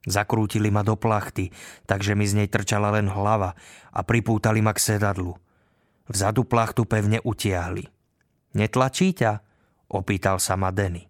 Zakrútili 0.08 0.72
ma 0.72 0.80
do 0.80 0.96
plachty, 0.96 1.52
takže 1.84 2.16
mi 2.16 2.24
z 2.24 2.40
nej 2.40 2.48
trčala 2.48 2.88
len 2.96 3.12
hlava 3.12 3.52
a 3.92 4.00
pripútali 4.00 4.64
ma 4.64 4.72
k 4.72 4.96
sedadlu– 4.96 5.36
Vzadu 6.10 6.42
plachtu 6.42 6.82
pevne 6.90 7.22
utiahli. 7.22 7.86
Netlačí 8.58 9.14
ťa? 9.14 9.38
Opýtal 9.94 10.42
sa 10.42 10.58
ma 10.58 10.74
Denny. 10.74 11.06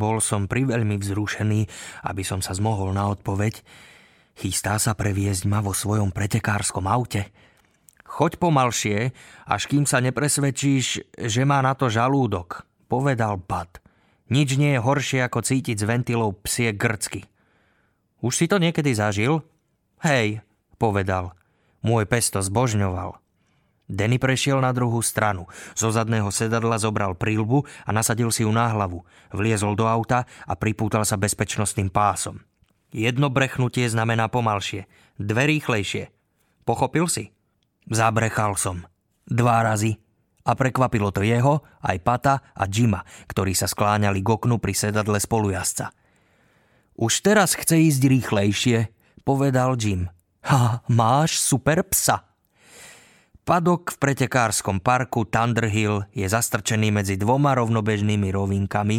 Bol 0.00 0.20
som 0.24 0.48
priveľmi 0.48 0.96
vzrušený, 1.00 1.60
aby 2.08 2.22
som 2.24 2.40
sa 2.40 2.56
zmohol 2.56 2.96
na 2.96 3.12
odpoveď. 3.12 3.60
Chystá 4.36 4.80
sa 4.80 4.96
previesť 4.96 5.44
ma 5.44 5.60
vo 5.60 5.76
svojom 5.76 6.12
pretekárskom 6.12 6.88
aute. 6.88 7.28
Choď 8.04 8.40
pomalšie, 8.40 9.12
až 9.44 9.62
kým 9.68 9.84
sa 9.84 10.00
nepresvedčíš, 10.00 11.16
že 11.16 11.42
má 11.44 11.60
na 11.60 11.76
to 11.76 11.92
žalúdok, 11.92 12.64
povedal 12.88 13.36
Bad. 13.36 13.84
Nič 14.32 14.56
nie 14.56 14.76
je 14.76 14.80
horšie 14.80 15.20
ako 15.24 15.44
cítiť 15.44 15.76
z 15.76 15.84
ventilov 15.84 16.40
psie 16.44 16.72
grcky. 16.72 17.28
Už 18.20 18.32
si 18.36 18.46
to 18.48 18.60
niekedy 18.60 18.92
zažil? 18.92 19.44
Hej, 20.04 20.44
povedal. 20.76 21.32
Môj 21.80 22.04
pes 22.04 22.28
to 22.28 22.44
zbožňoval. 22.44 23.16
Denny 23.90 24.22
prešiel 24.22 24.62
na 24.62 24.70
druhú 24.70 25.02
stranu. 25.02 25.50
Zo 25.74 25.90
zadného 25.90 26.30
sedadla 26.30 26.78
zobral 26.78 27.18
prílbu 27.18 27.66
a 27.82 27.90
nasadil 27.90 28.30
si 28.30 28.46
ju 28.46 28.50
na 28.54 28.70
hlavu. 28.70 29.02
Vliezol 29.34 29.74
do 29.74 29.90
auta 29.90 30.30
a 30.46 30.54
pripútal 30.54 31.02
sa 31.02 31.18
bezpečnostným 31.18 31.90
pásom. 31.90 32.38
Jedno 32.94 33.34
brechnutie 33.34 33.90
znamená 33.90 34.30
pomalšie, 34.30 34.86
dve 35.18 35.50
rýchlejšie. 35.50 36.14
Pochopil 36.62 37.10
si? 37.10 37.34
Zabrechal 37.90 38.54
som. 38.54 38.86
Dva 39.26 39.66
razy. 39.66 39.98
A 40.46 40.54
prekvapilo 40.54 41.10
to 41.10 41.26
jeho, 41.26 41.66
aj 41.82 41.98
Pata 42.00 42.34
a 42.54 42.64
Jima, 42.70 43.02
ktorí 43.26 43.58
sa 43.58 43.66
skláňali 43.66 44.22
k 44.22 44.28
oknu 44.30 44.62
pri 44.62 44.72
sedadle 44.72 45.18
spolujazca. 45.18 45.90
Už 46.94 47.26
teraz 47.26 47.58
chce 47.58 47.90
ísť 47.90 48.02
rýchlejšie, 48.06 48.78
povedal 49.26 49.74
Jim. 49.74 50.06
Ha, 50.46 50.86
máš 50.88 51.42
super 51.42 51.82
psa. 51.90 52.29
Padok 53.40 53.96
v 53.96 53.96
pretekárskom 53.98 54.78
parku 54.84 55.24
Thunderhill 55.24 56.06
je 56.12 56.28
zastrčený 56.28 56.92
medzi 56.92 57.16
dvoma 57.16 57.56
rovnobežnými 57.56 58.28
rovinkami. 58.30 58.98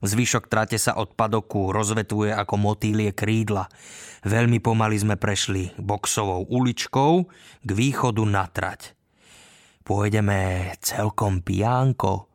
Zvyšok 0.00 0.48
trate 0.48 0.80
sa 0.80 0.96
od 0.96 1.12
padoku 1.12 1.74
rozvetuje 1.74 2.32
ako 2.32 2.54
motýlie 2.56 3.12
krídla. 3.12 3.68
Veľmi 4.24 4.62
pomaly 4.62 4.96
sme 4.96 5.16
prešli 5.20 5.76
boxovou 5.76 6.48
uličkou 6.48 7.12
k 7.60 7.70
východu 7.70 8.24
na 8.24 8.48
trať. 8.48 8.96
Pôjdeme 9.84 10.70
celkom 10.80 11.42
pijánko, 11.44 12.30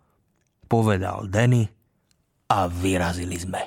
povedal 0.69 1.25
Denny 1.31 1.65
a 2.51 2.69
vyrazili 2.69 3.37
sme. 3.39 3.61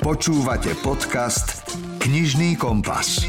Počúvate 0.00 0.72
podcast 0.80 1.68
Knižný 2.00 2.56
kompas. 2.56 3.20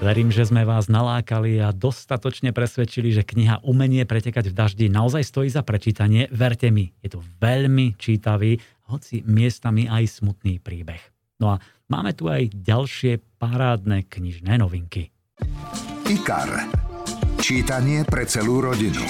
Verím, 0.00 0.32
že 0.32 0.48
sme 0.48 0.64
vás 0.64 0.88
nalákali 0.88 1.60
a 1.60 1.76
dostatočne 1.76 2.56
presvedčili, 2.56 3.12
že 3.12 3.20
kniha 3.20 3.60
Umenie 3.68 4.08
pretekať 4.08 4.48
v 4.48 4.56
daždi 4.56 4.86
naozaj 4.88 5.28
stojí 5.28 5.52
za 5.52 5.60
prečítanie. 5.60 6.24
Verte 6.32 6.72
mi, 6.72 6.88
je 7.04 7.12
to 7.12 7.20
veľmi 7.20 8.00
čítavý, 8.00 8.56
hoci 8.88 9.20
miestami 9.28 9.92
aj 9.92 10.24
smutný 10.24 10.56
príbeh. 10.56 11.04
No 11.44 11.52
a 11.52 11.60
máme 11.92 12.16
tu 12.16 12.32
aj 12.32 12.48
ďalšie 12.48 13.20
parádne 13.36 14.08
knižné 14.08 14.56
novinky. 14.56 15.12
IKAR. 16.08 16.48
Čítanie 17.44 18.00
pre 18.08 18.24
celú 18.24 18.64
rodinu. 18.64 19.04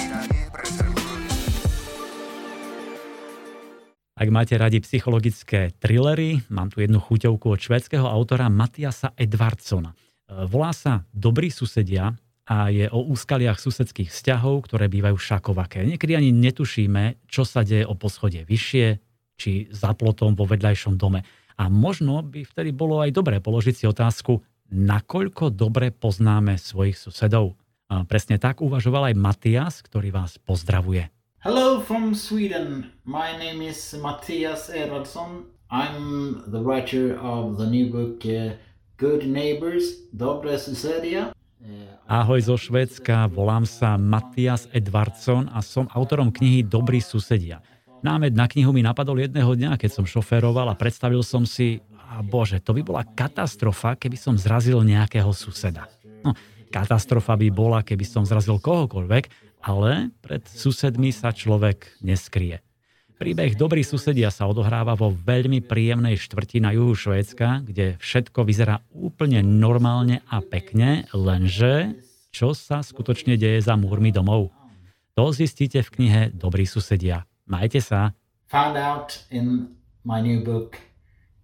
Ak 4.19 4.27
máte 4.27 4.59
radi 4.59 4.83
psychologické 4.83 5.71
thrillery, 5.79 6.43
mám 6.51 6.67
tu 6.67 6.83
jednu 6.83 6.99
chuťovku 6.99 7.47
od 7.47 7.63
švedského 7.63 8.03
autora 8.03 8.51
Matiasa 8.51 9.15
Edvardsona. 9.15 9.95
Volá 10.31 10.71
sa 10.71 11.03
Dobrí 11.11 11.51
susedia 11.51 12.15
a 12.47 12.71
je 12.71 12.87
o 12.87 13.03
úskaliach 13.03 13.59
susedských 13.59 14.07
vzťahov, 14.07 14.63
ktoré 14.63 14.87
bývajú 14.87 15.19
šakovaké. 15.19 15.83
Niekedy 15.83 16.15
ani 16.15 16.31
netušíme, 16.31 17.27
čo 17.27 17.43
sa 17.43 17.67
deje 17.67 17.83
o 17.83 17.99
poschodie 17.99 18.47
vyššie, 18.47 18.87
či 19.35 19.67
za 19.71 19.91
plotom 19.91 20.39
vo 20.39 20.47
vedľajšom 20.47 20.95
dome. 20.95 21.27
A 21.59 21.67
možno 21.67 22.23
by 22.23 22.47
vtedy 22.47 22.71
bolo 22.71 23.03
aj 23.03 23.11
dobré 23.11 23.43
položiť 23.43 23.75
si 23.75 23.85
otázku, 23.85 24.39
nakoľko 24.71 25.51
dobre 25.51 25.91
poznáme 25.91 26.55
svojich 26.55 26.95
susedov. 26.95 27.59
A 27.91 28.07
presne 28.07 28.39
tak 28.39 28.63
uvažoval 28.63 29.11
aj 29.11 29.19
Matias, 29.19 29.83
ktorý 29.83 30.15
vás 30.15 30.39
pozdravuje. 30.39 31.11
Hello 31.43 31.83
from 31.83 32.15
Sweden. 32.15 32.87
My 33.03 33.35
name 33.35 33.59
is 33.59 33.77
Matthias 33.99 34.71
Edvardsson. 34.71 35.51
I'm 35.71 36.43
the 36.47 36.63
writer 36.63 37.19
of 37.19 37.59
the 37.59 37.67
new 37.67 37.91
book 37.91 38.23
uh, 38.23 38.55
Good 39.01 39.25
Neighbors, 39.25 39.97
Dobré 40.13 40.61
susedia. 40.61 41.33
Ahoj 42.05 42.37
zo 42.37 42.53
Švédska, 42.53 43.33
volám 43.33 43.65
sa 43.65 43.97
Matias 43.97 44.69
Edvardson 44.69 45.49
a 45.49 45.65
som 45.65 45.89
autorom 45.89 46.29
knihy 46.29 46.61
Dobrí 46.61 47.01
susedia. 47.01 47.65
Námed 48.05 48.37
na 48.37 48.45
knihu 48.45 48.69
mi 48.69 48.85
napadol 48.85 49.25
jedného 49.25 49.57
dňa, 49.57 49.81
keď 49.81 49.89
som 49.89 50.05
šoféroval 50.05 50.69
a 50.69 50.77
predstavil 50.77 51.25
som 51.25 51.49
si, 51.49 51.81
a 51.97 52.21
bože, 52.21 52.61
to 52.61 52.77
by 52.77 52.85
bola 52.85 53.01
katastrofa, 53.01 53.97
keby 53.97 54.21
som 54.21 54.37
zrazil 54.37 54.85
nejakého 54.85 55.33
suseda. 55.33 55.89
No, 56.21 56.37
katastrofa 56.69 57.33
by 57.41 57.49
bola, 57.49 57.81
keby 57.81 58.05
som 58.05 58.21
zrazil 58.21 58.61
kohokoľvek, 58.61 59.57
ale 59.65 60.13
pred 60.21 60.45
susedmi 60.45 61.09
sa 61.09 61.33
človek 61.33 61.89
neskrie. 62.05 62.61
Príbeh 63.21 63.53
Dobrí 63.53 63.85
susedia 63.85 64.33
sa 64.33 64.49
odohráva 64.49 64.97
vo 64.97 65.13
veľmi 65.13 65.61
príjemnej 65.61 66.17
štvrti 66.17 66.57
na 66.57 66.73
juhu 66.73 66.97
Švédska, 66.97 67.61
kde 67.61 67.93
všetko 68.01 68.41
vyzerá 68.41 68.81
úplne 68.97 69.45
normálne 69.45 70.25
a 70.25 70.41
pekne, 70.41 71.05
lenže 71.13 72.01
čo 72.33 72.57
sa 72.57 72.81
skutočne 72.81 73.37
deje 73.37 73.61
za 73.61 73.77
múrmi 73.77 74.09
domov. 74.09 74.49
To 75.13 75.29
zistíte 75.29 75.85
v 75.85 75.93
knihe 75.93 76.21
Dobrí 76.33 76.65
susedia. 76.65 77.29
Majte 77.45 77.77
sa. 77.77 78.17
Found 78.49 78.73
out 78.73 79.21
in 79.29 79.69
my 80.01 80.17
new 80.17 80.41
book 80.41 80.81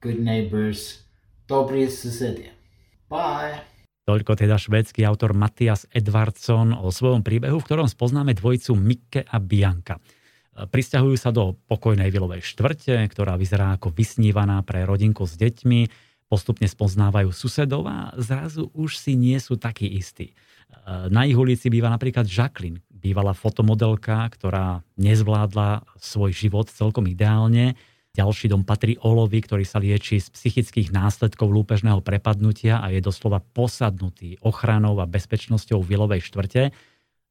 Good 0.01 0.17
Neighbors, 0.17 1.05
Dobrí 1.45 1.93
susedia. 1.93 2.57
Bye. 3.05 3.61
Toľko 4.09 4.33
teda 4.33 4.57
švédsky 4.57 5.05
autor 5.05 5.37
Matias 5.37 5.85
Edvardsson 5.93 6.73
o 6.73 6.89
svojom 6.89 7.21
príbehu, 7.21 7.61
v 7.61 7.67
ktorom 7.69 7.85
spoznáme 7.85 8.33
dvojicu 8.33 8.73
Mikke 8.73 9.29
a 9.29 9.37
Bianka. 9.37 10.01
Pristahujú 10.57 11.13
sa 11.21 11.29
do 11.29 11.53
pokojnej 11.69 12.09
vilovej 12.09 12.41
štvrte, 12.41 12.97
ktorá 13.13 13.37
vyzerá 13.37 13.77
ako 13.77 13.93
vysnívaná 13.93 14.65
pre 14.65 14.81
rodinku 14.89 15.29
s 15.29 15.37
deťmi, 15.37 15.85
postupne 16.25 16.65
spoznávajú 16.65 17.29
susedov 17.29 17.85
a 17.85 18.11
zrazu 18.17 18.73
už 18.73 18.97
si 18.97 19.13
nie 19.13 19.37
sú 19.37 19.55
takí 19.61 19.85
istí. 19.85 20.33
Na 21.13 21.29
ich 21.29 21.37
ulici 21.37 21.69
býva 21.69 21.93
napríklad 21.93 22.25
Jacqueline, 22.25 22.81
bývalá 22.89 23.37
fotomodelka, 23.37 24.25
ktorá 24.33 24.81
nezvládla 24.97 25.85
svoj 26.01 26.33
život 26.33 26.73
celkom 26.73 27.05
ideálne. 27.05 27.77
Ďalší 28.17 28.49
dom 28.49 28.65
patrí 28.65 28.97
Olovi, 28.97 29.45
ktorý 29.45 29.61
sa 29.61 29.77
lieči 29.77 30.17
z 30.17 30.33
psychických 30.33 30.89
následkov 30.89 31.53
lúpežného 31.53 32.01
prepadnutia 32.01 32.81
a 32.81 32.89
je 32.89 32.97
doslova 32.97 33.39
posadnutý 33.39 34.41
ochranou 34.41 34.97
a 34.97 35.05
bezpečnosťou 35.05 35.85
vilovej 35.85 36.25
štvrte 36.25 36.73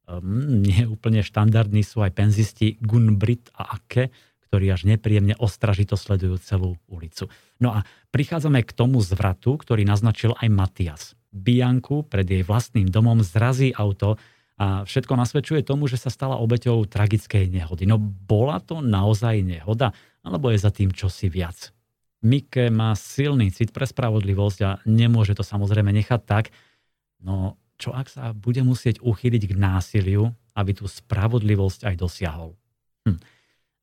um, 0.07 0.63
nie 0.63 0.87
úplne 0.87 1.21
štandardní 1.21 1.83
sú 1.83 2.01
aj 2.01 2.15
penzisti 2.15 2.79
Gunbrit 2.79 3.51
a 3.53 3.77
Ake, 3.77 4.09
ktorí 4.47 4.71
až 4.71 4.87
nepríjemne 4.87 5.35
ostražito 5.37 5.99
sledujú 5.99 6.39
celú 6.39 6.79
ulicu. 6.87 7.27
No 7.59 7.75
a 7.75 7.83
prichádzame 8.15 8.63
k 8.63 8.71
tomu 8.71 9.03
zvratu, 9.03 9.59
ktorý 9.59 9.83
naznačil 9.83 10.33
aj 10.39 10.47
Matias. 10.47 11.03
Bianku 11.35 12.07
pred 12.07 12.23
jej 12.23 12.41
vlastným 12.47 12.87
domom 12.87 13.19
zrazí 13.19 13.75
auto 13.75 14.15
a 14.57 14.87
všetko 14.87 15.13
nasvedčuje 15.13 15.61
tomu, 15.61 15.85
že 15.85 16.01
sa 16.01 16.09
stala 16.09 16.39
obeťou 16.41 16.87
tragickej 16.89 17.51
nehody. 17.51 17.85
No 17.85 17.99
bola 18.01 18.57
to 18.63 18.81
naozaj 18.81 19.43
nehoda, 19.43 19.93
alebo 20.25 20.49
je 20.49 20.57
za 20.57 20.73
tým 20.73 20.89
čosi 20.89 21.29
viac? 21.29 21.75
Mike 22.25 22.73
má 22.73 22.97
silný 22.97 23.53
cit 23.53 23.69
pre 23.69 23.85
spravodlivosť 23.85 24.59
a 24.65 24.81
nemôže 24.89 25.37
to 25.37 25.45
samozrejme 25.45 25.93
nechať 25.93 26.21
tak. 26.25 26.49
No 27.21 27.61
čo 27.77 27.93
ak 27.93 28.09
sa 28.09 28.33
bude 28.33 28.61
musieť 28.65 29.01
uchyliť 29.01 29.43
k 29.49 29.53
násiliu, 29.53 30.33
aby 30.57 30.71
tú 30.73 30.89
spravodlivosť 30.89 31.93
aj 31.93 31.95
dosiahol. 31.97 32.57
Hm. 33.05 33.21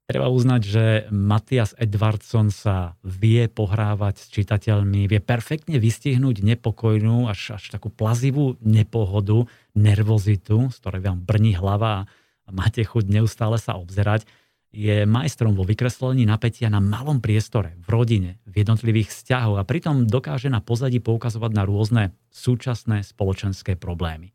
Treba 0.04 0.28
uznať, 0.28 0.62
že 0.68 0.84
Matias 1.08 1.72
Edvardson 1.80 2.52
sa 2.52 3.00
vie 3.00 3.48
pohrávať 3.48 4.20
s 4.20 4.26
čitateľmi, 4.36 5.08
vie 5.08 5.16
perfektne 5.16 5.80
vystihnúť 5.80 6.44
nepokojnú, 6.44 7.24
až, 7.24 7.56
až 7.56 7.72
takú 7.72 7.88
plazivú 7.88 8.60
nepohodu, 8.60 9.48
nervozitu, 9.72 10.68
z 10.68 10.76
ktorej 10.76 11.08
vám 11.08 11.24
brní 11.24 11.56
hlava 11.56 12.04
a 12.44 12.48
máte 12.52 12.84
chuť 12.84 13.08
neustále 13.08 13.56
sa 13.56 13.80
obzerať 13.80 14.28
je 14.74 15.06
majstrom 15.06 15.54
vo 15.54 15.62
vykreslení 15.62 16.26
napätia 16.26 16.66
na 16.66 16.82
malom 16.82 17.22
priestore, 17.22 17.78
v 17.78 17.88
rodine, 17.94 18.30
v 18.42 18.66
jednotlivých 18.66 19.14
vzťahoch 19.14 19.62
a 19.62 19.64
pritom 19.64 20.10
dokáže 20.10 20.50
na 20.50 20.58
pozadí 20.58 20.98
poukazovať 20.98 21.50
na 21.54 21.62
rôzne 21.62 22.02
súčasné 22.34 23.06
spoločenské 23.06 23.78
problémy. 23.78 24.34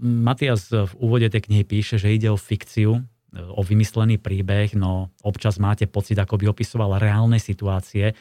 Matias 0.00 0.72
v 0.72 0.88
úvode 0.96 1.28
tej 1.28 1.44
knihy 1.44 1.68
píše, 1.68 2.00
že 2.00 2.08
ide 2.08 2.32
o 2.32 2.40
fikciu, 2.40 2.96
e, 2.96 3.02
o 3.36 3.60
vymyslený 3.60 4.16
príbeh, 4.16 4.72
no 4.72 5.12
občas 5.20 5.60
máte 5.60 5.84
pocit, 5.84 6.16
ako 6.16 6.40
by 6.40 6.48
opisoval 6.48 6.96
reálne 6.96 7.36
situácie. 7.36 8.10
E, 8.10 8.14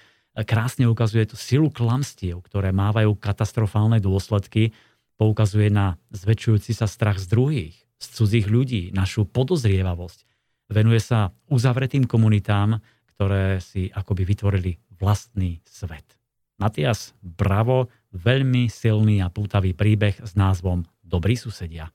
krásne 0.44 0.92
ukazuje 0.92 1.32
tú 1.32 1.40
silu 1.40 1.72
klamstiev, 1.72 2.44
ktoré 2.44 2.76
mávajú 2.76 3.16
katastrofálne 3.16 4.04
dôsledky, 4.04 4.76
poukazuje 5.16 5.72
na 5.72 5.96
zväčšujúci 6.12 6.76
sa 6.76 6.86
strach 6.86 7.16
z 7.16 7.32
druhých, 7.32 7.76
z 7.98 8.08
cudzích 8.12 8.48
ľudí, 8.52 8.92
našu 8.92 9.26
podozrievavosť, 9.26 10.27
venuje 10.68 11.00
sa 11.00 11.32
uzavretým 11.48 12.04
komunitám, 12.06 12.80
ktoré 13.16 13.64
si 13.64 13.88
akoby 13.88 14.24
vytvorili 14.28 14.72
vlastný 15.00 15.64
svet. 15.64 16.20
Matias, 16.60 17.14
bravo, 17.22 17.88
veľmi 18.12 18.68
silný 18.68 19.24
a 19.24 19.32
pútavý 19.32 19.72
príbeh 19.72 20.18
s 20.20 20.34
názvom 20.36 20.84
Dobrí 21.00 21.40
susedia. 21.40 21.88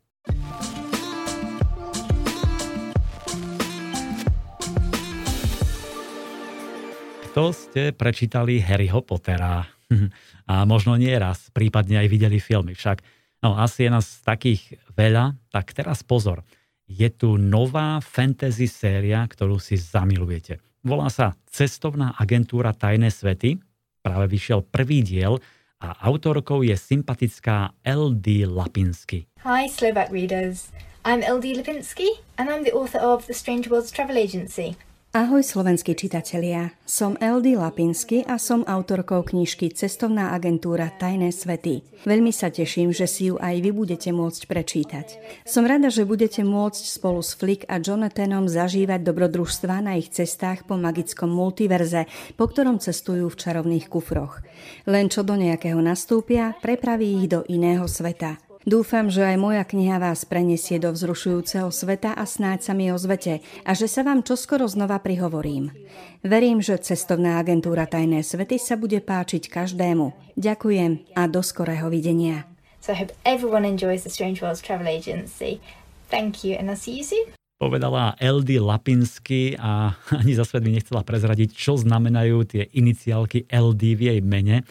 Kto 7.33 7.49
ste 7.53 7.93
prečítali 7.97 8.61
Harryho 8.61 9.05
Pottera? 9.05 9.65
a 10.53 10.55
možno 10.65 10.97
nie 10.97 11.13
raz, 11.17 11.53
prípadne 11.53 12.01
aj 12.01 12.09
videli 12.09 12.39
filmy. 12.41 12.73
Však 12.73 13.03
no, 13.45 13.59
asi 13.59 13.89
je 13.89 13.91
nás 13.93 14.25
takých 14.25 14.81
veľa, 14.97 15.37
tak 15.53 15.77
teraz 15.77 16.01
pozor– 16.01 16.41
je 16.93 17.09
tu 17.09 17.41
nová 17.41 18.05
fantasy 18.05 18.69
séria, 18.69 19.25
ktorú 19.25 19.57
si 19.57 19.81
zamilujete. 19.81 20.61
Volá 20.85 21.09
sa 21.09 21.33
Cestovná 21.49 22.13
agentúra 22.21 22.77
Tajné 22.77 23.09
svety. 23.09 23.57
Práve 24.05 24.29
vyšiel 24.29 24.61
prvý 24.61 25.01
diel 25.01 25.41
a 25.81 25.97
autorkou 26.05 26.61
je 26.61 26.77
sympatická 26.77 27.73
LD 27.81 28.45
Lapinsky. 28.45 29.25
Hi 29.41 29.73
Slovak 29.73 30.13
readers. 30.13 30.69
I'm 31.09 31.25
LD 31.25 31.65
Lipinski 31.65 32.21
and 32.37 32.53
I'm 32.53 32.61
the 32.61 32.77
author 32.77 33.01
of 33.01 33.25
The 33.25 33.33
Strange 33.33 33.73
Worlds 33.73 33.89
Travel 33.89 34.21
Agency. 34.21 34.77
Ahoj 35.13 35.45
slovenskí 35.45 35.93
čitatelia, 35.93 36.73
som 36.89 37.21
Eldy 37.21 37.53
Lapinsky 37.53 38.25
a 38.25 38.41
som 38.41 38.65
autorkou 38.65 39.21
knižky 39.21 39.69
Cestovná 39.69 40.33
agentúra 40.33 40.89
Tajné 40.89 41.29
svety. 41.37 41.85
Veľmi 42.09 42.33
sa 42.33 42.49
teším, 42.49 42.97
že 42.97 43.05
si 43.05 43.29
ju 43.29 43.37
aj 43.37 43.61
vy 43.61 43.77
budete 43.77 44.09
môcť 44.09 44.49
prečítať. 44.49 45.07
Som 45.45 45.69
rada, 45.69 45.93
že 45.93 46.09
budete 46.09 46.41
môcť 46.49 46.85
spolu 46.89 47.21
s 47.21 47.37
Flick 47.37 47.69
a 47.69 47.77
Jonathanom 47.77 48.49
zažívať 48.49 49.05
dobrodružstva 49.05 49.85
na 49.85 50.01
ich 50.01 50.09
cestách 50.09 50.65
po 50.65 50.81
magickom 50.81 51.29
multiverze, 51.29 52.09
po 52.41 52.49
ktorom 52.49 52.81
cestujú 52.81 53.29
v 53.29 53.37
čarovných 53.37 53.93
kufroch. 53.93 54.41
Len 54.89 55.13
čo 55.13 55.21
do 55.29 55.37
nejakého 55.37 55.85
nastúpia, 55.85 56.57
prepraví 56.65 57.21
ich 57.21 57.29
do 57.29 57.45
iného 57.53 57.85
sveta. 57.85 58.41
Dúfam, 58.63 59.11
že 59.11 59.27
aj 59.27 59.43
moja 59.43 59.67
kniha 59.67 59.99
vás 59.99 60.23
prenesie 60.23 60.79
do 60.79 60.95
vzrušujúceho 60.95 61.75
sveta 61.75 62.15
a 62.15 62.23
snáď 62.23 62.63
sa 62.63 62.73
mi 62.79 62.95
ozvete 62.95 63.43
a 63.67 63.75
že 63.75 63.91
sa 63.91 64.07
vám 64.07 64.23
čoskoro 64.23 64.71
znova 64.71 65.03
prihovorím. 65.03 65.75
Verím, 66.23 66.63
že 66.63 66.79
cestovná 66.79 67.43
agentúra 67.43 67.91
Tajné 67.91 68.23
svety 68.23 68.63
sa 68.63 68.79
bude 68.79 69.03
páčiť 69.03 69.51
každému. 69.51 70.39
Ďakujem 70.39 71.11
a 71.19 71.23
do 71.27 71.43
skorého 71.43 71.91
videnia. 71.91 72.47
So 72.79 72.95
I 72.95 73.03
hope 73.03 73.11
everyone 73.27 73.67
enjoys 73.67 74.07
the 74.07 74.13
Strange 74.15 74.39
Worlds 74.39 74.63
Travel 74.63 74.87
Agency. 74.87 75.59
Thank 76.07 76.47
you 76.47 76.55
and 76.55 76.71
I'll 76.71 76.79
see 76.79 77.03
you 77.03 77.07
soon. 77.07 77.35
Povedala 77.59 78.15
LD 78.23 78.63
Lapinsky 78.63 79.59
a 79.59 79.91
ani 80.23 80.39
za 80.39 80.47
svet 80.47 80.63
mi 80.63 80.71
nechcela 80.71 81.03
prezradiť, 81.03 81.51
čo 81.51 81.75
znamenajú 81.75 82.47
tie 82.47 82.71
iniciálky 82.79 83.51
LD 83.51 83.83
v 83.99 84.03
jej 84.07 84.21
mene, 84.23 84.63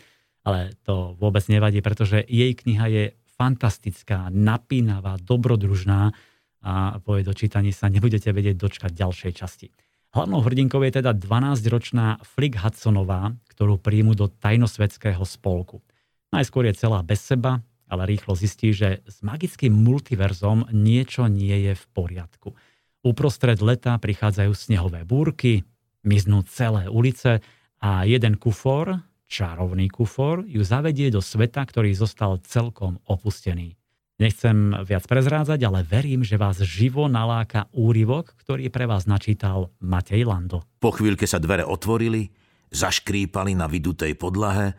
ale 0.48 0.80
to 0.88 1.20
vôbec 1.20 1.44
nevadí, 1.52 1.84
pretože 1.84 2.24
jej 2.24 2.56
kniha 2.56 2.88
je 2.88 3.04
fantastická, 3.42 4.30
napínavá, 4.30 5.18
dobrodružná 5.18 6.14
a 6.62 7.02
po 7.02 7.18
jej 7.18 7.26
dočítaní 7.26 7.74
sa 7.74 7.90
nebudete 7.90 8.30
vedieť 8.30 8.54
dočkať 8.54 8.94
ďalšej 8.94 9.34
časti. 9.34 9.68
Hlavnou 10.14 10.46
hrdinkou 10.46 10.78
je 10.86 11.02
teda 11.02 11.18
12-ročná 11.18 12.22
Flick 12.22 12.62
Hudsonová, 12.62 13.34
ktorú 13.50 13.82
príjmu 13.82 14.14
do 14.14 14.30
tajnosvedského 14.30 15.26
spolku. 15.26 15.82
Najskôr 16.30 16.70
je 16.70 16.78
celá 16.78 17.02
bez 17.02 17.26
seba, 17.26 17.66
ale 17.90 18.14
rýchlo 18.14 18.38
zistí, 18.38 18.78
že 18.78 19.02
s 19.10 19.26
magickým 19.26 19.74
multiverzom 19.74 20.70
niečo 20.70 21.26
nie 21.26 21.66
je 21.66 21.74
v 21.74 21.86
poriadku. 21.98 22.54
Uprostred 23.02 23.58
leta 23.58 23.98
prichádzajú 23.98 24.54
snehové 24.54 25.02
búrky, 25.02 25.66
miznú 26.06 26.46
celé 26.46 26.86
ulice 26.86 27.42
a 27.82 28.06
jeden 28.06 28.38
kufor, 28.38 29.02
čarovný 29.32 29.88
kufor 29.88 30.44
ju 30.44 30.60
zavedie 30.60 31.08
do 31.08 31.24
sveta, 31.24 31.64
ktorý 31.64 31.96
zostal 31.96 32.44
celkom 32.44 33.00
opustený. 33.08 33.80
Nechcem 34.20 34.76
viac 34.86 35.08
prezrádzať, 35.08 35.60
ale 35.66 35.82
verím, 35.82 36.22
že 36.22 36.38
vás 36.38 36.62
živo 36.62 37.10
naláka 37.10 37.72
úryvok, 37.74 38.38
ktorý 38.38 38.70
pre 38.70 38.86
vás 38.86 39.10
načítal 39.10 39.74
Matej 39.82 40.28
Lando. 40.28 40.62
Po 40.78 40.94
chvíľke 40.94 41.26
sa 41.26 41.42
dvere 41.42 41.66
otvorili, 41.66 42.30
zaškrípali 42.70 43.58
na 43.58 43.66
vydutej 43.66 44.14
podlahe 44.20 44.78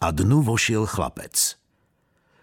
a 0.00 0.06
dnu 0.08 0.40
vošiel 0.40 0.88
chlapec. 0.88 1.60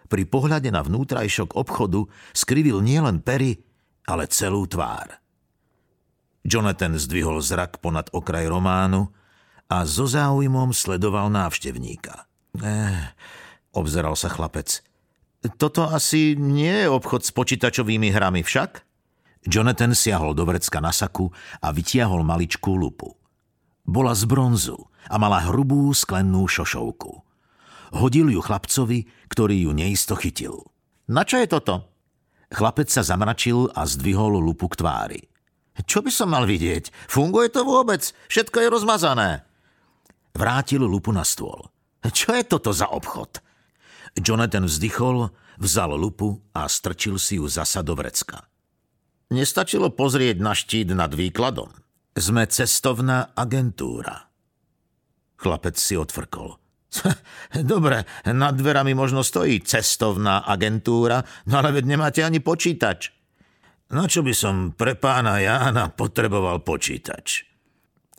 Pri 0.05 0.23
pohľade 0.29 0.69
na 0.69 0.85
vnútrajšok 0.85 1.57
obchodu 1.57 2.05
skrivil 2.29 2.77
nielen 2.85 3.25
pery, 3.25 3.65
ale 4.05 4.29
celú 4.29 4.69
tvár. 4.69 5.17
Jonathan 6.45 6.93
zdvihol 6.93 7.41
zrak 7.41 7.81
ponad 7.81 8.13
okraj 8.13 8.45
románu 8.45 9.09
a 9.69 9.85
so 9.85 10.05
záujmom 10.05 10.71
sledoval 10.71 11.33
návštevníka. 11.33 12.29
Eh, 12.61 13.13
obzeral 13.73 14.13
sa 14.13 14.29
chlapec. 14.29 14.81
Toto 15.57 15.85
asi 15.85 16.33
nie 16.33 16.85
je 16.85 16.89
obchod 16.89 17.21
s 17.21 17.29
počítačovými 17.29 18.09
hrami 18.09 18.41
však? 18.41 18.81
Jonathan 19.45 19.93
siahol 19.93 20.33
do 20.33 20.41
vrecka 20.41 20.81
na 20.81 20.89
saku 20.89 21.29
a 21.61 21.69
vytiahol 21.69 22.25
maličkú 22.25 22.73
lupu. 22.73 23.13
Bola 23.85 24.17
z 24.17 24.25
bronzu 24.25 24.89
a 25.05 25.21
mala 25.21 25.45
hrubú 25.45 25.93
sklennú 25.93 26.49
šošovku. 26.49 27.21
Hodil 27.93 28.33
ju 28.33 28.41
chlapcovi, 28.41 29.05
ktorý 29.29 29.69
ju 29.69 29.71
neisto 29.77 30.17
chytil. 30.17 30.65
Na 31.05 31.21
čo 31.21 31.37
je 31.37 31.45
toto? 31.45 31.85
Chlapec 32.49 32.89
sa 32.89 33.05
zamračil 33.05 33.69
a 33.77 33.85
zdvihol 33.85 34.41
lupu 34.41 34.65
k 34.65 34.81
tvári. 34.81 35.21
Čo 35.85 36.01
by 36.01 36.09
som 36.09 36.33
mal 36.33 36.49
vidieť? 36.49 36.89
Funguje 37.05 37.53
to 37.53 37.61
vôbec? 37.61 38.01
Všetko 38.31 38.65
je 38.65 38.73
rozmazané. 38.73 39.29
Vrátil 40.35 40.83
lupu 40.83 41.15
na 41.15 41.23
stôl. 41.23 41.71
Čo 42.03 42.35
je 42.35 42.43
toto 42.43 42.75
za 42.75 42.91
obchod? 42.91 43.39
Jonathan 44.19 44.67
vzdychol, 44.67 45.31
vzal 45.57 45.95
lupu 45.95 46.43
a 46.51 46.67
strčil 46.67 47.15
si 47.15 47.39
ju 47.39 47.47
zasa 47.47 47.79
do 47.81 47.95
vrecka. 47.95 48.45
Nestačilo 49.31 49.89
pozrieť 49.95 50.37
na 50.43 50.53
štít 50.53 50.93
nad 50.93 51.09
výkladom. 51.09 51.71
Sme 52.15 52.45
cestovná 52.47 53.33
agentúra. 53.33 54.29
Chlapec 55.35 55.75
si 55.75 55.97
otvrkol. 55.99 56.55
Dobre, 57.71 58.07
nad 58.27 58.55
dverami 58.55 58.95
možno 58.95 59.25
stojí 59.25 59.59
cestovná 59.63 60.47
agentúra, 60.47 61.23
no 61.49 61.59
ale 61.59 61.75
veď 61.75 61.95
nemáte 61.95 62.21
ani 62.23 62.39
počítač. 62.39 63.11
Na 63.91 64.07
čo 64.07 64.23
by 64.23 64.33
som 64.33 64.55
pre 64.71 64.95
pána 64.95 65.39
Jána 65.43 65.91
potreboval 65.91 66.63
počítač? 66.63 67.54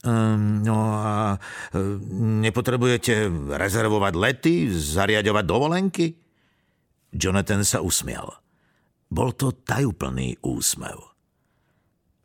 Ehm, 0.07 0.63
no 0.63 1.03
a 1.03 1.35
e, 1.35 1.79
nepotrebujete 2.47 3.27
rezervovať 3.59 4.15
lety, 4.15 4.71
zariadovať 4.71 5.45
dovolenky? 5.45 6.07
Jonathan 7.11 7.67
sa 7.67 7.83
usmial. 7.83 8.39
Bol 9.11 9.35
to 9.35 9.51
tajúplný 9.51 10.39
úsmev. 10.47 11.15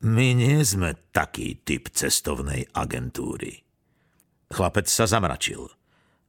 My 0.02 0.34
nie 0.34 0.62
sme 0.66 0.98
taký 1.14 1.62
typ 1.62 1.94
cestovnej 1.94 2.66
agentúry. 2.74 3.62
Chlapec 4.50 4.90
sa 4.90 5.06
zamračil. 5.06 5.70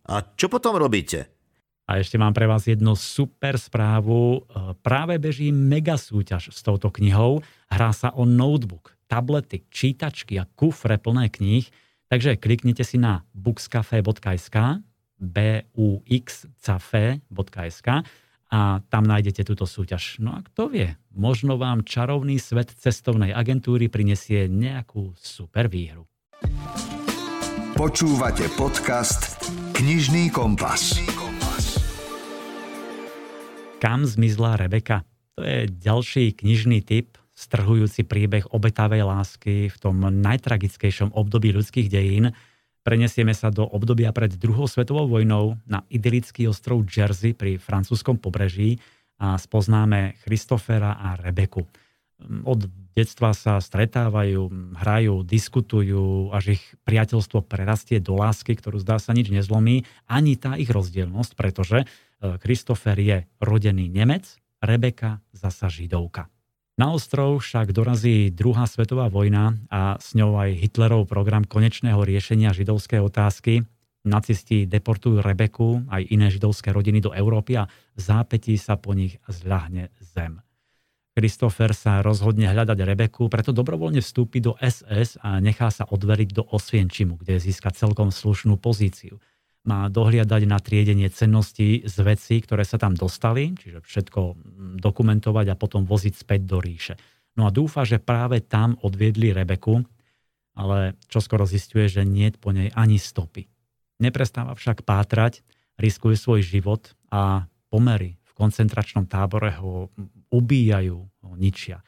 A 0.08 0.20
čo 0.36 0.52
potom 0.52 0.76
robíte? 0.76 1.41
A 1.86 1.98
ešte 1.98 2.16
mám 2.16 2.32
pre 2.32 2.46
vás 2.46 2.64
jednu 2.64 2.94
super 2.94 3.58
správu. 3.58 4.46
E, 4.46 4.72
práve 4.80 5.18
beží 5.18 5.50
mega 5.50 5.98
súťaž 5.98 6.54
s 6.54 6.62
touto 6.62 6.88
knihou. 6.94 7.42
Hrá 7.68 7.90
sa 7.90 8.14
o 8.14 8.22
notebook 8.22 8.94
tablety, 9.12 9.68
čítačky 9.68 10.40
a 10.40 10.48
kufre 10.48 10.96
plné 10.96 11.28
kníh, 11.28 11.68
takže 12.08 12.40
kliknite 12.40 12.80
si 12.80 12.96
na 12.96 13.28
bookscafe.sk 13.36 14.80
buxcafe.sk 16.02 17.88
a 18.52 18.84
tam 18.88 19.04
nájdete 19.08 19.48
túto 19.48 19.64
súťaž. 19.64 20.20
No 20.20 20.36
a 20.36 20.44
kto 20.44 20.68
vie, 20.68 20.96
možno 21.12 21.56
vám 21.56 21.84
čarovný 21.84 22.36
svet 22.36 22.72
cestovnej 22.72 23.32
agentúry 23.32 23.88
prinesie 23.88 24.48
nejakú 24.48 25.16
super 25.16 25.68
výhru. 25.72 26.08
Počúvate 27.72 28.52
podcast 28.56 29.48
Knižný 29.72 30.28
kompas. 30.28 31.11
Kam 33.82 34.06
zmizla 34.06 34.54
Rebeka? 34.54 35.02
To 35.34 35.42
je 35.42 35.66
ďalší 35.66 36.38
knižný 36.38 36.86
typ, 36.86 37.18
strhujúci 37.34 38.06
príbeh 38.06 38.46
obetavej 38.54 39.02
lásky 39.02 39.66
v 39.66 39.76
tom 39.82 40.06
najtragickejšom 40.06 41.10
období 41.10 41.50
ľudských 41.50 41.90
dejín. 41.90 42.30
Prenesieme 42.86 43.34
sa 43.34 43.50
do 43.50 43.66
obdobia 43.66 44.14
pred 44.14 44.38
druhou 44.38 44.70
svetovou 44.70 45.10
vojnou 45.10 45.58
na 45.66 45.82
idylický 45.90 46.46
ostrov 46.46 46.86
Jersey 46.86 47.34
pri 47.34 47.58
francúzskom 47.58 48.22
pobreží 48.22 48.78
a 49.18 49.34
spoznáme 49.34 50.14
Christofera 50.22 51.02
a 51.02 51.18
Rebeku. 51.18 51.66
Od 52.46 52.60
detstva 52.94 53.34
sa 53.34 53.58
stretávajú, 53.58 54.46
hrajú, 54.78 55.26
diskutujú, 55.26 56.30
až 56.30 56.54
ich 56.54 56.62
priateľstvo 56.86 57.42
prerastie 57.42 57.98
do 57.98 58.14
lásky, 58.14 58.54
ktorú 58.54 58.78
zdá 58.78 59.02
sa 59.02 59.10
nič 59.10 59.26
nezlomí, 59.34 59.82
ani 60.06 60.38
tá 60.38 60.54
ich 60.54 60.70
rozdielnosť, 60.70 61.32
pretože 61.34 61.82
Christopher 62.22 62.94
je 62.98 63.26
rodený 63.42 63.90
Nemec, 63.90 64.38
Rebeka 64.62 65.18
zasa 65.34 65.66
Židovka. 65.66 66.30
Na 66.80 66.88
ostrov 66.94 67.44
však 67.44 67.74
dorazí 67.76 68.32
druhá 68.32 68.64
svetová 68.64 69.12
vojna 69.12 69.60
a 69.68 70.00
s 70.00 70.16
ňou 70.16 70.40
aj 70.40 70.56
Hitlerov 70.56 71.04
program 71.04 71.44
konečného 71.44 72.00
riešenia 72.00 72.56
židovskej 72.56 73.02
otázky. 73.02 73.68
Nacisti 74.08 74.64
deportujú 74.64 75.20
Rebeku 75.20 75.84
aj 75.92 76.08
iné 76.08 76.32
židovské 76.32 76.72
rodiny 76.72 77.04
do 77.04 77.12
Európy 77.12 77.60
a 77.60 77.68
zápetí 77.94 78.56
sa 78.56 78.80
po 78.80 78.96
nich 78.96 79.20
zľahne 79.28 79.92
zem. 80.00 80.40
Christopher 81.12 81.76
sa 81.76 82.00
rozhodne 82.00 82.48
hľadať 82.48 82.78
Rebeku, 82.88 83.28
preto 83.28 83.52
dobrovoľne 83.52 84.00
vstúpi 84.00 84.40
do 84.40 84.56
SS 84.56 85.20
a 85.20 85.44
nechá 85.44 85.68
sa 85.68 85.84
odveriť 85.84 86.32
do 86.32 86.42
Osvienčimu, 86.48 87.20
kde 87.20 87.36
získa 87.36 87.68
celkom 87.68 88.08
slušnú 88.08 88.56
pozíciu. 88.56 89.20
Má 89.62 89.86
dohliadať 89.86 90.42
na 90.50 90.58
triedenie 90.58 91.06
cenností 91.06 91.86
z 91.86 91.96
vecí, 92.02 92.42
ktoré 92.42 92.66
sa 92.66 92.82
tam 92.82 92.98
dostali, 92.98 93.54
čiže 93.54 93.78
všetko 93.86 94.20
dokumentovať 94.82 95.54
a 95.54 95.58
potom 95.58 95.86
voziť 95.86 96.14
späť 96.18 96.40
do 96.50 96.58
ríše. 96.58 96.98
No 97.38 97.46
a 97.46 97.54
dúfa, 97.54 97.86
že 97.86 98.02
práve 98.02 98.42
tam 98.42 98.74
odviedli 98.82 99.30
Rebeku, 99.30 99.86
ale 100.58 100.98
čoskoro 101.08 101.46
zistuje, 101.48 101.88
že 101.88 102.02
nie 102.02 102.34
po 102.34 102.50
nej 102.52 102.74
ani 102.74 102.98
stopy. 102.98 103.48
Neprestáva 104.02 104.52
však 104.58 104.82
pátrať, 104.82 105.46
riskuje 105.78 106.18
svoj 106.18 106.42
život 106.42 106.92
a 107.08 107.46
pomery 107.70 108.18
v 108.20 108.32
koncentračnom 108.34 109.06
tábore 109.06 109.54
ho 109.62 109.88
ubíjajú, 110.34 110.98
ho 110.98 111.32
ničia. 111.38 111.80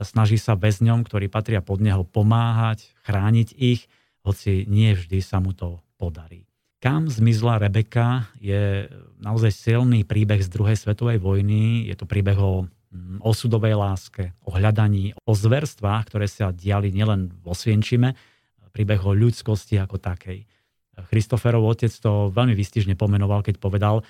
Snaží 0.00 0.40
sa 0.40 0.56
väzňom, 0.56 1.04
ktorí 1.04 1.28
patria 1.28 1.60
pod 1.60 1.78
neho, 1.78 2.02
pomáhať, 2.08 2.88
chrániť 3.04 3.48
ich, 3.54 3.86
hoci 4.24 4.64
nie 4.66 4.96
vždy 4.96 5.20
sa 5.20 5.38
mu 5.38 5.52
to 5.52 5.80
podarí. 6.00 6.49
Kam 6.80 7.12
zmizla 7.12 7.60
Rebeka 7.60 8.32
je 8.40 8.88
naozaj 9.20 9.52
silný 9.52 10.08
príbeh 10.08 10.40
z 10.40 10.48
druhej 10.48 10.80
svetovej 10.80 11.20
vojny. 11.20 11.84
Je 11.84 11.92
to 11.92 12.08
príbeh 12.08 12.40
o 12.40 12.64
mm, 12.64 13.20
osudovej 13.20 13.76
láske, 13.76 14.32
o 14.48 14.56
hľadaní, 14.56 15.12
o 15.28 15.36
zverstvách, 15.36 16.08
ktoré 16.08 16.24
sa 16.24 16.56
diali 16.56 16.88
nielen 16.88 17.36
vo 17.44 17.52
Svienčime, 17.52 18.16
príbeh 18.72 19.04
o 19.04 19.12
ľudskosti 19.12 19.76
ako 19.76 20.00
takej. 20.00 20.48
Christoferov 21.12 21.68
otec 21.68 21.92
to 21.92 22.32
veľmi 22.32 22.56
výstižne 22.56 22.96
pomenoval, 22.96 23.44
keď 23.44 23.60
povedal, 23.60 24.00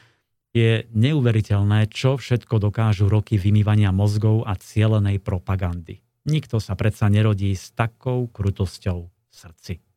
je 0.54 0.86
neuveriteľné, 0.94 1.90
čo 1.90 2.18
všetko 2.18 2.70
dokážu 2.70 3.10
roky 3.10 3.34
vymývania 3.34 3.90
mozgov 3.90 4.46
a 4.46 4.54
cielenej 4.54 5.22
propagandy. 5.22 6.02
Nikto 6.26 6.62
sa 6.62 6.78
predsa 6.78 7.10
nerodí 7.10 7.50
s 7.50 7.74
takou 7.74 8.30
krutosťou 8.30 8.98
v 9.10 9.34
srdci. 9.34 9.89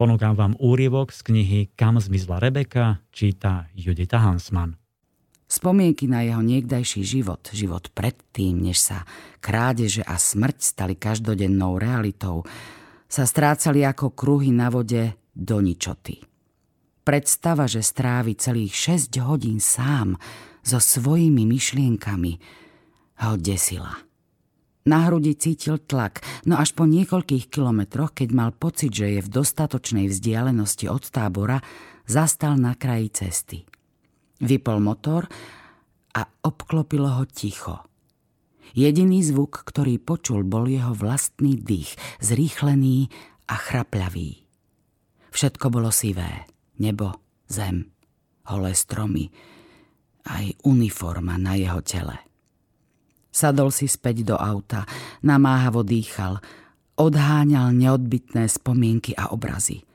Ponúkam 0.00 0.32
vám 0.32 0.56
úrievok 0.56 1.12
z 1.12 1.20
knihy 1.28 1.60
Kam 1.76 2.00
zmizla 2.00 2.40
Rebeka, 2.40 3.04
číta 3.12 3.68
Judita 3.76 4.16
Hansman. 4.16 4.80
Spomienky 5.44 6.08
na 6.08 6.24
jeho 6.24 6.40
niekdajší 6.40 7.04
život, 7.04 7.44
život 7.52 7.92
predtým, 7.92 8.64
než 8.64 8.80
sa 8.80 9.04
krádeže 9.44 10.00
a 10.00 10.16
smrť 10.16 10.56
stali 10.56 10.96
každodennou 10.96 11.76
realitou, 11.76 12.48
sa 13.12 13.28
strácali 13.28 13.84
ako 13.84 14.16
kruhy 14.16 14.48
na 14.56 14.72
vode 14.72 15.20
do 15.36 15.60
ničoty. 15.60 16.16
Predstava, 17.04 17.68
že 17.68 17.84
strávi 17.84 18.40
celých 18.40 18.96
6 19.12 19.20
hodín 19.20 19.60
sám 19.60 20.16
so 20.64 20.80
svojimi 20.80 21.44
myšlienkami, 21.44 22.40
ho 23.20 23.36
desila. 23.36 24.00
Na 24.88 25.04
hrudi 25.04 25.36
cítil 25.36 25.76
tlak, 25.84 26.24
no 26.48 26.56
až 26.56 26.72
po 26.72 26.88
niekoľkých 26.88 27.52
kilometroch, 27.52 28.16
keď 28.16 28.28
mal 28.32 28.50
pocit, 28.56 28.96
že 28.96 29.18
je 29.18 29.20
v 29.20 29.32
dostatočnej 29.32 30.08
vzdialenosti 30.08 30.88
od 30.88 31.04
tábora, 31.12 31.60
zastal 32.08 32.56
na 32.56 32.72
kraji 32.72 33.12
cesty. 33.12 33.58
Vypol 34.40 34.80
motor 34.80 35.28
a 36.16 36.24
obklopilo 36.24 37.20
ho 37.20 37.24
ticho. 37.28 37.84
Jediný 38.72 39.20
zvuk, 39.20 39.66
ktorý 39.66 40.00
počul, 40.00 40.46
bol 40.46 40.64
jeho 40.70 40.96
vlastný 40.96 41.58
dých, 41.58 41.98
zrýchlený 42.22 43.10
a 43.50 43.54
chrapľavý. 43.58 44.46
Všetko 45.30 45.66
bolo 45.68 45.92
sivé 45.92 46.48
nebo, 46.80 47.12
zem, 47.50 47.92
holé 48.48 48.72
stromy, 48.72 49.28
aj 50.24 50.56
uniforma 50.64 51.36
na 51.36 51.58
jeho 51.60 51.84
tele. 51.84 52.29
Sadol 53.30 53.70
si 53.70 53.86
späť 53.86 54.26
do 54.26 54.36
auta, 54.36 54.82
namáhavo 55.22 55.86
dýchal, 55.86 56.42
odháňal 56.98 57.70
neodbitné 57.72 58.50
spomienky 58.50 59.14
a 59.14 59.30
obrazy. 59.30 59.86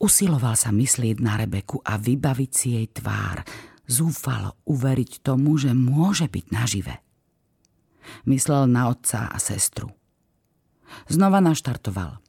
Usiloval 0.00 0.56
sa 0.56 0.72
myslieť 0.72 1.20
na 1.20 1.36
Rebeku 1.36 1.84
a 1.84 2.00
vybaviť 2.00 2.50
si 2.50 2.68
jej 2.80 2.86
tvár, 2.88 3.44
zúfalo 3.84 4.56
uveriť 4.64 5.20
tomu, 5.20 5.58
že 5.60 5.74
môže 5.76 6.30
byť 6.30 6.46
nažive. 6.48 6.94
Myslel 8.26 8.70
na 8.70 8.90
otca 8.90 9.30
a 9.30 9.36
sestru. 9.38 9.90
Znova 11.08 11.40
naštartoval. 11.40 12.20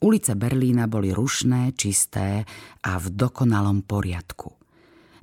Ulice 0.00 0.32
Berlína 0.32 0.88
boli 0.88 1.12
rušné, 1.12 1.76
čisté 1.76 2.48
a 2.80 2.92
v 2.96 3.06
dokonalom 3.12 3.84
poriadku. 3.84 4.59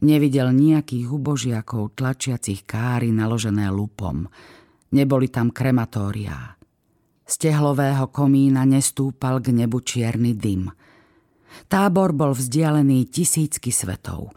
Nevidel 0.03 0.53
nejakých 0.53 1.07
ubožiakov 1.09 1.97
tlačiacich 1.97 2.65
káry 2.67 3.09
naložené 3.09 3.69
lupom. 3.73 4.29
Neboli 4.93 5.27
tam 5.27 5.49
krematóriá. 5.49 6.55
Z 7.27 7.33
tehlového 7.49 8.07
komína 8.13 8.63
nestúpal 8.63 9.43
k 9.43 9.51
nebu 9.51 9.83
čierny 9.83 10.37
dym. 10.37 10.71
Tábor 11.67 12.13
bol 12.13 12.31
vzdialený 12.37 13.09
tisícky 13.09 13.73
svetov 13.73 14.31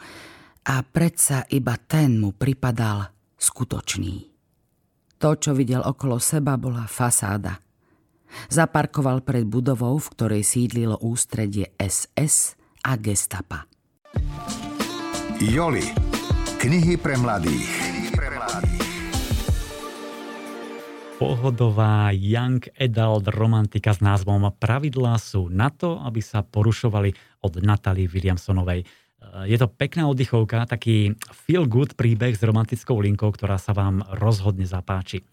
a 0.65 0.81
predsa 0.83 1.45
iba 1.53 1.77
ten 1.77 2.19
mu 2.19 2.33
pripadal 2.35 3.07
skutočný. 3.37 4.27
To, 5.21 5.37
čo 5.37 5.53
videl 5.53 5.85
okolo 5.85 6.17
seba, 6.17 6.57
bola 6.57 6.89
fasáda– 6.89 7.61
Zaparkoval 8.51 9.27
pred 9.27 9.47
budovou, 9.47 9.99
v 9.99 10.11
ktorej 10.15 10.43
sídlilo 10.47 10.99
ústredie 11.03 11.75
SS 11.77 12.55
a 12.87 12.95
gestapa. 12.97 13.67
Joli. 15.41 15.81
Knihy 16.61 17.01
pre 17.01 17.17
mladých. 17.17 17.73
Pohodová 21.17 22.13
young 22.13 22.61
adult 22.77 23.25
romantika 23.33 23.97
s 23.97 24.05
názvom 24.05 24.53
Pravidlá 24.53 25.17
sú 25.17 25.49
na 25.49 25.73
to, 25.73 25.97
aby 26.05 26.21
sa 26.21 26.45
porušovali 26.45 27.41
od 27.41 27.57
Natalie 27.65 28.05
Williamsonovej. 28.05 28.85
Je 29.49 29.57
to 29.57 29.65
pekná 29.73 30.13
oddychovka, 30.13 30.69
taký 30.69 31.17
feel 31.33 31.65
good 31.65 31.97
príbeh 31.97 32.37
s 32.37 32.45
romantickou 32.45 33.01
linkou, 33.01 33.33
ktorá 33.33 33.57
sa 33.57 33.73
vám 33.73 34.05
rozhodne 34.21 34.69
zapáči. 34.69 35.25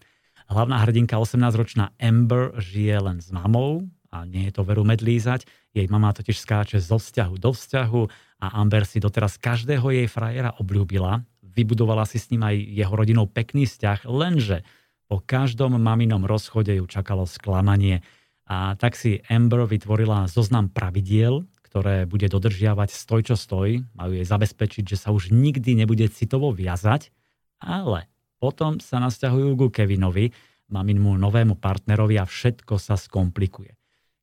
Hlavná 0.48 0.88
hrdinka, 0.88 1.20
18-ročná 1.20 1.92
Amber, 2.00 2.56
žije 2.56 2.96
len 2.96 3.20
s 3.20 3.28
mamou 3.28 3.84
a 4.08 4.24
nie 4.24 4.48
je 4.48 4.56
to 4.56 4.64
veru 4.64 4.88
medlízať. 4.88 5.44
Jej 5.76 5.86
mama 5.92 6.16
totiž 6.16 6.40
skáče 6.40 6.78
zo 6.80 6.96
vzťahu 6.96 7.34
do 7.36 7.50
vzťahu 7.52 8.02
a 8.40 8.46
Amber 8.56 8.88
si 8.88 8.98
doteraz 8.98 9.36
každého 9.36 9.92
jej 9.92 10.08
frajera 10.08 10.56
obľúbila. 10.56 11.22
Vybudovala 11.44 12.08
si 12.08 12.16
s 12.16 12.30
ním 12.32 12.46
aj 12.46 12.56
jeho 12.56 12.94
rodinou 12.94 13.26
pekný 13.28 13.68
vzťah, 13.68 14.08
lenže 14.08 14.64
po 15.08 15.24
každom 15.24 15.76
maminom 15.80 16.24
rozchode 16.28 16.72
ju 16.76 16.84
čakalo 16.84 17.24
sklamanie. 17.24 18.04
A 18.48 18.76
tak 18.80 18.96
si 18.96 19.20
Amber 19.28 19.68
vytvorila 19.68 20.28
zoznam 20.28 20.72
pravidiel, 20.72 21.44
ktoré 21.68 22.08
bude 22.08 22.32
dodržiavať 22.32 22.88
stoj 22.88 23.20
čo 23.28 23.36
stoj, 23.36 23.84
majú 23.92 24.16
jej 24.16 24.24
zabezpečiť, 24.24 24.84
že 24.88 24.96
sa 24.96 25.12
už 25.12 25.30
nikdy 25.30 25.76
nebude 25.76 26.08
citovo 26.08 26.48
viazať, 26.48 27.12
ale 27.60 28.08
potom 28.40 28.80
sa 28.80 28.98
nasťahujú 28.98 29.50
ku 29.54 29.66
Kevinovi, 29.68 30.32
maminmu 30.72 31.16
novému 31.16 31.60
partnerovi 31.60 32.16
a 32.20 32.28
všetko 32.28 32.76
sa 32.80 32.96
skomplikuje. 32.96 33.77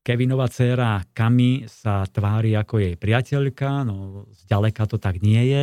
Kevinová 0.06 0.46
dcéra 0.46 1.02
Kami 1.18 1.66
sa 1.66 2.06
tvári 2.06 2.54
ako 2.54 2.78
jej 2.78 2.94
priateľka, 2.94 3.82
no 3.90 4.30
zďaleka 4.46 4.86
to 4.86 5.02
tak 5.02 5.18
nie 5.26 5.42
je. 5.50 5.62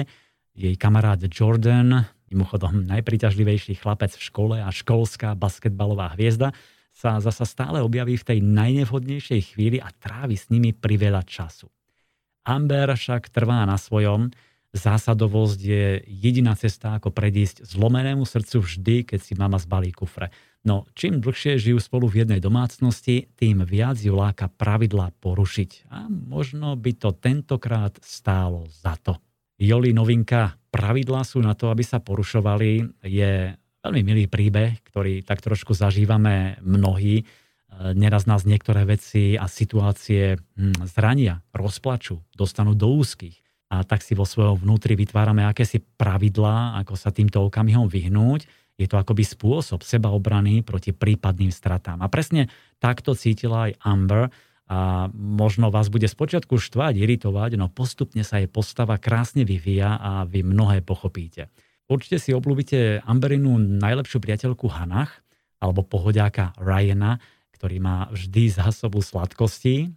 Jej 0.58 0.74
kamarát 0.82 1.22
Jordan, 1.30 2.02
mimochodom 2.26 2.82
najpriťažlivejší 2.90 3.78
chlapec 3.78 4.10
v 4.18 4.26
škole 4.26 4.56
a 4.58 4.66
školská 4.74 5.38
basketbalová 5.38 6.18
hviezda, 6.18 6.50
sa 6.90 7.22
zasa 7.22 7.46
stále 7.46 7.86
objaví 7.86 8.18
v 8.18 8.26
tej 8.34 8.38
najnevhodnejšej 8.42 9.54
chvíli 9.54 9.78
a 9.78 9.94
trávi 9.94 10.34
s 10.34 10.50
nimi 10.50 10.74
priveľa 10.74 11.22
času. 11.22 11.70
Amber 12.42 12.90
však 12.98 13.30
trvá 13.30 13.62
na 13.62 13.78
svojom, 13.78 14.34
zásadovosť 14.74 15.60
je 15.62 15.86
jediná 16.10 16.58
cesta, 16.58 16.98
ako 16.98 17.14
predísť 17.14 17.62
zlomenému 17.62 18.26
srdcu 18.26 18.58
vždy, 18.58 18.96
keď 19.06 19.20
si 19.22 19.38
mama 19.38 19.62
zbalí 19.62 19.94
kufre. 19.94 20.34
No, 20.62 20.86
čím 20.94 21.18
dlhšie 21.18 21.58
žijú 21.58 21.82
spolu 21.82 22.06
v 22.06 22.22
jednej 22.22 22.38
domácnosti, 22.38 23.26
tým 23.34 23.66
viac 23.66 23.98
ju 23.98 24.14
láka 24.14 24.46
pravidlá 24.46 25.10
porušiť. 25.18 25.90
A 25.90 26.06
možno 26.06 26.78
by 26.78 26.92
to 26.94 27.10
tentokrát 27.18 27.98
stálo 27.98 28.70
za 28.70 28.94
to. 29.02 29.18
Joli 29.58 29.90
novinka 29.90 30.62
Pravidlá 30.72 31.20
sú 31.28 31.44
na 31.44 31.52
to, 31.52 31.68
aby 31.68 31.84
sa 31.84 32.00
porušovali 32.00 33.04
je 33.04 33.52
veľmi 33.84 34.00
milý 34.00 34.24
príbeh, 34.24 34.80
ktorý 34.88 35.20
tak 35.20 35.44
trošku 35.44 35.76
zažívame 35.76 36.56
mnohí. 36.64 37.20
E, 37.20 37.24
neraz 37.92 38.24
nás 38.24 38.48
niektoré 38.48 38.88
veci 38.88 39.36
a 39.36 39.52
situácie 39.52 40.40
hm, 40.40 40.88
zrania, 40.88 41.44
rozplačú, 41.52 42.24
dostanú 42.32 42.72
do 42.72 42.88
úzkých 42.88 43.36
a 43.68 43.84
tak 43.84 44.00
si 44.00 44.16
vo 44.16 44.24
svojom 44.24 44.64
vnútri 44.64 44.96
vytvárame 44.96 45.44
akési 45.44 45.80
pravidlá, 45.80 46.80
ako 46.84 46.96
sa 46.96 47.12
týmto 47.12 47.40
okamihom 47.44 47.88
vyhnúť. 47.88 48.44
Je 48.82 48.90
to 48.90 48.98
akoby 48.98 49.22
spôsob 49.22 49.86
sebaobrany 49.86 50.66
proti 50.66 50.90
prípadným 50.90 51.54
stratám. 51.54 52.02
A 52.02 52.10
presne 52.10 52.50
takto 52.82 53.14
cítila 53.14 53.70
aj 53.70 53.78
Amber 53.86 54.34
a 54.66 55.06
možno 55.14 55.70
vás 55.70 55.92
bude 55.92 56.08
spočiatku 56.10 56.58
štvať, 56.58 56.98
iritovať, 56.98 57.60
no 57.60 57.70
postupne 57.70 58.26
sa 58.26 58.42
jej 58.42 58.50
postava 58.50 58.98
krásne 58.98 59.46
vyvíja 59.46 60.00
a 60.00 60.26
vy 60.26 60.42
mnohé 60.42 60.82
pochopíte. 60.82 61.52
Určite 61.92 62.16
si 62.16 62.32
obľúbite 62.32 63.04
Amberinu 63.04 63.60
najlepšiu 63.60 64.18
priateľku 64.18 64.66
Hanach 64.72 65.20
alebo 65.60 65.84
pohodiaka 65.84 66.56
Ryana, 66.56 67.20
ktorý 67.52 67.78
má 67.78 68.08
vždy 68.10 68.48
zásobu 68.50 69.04
sladkosti. 69.04 69.92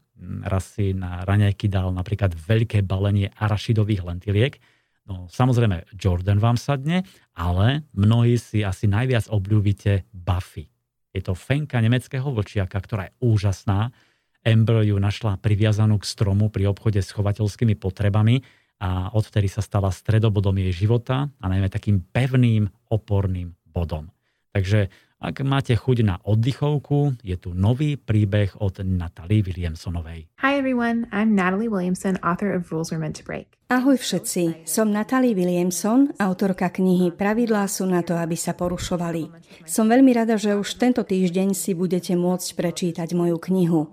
Raz 0.45 0.77
si 0.77 0.91
na 0.93 1.23
raňajky 1.23 1.71
dal 1.71 1.89
napríklad 1.95 2.35
veľké 2.35 2.83
balenie 2.83 3.31
arašidových 3.39 4.05
lentiliek. 4.05 4.59
No 5.05 5.29
samozrejme 5.29 5.85
Jordan 5.93 6.41
vám 6.41 6.57
sadne, 6.57 7.05
ale 7.37 7.85
mnohí 7.93 8.41
si 8.41 8.65
asi 8.65 8.89
najviac 8.89 9.29
obľúbite 9.29 10.09
Buffy. 10.09 10.65
Je 11.13 11.21
to 11.21 11.37
fenka 11.37 11.77
nemeckého 11.77 12.25
vlčiaka, 12.25 12.75
ktorá 12.75 13.07
je 13.07 13.15
úžasná. 13.21 13.93
Amber 14.41 14.83
ju 14.83 14.97
našla 14.97 15.37
priviazanú 15.37 16.01
k 16.01 16.09
stromu 16.09 16.49
pri 16.49 16.69
obchode 16.69 16.99
s 16.99 17.13
chovateľskými 17.13 17.77
potrebami 17.77 18.41
a 18.81 19.13
odvtedy 19.15 19.47
sa 19.47 19.63
stala 19.63 19.93
stredobodom 19.93 20.57
jej 20.59 20.85
života 20.85 21.31
a 21.39 21.45
najmä 21.47 21.71
takým 21.71 22.03
pevným 22.03 22.67
oporným 22.91 23.55
bodom. 23.63 24.11
Takže 24.51 24.89
ak 25.25 25.41
máte 25.47 25.73
chuť 25.73 26.03
na 26.05 26.19
oddychovku, 26.21 27.17
je 27.23 27.39
tu 27.39 27.55
nový 27.55 27.95
príbeh 27.95 28.59
od 28.59 28.83
Natalie 28.83 29.41
Williamsonovej. 29.41 30.27
Hi 30.43 30.53
everyone, 30.59 31.07
I'm 31.09 31.33
Natalie 31.33 31.71
Williamson, 31.71 32.19
author 32.21 32.51
of 32.51 32.69
Rules 32.69 32.91
Are 32.91 32.99
Meant 32.99 33.17
to 33.17 33.25
Break. 33.25 33.55
Ahoj 33.65 33.97
všetci, 33.97 34.61
som 34.69 34.93
Natalie 34.93 35.33
Williamson, 35.33 36.13
autorka 36.21 36.69
knihy 36.69 37.09
Pravidlá 37.09 37.65
sú 37.65 37.89
na 37.89 38.05
to, 38.05 38.13
aby 38.13 38.37
sa 38.37 38.53
porušovali. 38.53 39.25
Som 39.65 39.89
veľmi 39.89 40.13
rada, 40.13 40.37
že 40.37 40.53
už 40.53 40.77
tento 40.77 41.01
týždeň 41.01 41.57
si 41.57 41.73
budete 41.73 42.13
môcť 42.13 42.45
prečítať 42.53 43.17
moju 43.17 43.41
knihu. 43.41 43.89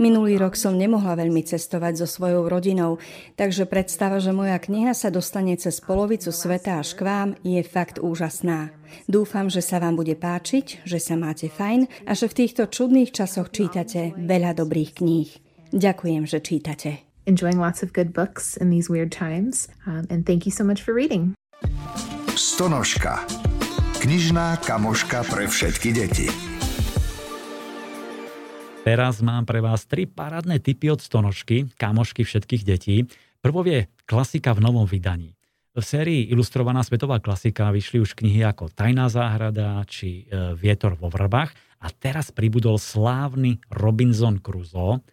Minulý 0.00 0.40
rok 0.40 0.56
som 0.56 0.72
nemohla 0.72 1.20
veľmi 1.20 1.44
cestovať 1.44 2.00
so 2.00 2.08
svojou 2.08 2.48
rodinou, 2.48 2.96
takže 3.36 3.68
predstava, 3.68 4.24
že 4.24 4.32
moja 4.32 4.56
kniha 4.56 4.96
sa 4.96 5.12
dostane 5.12 5.52
cez 5.60 5.84
polovicu 5.84 6.32
sveta 6.32 6.80
až 6.80 6.96
k 6.96 7.04
vám, 7.04 7.28
je 7.44 7.60
fakt 7.60 8.00
úžasná. 8.00 8.72
Dúfam, 9.04 9.52
že 9.52 9.60
sa 9.60 9.84
vám 9.84 10.00
bude 10.00 10.16
páčiť, 10.16 10.88
že 10.88 10.96
sa 10.96 11.20
máte 11.20 11.52
fajn 11.52 12.08
a 12.08 12.16
že 12.16 12.24
v 12.24 12.36
týchto 12.40 12.72
čudných 12.72 13.12
časoch 13.12 13.52
čítate 13.52 14.16
veľa 14.16 14.56
dobrých 14.56 14.96
kníh. 14.96 15.28
Ďakujem, 15.76 16.24
že 16.24 16.40
čítate 16.40 17.09
enjoying 17.26 17.58
lots 17.58 17.82
of 17.82 17.92
good 17.92 18.12
books 18.12 18.56
in 18.56 18.70
these 18.70 18.88
weird 18.88 19.12
times. 19.12 19.68
Um, 19.86 20.06
and 20.08 20.24
thank 20.24 20.46
you 20.46 20.52
so 20.52 20.64
much 20.64 20.80
for 20.80 20.94
reading. 20.94 21.34
Stonožka. 22.38 23.26
Knižná 24.00 24.56
kamoška 24.64 25.28
pre 25.28 25.44
všetky 25.44 25.92
deti. 25.92 26.28
Teraz 28.80 29.20
mám 29.20 29.44
pre 29.44 29.60
vás 29.60 29.84
tri 29.84 30.08
parádne 30.08 30.56
typy 30.56 30.88
od 30.88 31.04
Stonožky, 31.04 31.68
kamošky 31.76 32.24
všetkých 32.24 32.62
detí. 32.64 33.04
Prvou 33.44 33.60
je 33.68 33.84
klasika 34.08 34.56
v 34.56 34.64
novom 34.64 34.88
vydaní. 34.88 35.36
V 35.76 35.84
sérii 35.84 36.32
Ilustrovaná 36.32 36.80
svetová 36.82 37.20
klasika 37.20 37.70
vyšli 37.70 38.00
už 38.02 38.16
knihy 38.16 38.42
ako 38.42 38.72
Tajná 38.72 39.06
záhrada 39.12 39.84
či 39.84 40.24
e, 40.26 40.56
Vietor 40.56 40.96
vo 40.96 41.12
vrbách 41.12 41.52
a 41.78 41.92
teraz 41.92 42.32
pribudol 42.32 42.80
slávny 42.80 43.60
Robinson 43.68 44.40
Crusoe, 44.42 45.04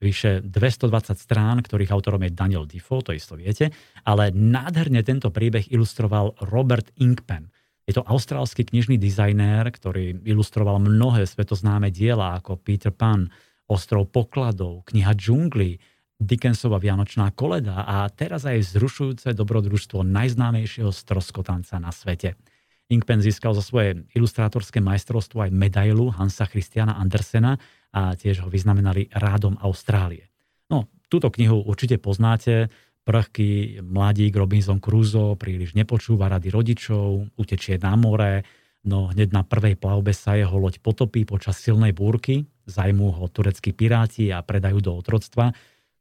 vyše 0.00 0.44
220 0.44 1.16
strán, 1.16 1.64
ktorých 1.64 1.92
autorom 1.92 2.20
je 2.24 2.36
Daniel 2.36 2.68
Defoe, 2.68 3.00
to 3.00 3.16
isto 3.16 3.36
viete, 3.36 3.72
ale 4.04 4.28
nádherne 4.32 5.00
tento 5.00 5.32
príbeh 5.32 5.72
ilustroval 5.72 6.36
Robert 6.52 6.92
Inkpen. 7.00 7.48
Je 7.86 7.94
to 7.94 8.02
austrálsky 8.02 8.66
knižný 8.66 8.98
dizajnér, 8.98 9.70
ktorý 9.70 10.20
ilustroval 10.26 10.82
mnohé 10.82 11.24
svetoznáme 11.24 11.94
diela 11.94 12.34
ako 12.36 12.58
Peter 12.58 12.90
Pan, 12.90 13.30
Ostrov 13.66 14.10
pokladov, 14.14 14.86
kniha 14.86 15.10
džungli, 15.14 15.78
Dickensova 16.16 16.80
Vianočná 16.80 17.28
koleda 17.36 17.84
a 17.84 18.08
teraz 18.08 18.48
aj 18.48 18.64
vzrušujúce 18.64 19.36
dobrodružstvo 19.36 20.00
najznámejšieho 20.00 20.88
stroskotanca 20.88 21.76
na 21.76 21.92
svete. 21.92 22.40
Inkpen 22.88 23.18
získal 23.18 23.52
za 23.52 23.60
svoje 23.60 24.06
ilustrátorské 24.14 24.78
majstrovstvo 24.78 25.44
aj 25.44 25.50
medailu 25.50 26.08
Hansa 26.14 26.46
Christiana 26.46 26.96
Andersena 26.96 27.58
a 27.96 28.12
tiež 28.12 28.44
ho 28.44 28.52
vyznamenali 28.52 29.08
rádom 29.08 29.56
Austrálie. 29.64 30.28
No, 30.68 30.84
túto 31.08 31.32
knihu 31.32 31.64
určite 31.64 31.96
poznáte. 31.96 32.68
Prchky 33.08 33.80
mladík 33.80 34.36
Robinson 34.36 34.82
Crusoe 34.82 35.38
príliš 35.38 35.72
nepočúva 35.72 36.28
rady 36.28 36.52
rodičov, 36.52 37.32
utečie 37.38 37.78
na 37.80 37.94
more, 37.94 38.42
no 38.82 39.08
hneď 39.14 39.30
na 39.30 39.46
prvej 39.46 39.78
plavbe 39.78 40.10
sa 40.10 40.34
jeho 40.34 40.58
loď 40.58 40.82
potopí 40.82 41.22
počas 41.22 41.56
silnej 41.56 41.94
búrky, 41.94 42.50
zajmú 42.66 43.14
ho 43.14 43.30
tureckí 43.30 43.70
piráti 43.70 44.34
a 44.34 44.42
predajú 44.42 44.82
do 44.82 44.92
otroctva. 44.98 45.54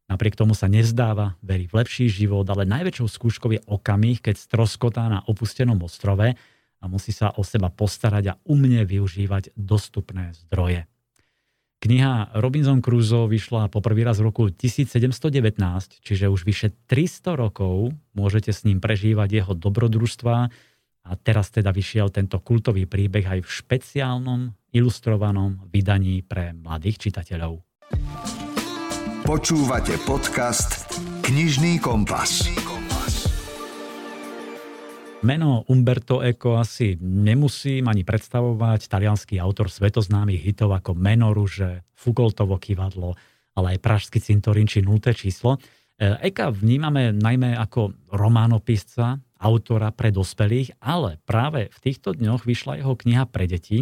Napriek 0.09 0.33
tomu 0.33 0.57
sa 0.57 0.65
nezdáva, 0.65 1.37
verí 1.45 1.69
v 1.69 1.85
lepší 1.85 2.09
život, 2.09 2.45
ale 2.49 2.65
najväčšou 2.65 3.07
skúškou 3.09 3.53
je 3.53 3.61
okamih, 3.69 4.21
keď 4.25 4.41
stroskotá 4.41 5.05
na 5.05 5.21
opustenom 5.29 5.77
ostrove 5.85 6.33
a 6.81 6.85
musí 6.89 7.13
sa 7.13 7.37
o 7.37 7.45
seba 7.45 7.69
postarať 7.69 8.33
a 8.33 8.37
umne 8.49 8.81
využívať 8.81 9.53
dostupné 9.53 10.33
zdroje. 10.45 10.89
Kniha 11.85 12.33
Robinson 12.41 12.81
Crusoe 12.81 13.29
vyšla 13.29 13.69
poprvý 13.69 14.09
raz 14.09 14.17
v 14.17 14.33
roku 14.33 14.49
1719, 14.49 15.05
čiže 16.01 16.25
už 16.33 16.41
vyše 16.41 16.73
300 16.89 17.37
rokov 17.37 17.93
môžete 18.17 18.49
s 18.49 18.65
ním 18.65 18.81
prežívať 18.81 19.29
jeho 19.29 19.53
dobrodružstva 19.53 20.35
a 21.05 21.11
teraz 21.21 21.53
teda 21.53 21.69
vyšiel 21.69 22.09
tento 22.09 22.41
kultový 22.41 22.89
príbeh 22.89 23.37
aj 23.37 23.39
v 23.45 23.49
špeciálnom 23.61 24.49
ilustrovanom 24.73 25.69
vydaní 25.69 26.25
pre 26.25 26.57
mladých 26.57 27.05
čitateľov. 27.05 27.61
Počúvate 29.21 30.01
podcast 30.09 30.89
Knižný 31.21 31.77
kompas. 31.77 32.64
Meno 35.25 35.65
Umberto 35.65 36.21
Eco 36.21 36.53
asi 36.53 37.01
nemusím 37.01 37.89
ani 37.89 38.05
predstavovať. 38.05 38.85
Talianský 38.85 39.41
autor 39.41 39.73
svetoznámych 39.73 40.45
hitov 40.45 40.77
ako 40.77 40.93
Meno 40.93 41.33
Ruže, 41.33 41.81
Fugoltovo 41.97 42.61
kývadlo, 42.61 43.17
ale 43.57 43.73
aj 43.73 43.81
Pražský 43.81 44.21
cintorín 44.21 44.69
či 44.69 44.85
Nulté 44.85 45.17
číslo. 45.17 45.57
E, 45.97 46.29
Eka 46.29 46.53
vnímame 46.53 47.09
najmä 47.09 47.57
ako 47.57 47.97
románopisca, 48.13 49.17
autora 49.41 49.89
pre 49.89 50.13
dospelých, 50.13 50.77
ale 50.77 51.17
práve 51.25 51.73
v 51.73 51.77
týchto 51.81 52.13
dňoch 52.13 52.45
vyšla 52.45 52.85
jeho 52.85 52.93
kniha 52.93 53.25
pre 53.25 53.49
deti. 53.49 53.81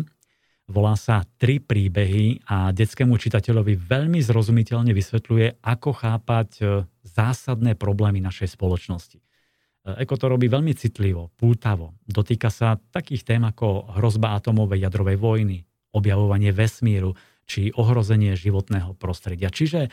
Volá 0.72 0.96
sa 0.96 1.28
Tri 1.28 1.60
príbehy 1.60 2.48
a 2.48 2.72
detskému 2.72 3.20
čitateľovi 3.20 3.76
veľmi 3.84 4.24
zrozumiteľne 4.24 4.96
vysvetľuje, 4.96 5.60
ako 5.60 5.92
chápať 5.92 6.50
e, 6.64 6.64
zásadné 7.04 7.76
problémy 7.76 8.24
našej 8.24 8.56
spoločnosti. 8.56 9.20
Eko 9.84 10.16
to 10.16 10.32
robí 10.32 10.48
veľmi 10.48 10.72
citlivo, 10.80 11.28
pútavo. 11.36 12.00
Dotýka 12.08 12.48
sa 12.48 12.80
takých 12.80 13.28
tém 13.28 13.44
ako 13.44 14.00
hrozba 14.00 14.40
atomovej 14.40 14.88
jadrovej 14.88 15.20
vojny, 15.20 15.68
objavovanie 15.92 16.56
vesmíru 16.56 17.12
či 17.44 17.76
ohrozenie 17.76 18.40
životného 18.40 18.96
prostredia. 18.96 19.52
Čiže 19.52 19.88
e, 19.88 19.90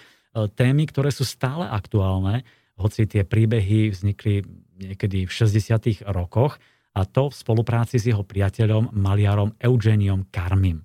témy, 0.54 0.86
ktoré 0.86 1.10
sú 1.10 1.26
stále 1.26 1.66
aktuálne, 1.66 2.46
hoci 2.78 3.10
tie 3.10 3.26
príbehy 3.26 3.90
vznikli 3.90 4.46
niekedy 4.78 5.26
v 5.26 5.32
60. 5.34 6.06
rokoch, 6.06 6.62
a 6.90 7.06
to 7.06 7.30
v 7.30 7.34
spolupráci 7.34 8.02
s 8.02 8.10
jeho 8.10 8.26
priateľom, 8.26 8.94
maliarom 8.94 9.54
Eugeniom 9.62 10.26
Karmim. 10.30 10.82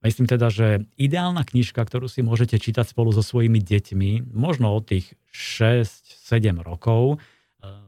Myslím 0.00 0.24
teda, 0.24 0.48
že 0.48 0.88
ideálna 0.96 1.44
knižka, 1.44 1.84
ktorú 1.84 2.08
si 2.08 2.24
môžete 2.24 2.56
čítať 2.56 2.88
spolu 2.88 3.12
so 3.12 3.20
svojimi 3.20 3.60
deťmi, 3.60 4.32
možno 4.32 4.72
od 4.72 4.88
tých 4.88 5.12
6-7 5.32 6.56
rokov, 6.64 7.20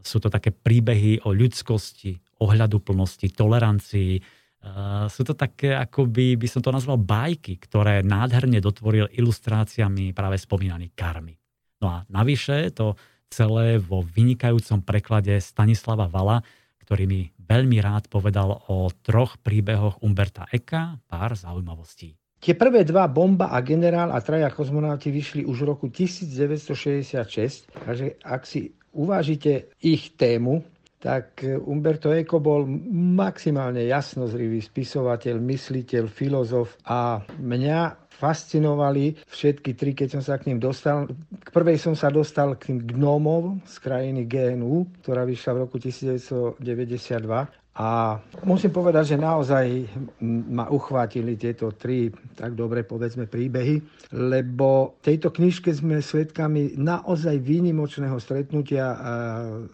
sú 0.02 0.18
to 0.20 0.28
také 0.28 0.50
príbehy 0.52 1.24
o 1.24 1.32
ľudskosti, 1.32 2.18
ohľadu 2.42 2.82
plnosti, 2.82 3.30
tolerancii. 3.30 4.12
Eh, 4.18 5.06
sú 5.10 5.22
to 5.26 5.34
také, 5.34 5.74
ako 5.74 6.06
by, 6.06 6.38
by 6.38 6.46
som 6.46 6.62
to 6.62 6.70
nazval, 6.70 6.98
bajky, 6.98 7.58
ktoré 7.58 8.02
nádherne 8.06 8.62
dotvoril 8.62 9.10
ilustráciami 9.10 10.14
práve 10.14 10.38
spomínaný 10.38 10.94
Karmy. 10.94 11.34
No 11.82 11.90
a 11.90 12.06
navyše 12.06 12.70
to 12.70 12.94
celé 13.26 13.80
vo 13.80 14.04
vynikajúcom 14.04 14.84
preklade 14.86 15.34
Stanislava 15.42 16.06
Vala, 16.06 16.44
ktorý 16.84 17.08
mi 17.08 17.20
veľmi 17.42 17.80
rád 17.80 18.06
povedal 18.06 18.54
o 18.68 18.86
troch 19.02 19.40
príbehoch 19.40 19.98
Umberta 20.04 20.46
Eka, 20.52 21.00
pár 21.08 21.34
zaujímavostí. 21.34 22.14
Tie 22.42 22.58
prvé 22.58 22.82
dva, 22.82 23.06
Bomba 23.06 23.54
a 23.54 23.62
Generál 23.62 24.10
a 24.10 24.18
traja 24.18 24.50
kozmonauti 24.50 25.14
vyšli 25.14 25.46
už 25.46 25.62
v 25.62 25.66
roku 25.66 25.86
1966, 25.86 27.70
takže 27.70 28.18
ak 28.18 28.42
si 28.42 28.74
uvážite 28.92 29.72
ich 29.80 30.14
tému, 30.14 30.64
tak 31.02 31.42
Umberto 31.42 32.14
Eco 32.14 32.38
bol 32.38 32.62
maximálne 32.94 33.82
jasnozrivý 33.90 34.62
spisovateľ, 34.62 35.34
mysliteľ, 35.42 36.06
filozof 36.06 36.78
a 36.86 37.18
mňa 37.42 38.06
fascinovali 38.22 39.18
všetky 39.26 39.74
tri, 39.74 39.98
keď 39.98 40.14
som 40.14 40.22
sa 40.22 40.38
k 40.38 40.54
ním 40.54 40.62
dostal. 40.62 41.10
K 41.42 41.48
prvej 41.50 41.82
som 41.82 41.98
sa 41.98 42.06
dostal 42.06 42.54
k 42.54 42.70
tým 42.70 42.78
gnómov 42.86 43.58
z 43.66 43.82
krajiny 43.82 44.30
GNU, 44.30 44.86
ktorá 45.02 45.26
vyšla 45.26 45.58
v 45.58 45.62
roku 45.66 45.82
1992 45.82 46.62
A 47.72 48.20
musím 48.44 48.68
povedať, 48.68 49.16
že 49.16 49.16
naozaj 49.16 49.88
ma 50.52 50.68
uchvátili 50.68 51.40
tieto 51.40 51.72
tri, 51.72 52.12
tak 52.36 52.52
dobre 52.52 52.84
povedzme, 52.84 53.24
príbehy, 53.24 53.80
lebo 54.12 55.00
v 55.00 55.04
tejto 55.08 55.32
knižke 55.32 55.72
sme 55.72 56.04
svedkami 56.04 56.76
naozaj 56.76 57.40
výnimočného 57.40 58.20
stretnutia 58.20 58.92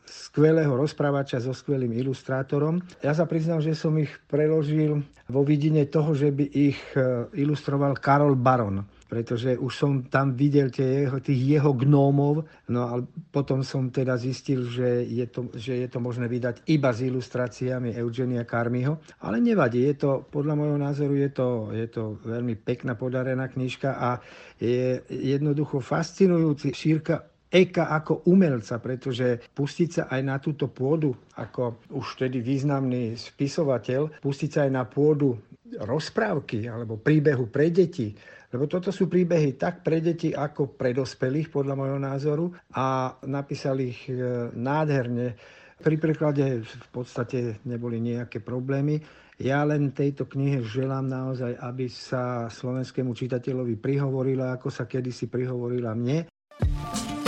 skvelého 0.06 0.78
rozprávača 0.78 1.42
so 1.42 1.50
skvelým 1.50 1.90
ilustrátorom. 1.90 2.78
Ja 3.02 3.18
sa 3.18 3.26
priznám, 3.26 3.66
že 3.66 3.74
som 3.74 3.98
ich 3.98 4.14
preložil 4.30 5.02
vo 5.26 5.42
vidine 5.42 5.82
toho, 5.90 6.14
že 6.14 6.30
by 6.30 6.44
ich 6.54 6.78
e, 6.96 7.28
ilustroval 7.36 7.98
Karol 8.00 8.32
Baron 8.38 8.80
pretože 9.08 9.56
už 9.56 9.72
som 9.72 9.92
tam 10.04 10.36
videl 10.36 10.68
tie 10.68 11.08
jeho, 11.08 11.18
tých 11.18 11.58
jeho 11.58 11.72
gnómov, 11.72 12.44
no 12.68 12.80
a 12.84 12.94
potom 13.32 13.64
som 13.64 13.88
teda 13.88 14.20
zistil, 14.20 14.68
že 14.68 15.08
je, 15.08 15.24
to, 15.26 15.48
že 15.56 15.80
je 15.80 15.88
to 15.88 15.98
možné 15.98 16.28
vydať 16.28 16.68
iba 16.68 16.92
s 16.92 17.00
ilustráciami 17.00 17.96
Eugenia 17.96 18.44
Carmiho, 18.44 19.00
ale 19.24 19.40
nevadí, 19.40 19.88
je 19.88 19.96
to, 19.96 20.10
podľa 20.28 20.54
môjho 20.54 20.78
názoru 20.78 21.16
je 21.16 21.30
to, 21.32 21.48
je 21.72 21.88
to 21.88 22.20
veľmi 22.20 22.60
pekná 22.60 22.92
podarená 22.94 23.48
knižka 23.48 23.96
a 23.96 24.20
je 24.60 25.00
jednoducho 25.08 25.80
fascinujúci 25.80 26.76
šírka 26.76 27.24
Eka 27.48 27.88
ako 27.96 28.28
umelca, 28.28 28.76
pretože 28.76 29.40
pustiť 29.56 29.88
sa 29.88 30.02
aj 30.12 30.20
na 30.20 30.36
túto 30.36 30.68
pôdu, 30.68 31.16
ako 31.40 31.80
už 31.96 32.20
vtedy 32.20 32.44
významný 32.44 33.16
spisovateľ, 33.16 34.20
pustiť 34.20 34.50
sa 34.52 34.60
aj 34.68 34.70
na 34.76 34.84
pôdu 34.84 35.32
rozprávky 35.80 36.68
alebo 36.68 37.00
príbehu 37.00 37.48
pre 37.48 37.72
deti, 37.72 38.12
lebo 38.48 38.64
toto 38.64 38.88
sú 38.88 39.12
príbehy 39.12 39.60
tak 39.60 39.84
pre 39.84 40.00
deti 40.00 40.32
ako 40.32 40.72
pre 40.72 40.96
dospelých, 40.96 41.52
podľa 41.52 41.74
môjho 41.76 42.00
názoru. 42.00 42.46
A 42.72 43.12
napísali 43.28 43.92
ich 43.92 44.08
e, 44.08 44.48
nádherne. 44.56 45.36
Pri 45.78 45.96
preklade 46.00 46.64
v 46.64 46.88
podstate 46.90 47.60
neboli 47.68 48.00
nejaké 48.00 48.40
problémy. 48.40 48.98
Ja 49.38 49.62
len 49.62 49.94
tejto 49.94 50.26
knihe 50.26 50.66
želám 50.66 51.06
naozaj, 51.06 51.54
aby 51.62 51.86
sa 51.86 52.50
slovenskému 52.50 53.14
čitateľovi 53.14 53.78
prihovorila, 53.78 54.58
ako 54.58 54.66
sa 54.72 54.90
kedysi 54.90 55.30
prihovorila 55.30 55.94
mne. 55.94 56.26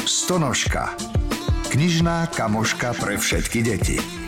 Stonožka. 0.03 0.99
Knižná 1.71 2.27
kamoška 2.35 2.99
pre 2.99 3.15
všetky 3.15 3.63
deti. 3.63 4.20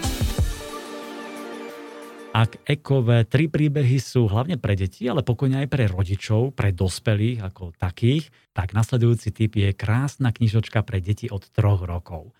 Ak 2.33 2.65
ekové 2.65 3.29
tri 3.29 3.45
príbehy 3.45 4.01
sú 4.01 4.25
hlavne 4.25 4.57
pre 4.57 4.73
deti, 4.73 5.05
ale 5.05 5.21
pokojne 5.21 5.61
aj 5.61 5.69
pre 5.69 5.85
rodičov, 5.85 6.57
pre 6.57 6.73
dospelých 6.73 7.45
ako 7.45 7.77
takých, 7.77 8.33
tak 8.57 8.73
nasledujúci 8.73 9.37
typ 9.37 9.53
je 9.53 9.77
krásna 9.77 10.33
knižočka 10.33 10.81
pre 10.81 11.05
deti 11.05 11.29
od 11.29 11.45
troch 11.53 11.85
rokov. 11.85 12.33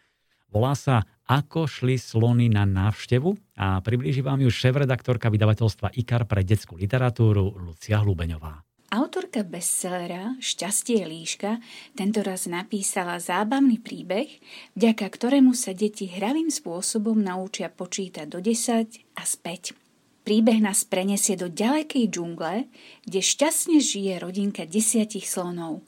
Volá 0.49 0.73
sa 0.73 1.05
Ako 1.29 1.69
šli 1.69 2.01
slony 2.01 2.49
na 2.49 2.65
návštevu 2.65 3.37
a 3.61 3.85
priblíži 3.85 4.25
vám 4.25 4.41
ju 4.41 4.49
šéf-redaktorka 4.49 5.29
vydavateľstva 5.29 5.93
IKAR 5.93 6.25
pre 6.25 6.41
detskú 6.41 6.81
literatúru 6.81 7.53
Lucia 7.61 8.01
Hlubeňová. 8.01 8.65
Autorka 8.97 9.45
bestsellera 9.45 10.41
Šťastie 10.41 11.05
líška 11.05 11.61
tento 11.93 12.25
raz 12.25 12.49
napísala 12.49 13.21
zábavný 13.21 13.77
príbeh, 13.77 14.41
vďaka 14.73 15.05
ktorému 15.05 15.53
sa 15.53 15.77
deti 15.77 16.09
hravým 16.09 16.49
spôsobom 16.49 17.17
naučia 17.21 17.69
počítať 17.69 18.25
do 18.25 18.41
10 18.41 19.21
a 19.21 19.23
späť. 19.25 19.82
Príbeh 20.23 20.63
nás 20.63 20.87
prenesie 20.87 21.35
do 21.35 21.51
ďalekej 21.51 22.07
džungle, 22.07 22.71
kde 23.03 23.21
šťastne 23.21 23.83
žije 23.83 24.23
rodinka 24.23 24.63
desiatich 24.71 25.27
slonov. 25.27 25.83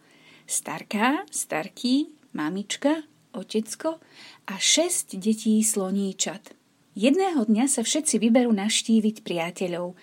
Starká, 0.51 1.23
starký, 1.31 2.11
mamička, 2.35 3.07
otecko 3.31 4.03
a 4.51 4.55
šesť 4.59 5.23
detí 5.23 5.63
sloníčat. 5.63 6.51
Jedného 6.99 7.47
dňa 7.47 7.67
sa 7.71 7.87
všetci 7.87 8.19
vyberú 8.19 8.51
naštíviť 8.55 9.23
priateľov, 9.23 9.95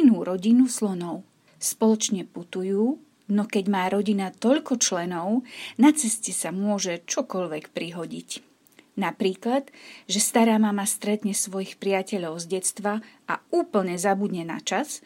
inú 0.00 0.16
rodinu 0.24 0.64
slonov. 0.64 1.24
Spoločne 1.60 2.24
putujú, 2.24 3.00
no 3.28 3.42
keď 3.44 3.64
má 3.68 3.88
rodina 3.92 4.32
toľko 4.32 4.80
členov, 4.80 5.44
na 5.76 5.92
ceste 5.92 6.32
sa 6.32 6.52
môže 6.52 7.04
čokoľvek 7.04 7.72
prihodiť. 7.72 8.53
Napríklad, 8.94 9.74
že 10.06 10.22
stará 10.22 10.54
mama 10.62 10.86
stretne 10.86 11.34
svojich 11.34 11.82
priateľov 11.82 12.38
z 12.46 12.58
detstva 12.58 13.02
a 13.26 13.42
úplne 13.50 13.98
zabudne 13.98 14.46
na 14.46 14.62
čas, 14.62 15.02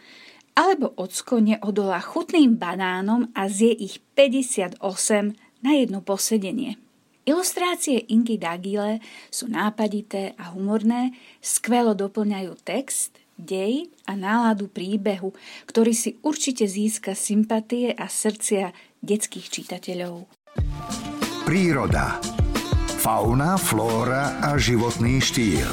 alebo 0.52 0.92
ocko 0.98 1.40
neodolá 1.40 2.02
chutným 2.02 2.58
banánom 2.60 3.32
a 3.32 3.48
zje 3.48 3.72
ich 3.72 4.04
58 4.18 4.82
na 5.64 5.70
jedno 5.72 6.04
posedenie. 6.04 6.76
Ilustrácie 7.28 8.08
Inky 8.08 8.40
Dagile 8.40 9.04
sú 9.28 9.52
nápadité 9.52 10.32
a 10.40 10.52
humorné, 10.52 11.12
skvelo 11.44 11.92
doplňajú 11.92 12.56
text, 12.64 13.20
dej 13.38 13.86
a 14.04 14.18
náladu 14.18 14.66
príbehu, 14.66 15.30
ktorý 15.70 15.94
si 15.94 16.18
určite 16.26 16.66
získa 16.66 17.14
sympatie 17.14 17.94
a 17.94 18.10
srdcia 18.10 18.74
detských 19.00 19.46
čitateľov. 19.46 20.26
Príroda 21.46 22.18
Fauna, 23.08 23.56
flóra 23.56 24.36
a 24.44 24.60
životný 24.60 25.16
štýl. 25.24 25.64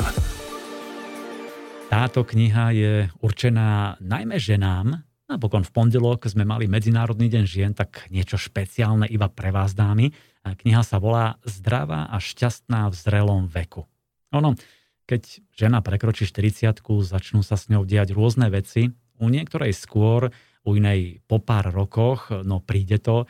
Táto 1.91 2.23
kniha 2.23 2.71
je 2.71 3.11
určená 3.19 3.99
najmä 3.99 4.39
ženám. 4.39 5.03
Napokon 5.27 5.67
v 5.67 5.71
pondelok 5.75 6.31
sme 6.31 6.47
mali 6.47 6.71
Medzinárodný 6.71 7.27
deň 7.27 7.43
žien, 7.43 7.75
tak 7.75 8.07
niečo 8.07 8.39
špeciálne 8.39 9.03
iba 9.11 9.27
pre 9.27 9.51
vás 9.51 9.75
dámy. 9.75 10.15
Kniha 10.47 10.79
sa 10.79 10.95
volá 10.95 11.36
Zdravá 11.43 12.07
a 12.07 12.23
šťastná 12.23 12.88
v 12.88 12.95
zrelom 12.95 13.51
veku. 13.51 13.83
Ono, 14.31 14.55
keď 15.03 15.43
žena 15.51 15.83
prekročí 15.83 16.23
40 16.23 16.71
začnú 17.03 17.43
sa 17.43 17.59
s 17.59 17.67
ňou 17.67 17.83
diať 17.83 18.15
rôzne 18.15 18.47
veci. 18.47 18.95
U 19.19 19.27
niektorej 19.27 19.75
skôr, 19.75 20.31
u 20.63 20.71
inej 20.71 21.19
po 21.27 21.43
pár 21.43 21.67
rokoch, 21.67 22.31
no 22.47 22.63
príde 22.63 22.95
to, 23.03 23.27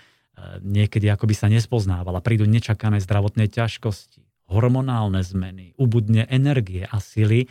niekedy 0.62 1.08
akoby 1.08 1.34
sa 1.36 1.48
nespoznávala. 1.48 2.24
Prídu 2.24 2.44
nečakané 2.48 3.00
zdravotné 3.00 3.48
ťažkosti, 3.48 4.24
hormonálne 4.52 5.24
zmeny, 5.24 5.74
ubudne 5.80 6.28
energie 6.28 6.86
a 6.86 7.00
sily. 7.00 7.48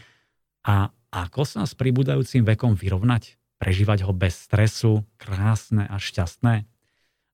A 0.64 0.92
ako 1.12 1.42
sa 1.44 1.62
s 1.68 1.76
pribúdajúcim 1.76 2.42
vekom 2.44 2.74
vyrovnať? 2.76 3.36
Prežívať 3.60 4.04
ho 4.04 4.12
bez 4.12 4.36
stresu, 4.36 5.06
krásne 5.16 5.86
a 5.88 5.96
šťastné? 5.96 6.54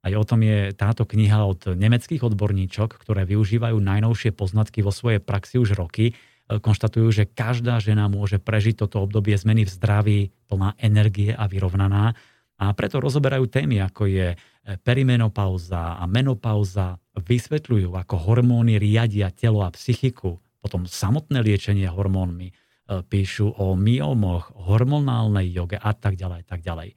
Aj 0.01 0.13
o 0.17 0.25
tom 0.25 0.41
je 0.41 0.73
táto 0.73 1.05
kniha 1.05 1.45
od 1.45 1.77
nemeckých 1.77 2.25
odborníčok, 2.25 2.97
ktoré 2.97 3.29
využívajú 3.29 3.77
najnovšie 3.77 4.33
poznatky 4.33 4.81
vo 4.81 4.93
svojej 4.95 5.21
praxi 5.21 5.61
už 5.61 5.77
roky. 5.77 6.17
Konštatujú, 6.49 7.09
že 7.13 7.29
každá 7.29 7.79
žena 7.85 8.09
môže 8.09 8.41
prežiť 8.41 8.81
toto 8.81 9.05
obdobie 9.05 9.37
zmeny 9.37 9.69
v 9.69 9.71
zdraví, 9.71 10.21
plná 10.49 10.75
energie 10.81 11.37
a 11.37 11.45
vyrovnaná. 11.45 12.17
A 12.61 12.65
preto 12.73 13.01
rozoberajú 13.01 13.45
témy, 13.49 13.85
ako 13.85 14.09
je 14.09 14.27
E, 14.35 14.37
perimenopauza 14.65 15.99
a 15.99 16.05
menopauza 16.05 17.01
vysvetľujú, 17.17 17.97
ako 17.97 18.15
hormóny 18.17 18.77
riadia 18.77 19.33
telo 19.33 19.65
a 19.65 19.71
psychiku, 19.73 20.39
potom 20.61 20.85
samotné 20.85 21.41
liečenie 21.41 21.89
hormónmi, 21.89 22.53
e, 22.53 22.55
píšu 23.01 23.57
o 23.57 23.75
myomoch, 23.75 24.53
hormonálnej 24.53 25.49
joge 25.51 25.81
a 25.81 25.93
tak 25.97 26.21
ďalej, 26.21 26.45
tak 26.45 26.61
ďalej. 26.61 26.93
E, 26.93 26.95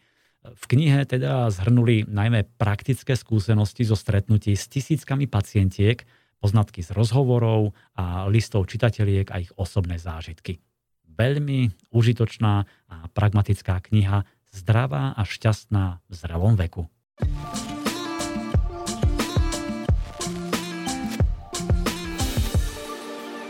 v 0.54 0.64
knihe 0.68 1.08
teda 1.08 1.48
zhrnuli 1.50 2.04
najmä 2.08 2.60
praktické 2.60 3.16
skúsenosti 3.16 3.88
zo 3.88 3.96
stretnutí 3.96 4.54
s 4.54 4.68
tisíckami 4.68 5.26
pacientiek, 5.26 6.04
poznatky 6.44 6.84
z 6.84 6.92
rozhovorov 6.92 7.72
a 7.96 8.28
listov 8.28 8.68
čitateliek 8.68 9.32
a 9.32 9.40
ich 9.40 9.52
osobné 9.56 9.96
zážitky. 9.96 10.60
Veľmi 11.08 11.72
užitočná 11.96 12.68
a 12.92 12.96
pragmatická 13.16 13.80
kniha, 13.80 14.28
zdravá 14.52 15.16
a 15.16 15.24
šťastná 15.24 16.04
v 16.04 16.14
zrelom 16.14 16.60
veku. 16.60 16.93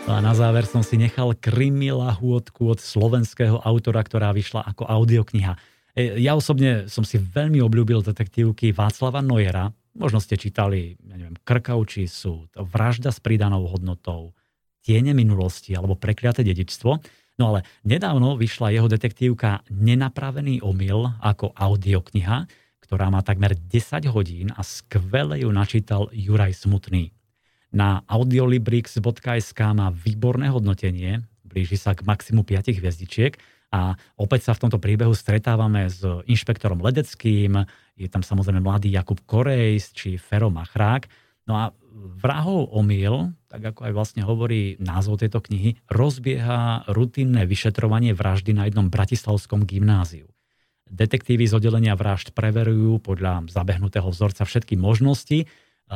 No 0.04 0.12
a 0.12 0.20
na 0.20 0.36
záver 0.36 0.68
som 0.68 0.84
si 0.84 1.00
nechal 1.00 1.32
krimi 1.40 1.88
lahôdku 1.88 2.76
od 2.76 2.80
slovenského 2.84 3.64
autora, 3.64 4.04
ktorá 4.04 4.36
vyšla 4.36 4.62
ako 4.68 4.84
audiokniha. 4.84 5.56
E, 5.96 6.20
ja 6.20 6.36
osobne 6.36 6.92
som 6.92 7.08
si 7.08 7.16
veľmi 7.16 7.64
obľúbil 7.64 8.04
detektívky 8.04 8.76
Václava 8.76 9.24
Nojera. 9.24 9.72
Možno 9.96 10.20
ste 10.20 10.36
čítali, 10.36 11.00
ja 11.08 11.16
neviem, 11.16 11.40
Krkavčí 11.42 12.06
súd, 12.12 12.52
Vražda 12.54 13.16
s 13.16 13.24
pridanou 13.24 13.64
hodnotou, 13.66 14.36
Tiene 14.84 15.16
minulosti 15.16 15.72
alebo 15.72 15.96
Prekliaté 15.96 16.44
dedičstvo. 16.44 16.92
No 17.40 17.44
ale 17.50 17.66
nedávno 17.88 18.36
vyšla 18.36 18.76
jeho 18.76 18.92
detektívka 18.92 19.64
Nenapravený 19.72 20.62
omyl 20.62 21.16
ako 21.24 21.56
audiokniha, 21.56 22.46
ktorá 22.94 23.10
má 23.10 23.26
takmer 23.26 23.58
10 23.58 24.06
hodín 24.14 24.54
a 24.54 24.62
skvele 24.62 25.42
ju 25.42 25.50
načítal 25.50 26.14
Juraj 26.14 26.54
Smutný. 26.62 27.10
Na 27.74 28.06
audiolibrix.sk 28.06 29.58
má 29.74 29.90
výborné 29.90 30.54
hodnotenie, 30.54 31.26
blíži 31.42 31.74
sa 31.74 31.98
k 31.98 32.06
maximu 32.06 32.46
5 32.46 32.70
hviezdičiek 32.70 33.42
a 33.74 33.98
opäť 34.14 34.46
sa 34.46 34.54
v 34.54 34.62
tomto 34.62 34.78
príbehu 34.78 35.18
stretávame 35.18 35.90
s 35.90 36.06
inšpektorom 36.06 36.86
Ledeckým, 36.86 37.66
je 37.98 38.06
tam 38.14 38.22
samozrejme 38.22 38.62
mladý 38.62 38.94
Jakub 38.94 39.18
Korejs 39.26 39.90
či 39.98 40.22
Fero 40.22 40.54
Machrák. 40.54 41.10
No 41.50 41.58
a 41.58 41.74
vrahov 42.22 42.78
omyl, 42.78 43.34
tak 43.50 43.74
ako 43.74 43.90
aj 43.90 43.94
vlastne 43.98 44.22
hovorí 44.22 44.78
názov 44.78 45.18
tejto 45.18 45.42
knihy, 45.42 45.82
rozbieha 45.90 46.86
rutinné 46.94 47.50
vyšetrovanie 47.50 48.14
vraždy 48.14 48.54
na 48.54 48.70
jednom 48.70 48.94
bratislavskom 48.94 49.66
gymnáziu. 49.66 50.33
Detektívy 50.94 51.50
z 51.50 51.58
oddelenia 51.58 51.98
vražd 51.98 52.38
preverujú 52.38 53.02
podľa 53.02 53.50
zabehnutého 53.50 54.14
vzorca 54.14 54.46
všetky 54.46 54.78
možnosti, 54.78 55.50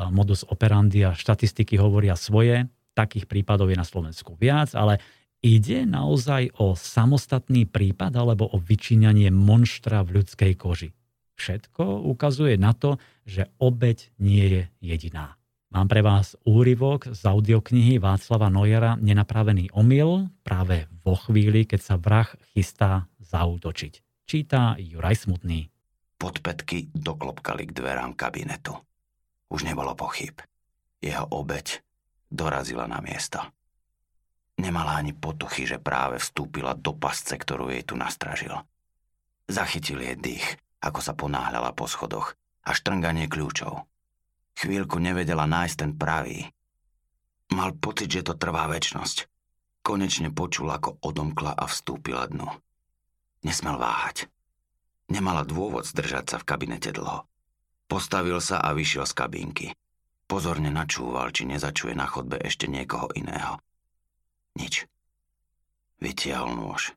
modus 0.10 0.42
operandi 0.42 1.06
a 1.06 1.14
štatistiky 1.14 1.78
hovoria 1.78 2.18
svoje, 2.18 2.66
takých 2.98 3.30
prípadov 3.30 3.70
je 3.70 3.78
na 3.78 3.86
Slovensku 3.86 4.34
viac, 4.42 4.74
ale 4.74 4.98
ide 5.46 5.86
naozaj 5.86 6.50
o 6.58 6.74
samostatný 6.74 7.70
prípad 7.70 8.10
alebo 8.18 8.50
o 8.50 8.58
vyčíňanie 8.58 9.30
monštra 9.30 10.02
v 10.02 10.18
ľudskej 10.18 10.58
koži. 10.58 10.90
Všetko 11.38 12.10
ukazuje 12.10 12.58
na 12.58 12.74
to, 12.74 12.98
že 13.22 13.54
obeď 13.62 14.10
nie 14.18 14.46
je 14.50 14.64
jediná. 14.82 15.38
Mám 15.70 15.94
pre 15.94 16.02
vás 16.02 16.34
úryvok 16.42 17.14
z 17.14 17.22
audioknihy 17.22 18.02
Václava 18.02 18.50
Nojera 18.50 18.98
Nenapravený 18.98 19.70
omyl 19.78 20.26
práve 20.42 20.90
vo 21.06 21.14
chvíli, 21.14 21.70
keď 21.70 21.80
sa 21.86 21.96
vrah 22.02 22.26
chystá 22.58 23.06
zautočiť. 23.22 24.07
Číta 24.28 24.76
Juraj 24.76 25.24
Smutný. 25.24 25.72
Podpetky 26.20 26.92
doklopkali 26.92 27.64
k 27.64 27.72
dverám 27.72 28.12
kabinetu. 28.12 28.76
Už 29.48 29.64
nebolo 29.64 29.96
pochyb. 29.96 30.36
Jeho 31.00 31.24
obeď 31.32 31.80
dorazila 32.28 32.92
na 32.92 33.00
miesto. 33.00 33.40
Nemala 34.60 35.00
ani 35.00 35.16
potuchy, 35.16 35.64
že 35.64 35.80
práve 35.80 36.20
vstúpila 36.20 36.76
do 36.76 36.92
pasce, 36.92 37.40
ktorú 37.40 37.72
jej 37.72 37.88
tu 37.88 37.96
nastražil. 37.96 38.52
Zachytil 39.48 40.04
jej 40.04 40.20
dých 40.20 40.60
ako 40.82 41.00
sa 41.02 41.14
ponáhľala 41.18 41.74
po 41.74 41.90
schodoch 41.90 42.38
a 42.68 42.76
štrnganie 42.76 43.26
kľúčov. 43.32 43.88
Chvíľku 44.58 44.98
nevedela 45.02 45.46
nájsť 45.46 45.76
ten 45.78 45.92
pravý. 45.94 46.50
Mal 47.54 47.78
pocit, 47.78 48.12
že 48.12 48.26
to 48.26 48.34
trvá 48.36 48.68
väčnosť. 48.68 49.30
Konečne 49.82 50.34
počul, 50.34 50.68
ako 50.68 51.00
odomkla 51.00 51.56
a 51.56 51.64
vstúpila 51.64 52.28
dnu. 52.28 52.50
Nesmel 53.48 53.80
váhať. 53.80 54.28
Nemala 55.08 55.48
dôvod 55.48 55.88
zdržať 55.88 56.36
sa 56.36 56.38
v 56.44 56.48
kabinete 56.52 56.92
dlho. 56.92 57.24
Postavil 57.88 58.44
sa 58.44 58.60
a 58.60 58.76
vyšiel 58.76 59.08
z 59.08 59.14
kabínky. 59.16 59.68
Pozorne 60.28 60.68
načúval, 60.68 61.32
či 61.32 61.48
nezačuje 61.48 61.96
na 61.96 62.04
chodbe 62.04 62.36
ešte 62.44 62.68
niekoho 62.68 63.08
iného. 63.16 63.64
Nič. 64.60 64.84
Vytiahol 66.04 66.60
nôž. 66.60 66.92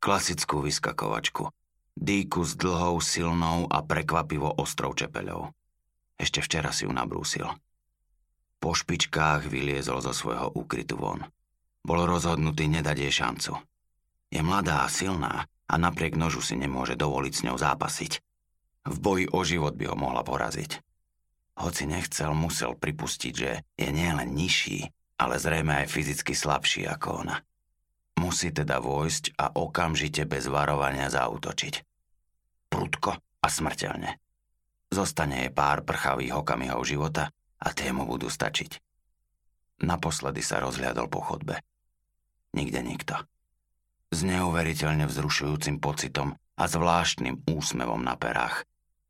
Klasickú 0.00 0.64
vyskakovačku, 0.64 1.52
Dýku 1.96 2.44
s 2.44 2.60
dlhou, 2.60 3.00
silnou 3.00 3.64
a 3.72 3.80
prekvapivo 3.80 4.52
ostrou 4.60 4.92
čepeľou. 4.92 5.48
Ešte 6.20 6.44
včera 6.44 6.68
si 6.68 6.84
ju 6.84 6.92
nabrúsil. 6.92 7.48
Po 8.60 8.76
špičkách 8.76 9.48
vyliezol 9.48 10.04
zo 10.04 10.12
svojho 10.12 10.52
úkrytu 10.52 11.00
von. 11.00 11.24
Bol 11.80 12.04
rozhodnutý 12.04 12.68
nedať 12.68 12.96
jej 13.08 13.24
šancu. 13.24 13.56
Je 14.30 14.40
mladá 14.42 14.84
a 14.84 14.92
silná 14.92 15.46
a 15.66 15.74
napriek 15.78 16.18
nožu 16.18 16.42
si 16.42 16.54
nemôže 16.58 16.98
dovoliť 16.98 17.32
s 17.34 17.44
ňou 17.46 17.56
zápasiť. 17.58 18.12
V 18.86 18.96
boji 19.02 19.26
o 19.30 19.40
život 19.42 19.74
by 19.74 19.90
ho 19.90 19.96
mohla 19.98 20.22
poraziť. 20.22 20.78
Hoci 21.56 21.88
nechcel, 21.88 22.36
musel 22.36 22.76
pripustiť, 22.76 23.34
že 23.34 23.64
je 23.74 23.88
nielen 23.90 24.30
nižší, 24.36 24.92
ale 25.16 25.40
zrejme 25.40 25.84
aj 25.84 25.90
fyzicky 25.90 26.36
slabší 26.36 26.84
ako 26.86 27.26
ona. 27.26 27.36
Musí 28.20 28.52
teda 28.52 28.80
vojsť 28.80 29.36
a 29.40 29.56
okamžite 29.56 30.24
bez 30.28 30.48
varovania 30.48 31.08
zautočiť. 31.08 31.74
Prudko 32.68 33.16
a 33.16 33.46
smrteľne. 33.48 34.20
Zostane 34.92 35.44
jej 35.44 35.52
pár 35.52 35.82
prchavých 35.82 36.36
okamihov 36.36 36.86
života 36.86 37.32
a 37.58 37.68
tie 37.72 37.90
mu 37.90 38.06
budú 38.06 38.30
stačiť. 38.30 38.78
Naposledy 39.84 40.40
sa 40.40 40.62
rozhľadol 40.64 41.08
po 41.12 41.20
chodbe. 41.20 41.60
Nikde 42.56 42.80
nikto. 42.80 43.14
S 44.14 44.22
neuveriteľne 44.22 45.10
vzrušujúcim 45.10 45.82
pocitom 45.82 46.38
a 46.54 46.64
zvláštnym 46.70 47.42
úsmevom 47.50 48.06
na 48.06 48.14
perách 48.14 48.62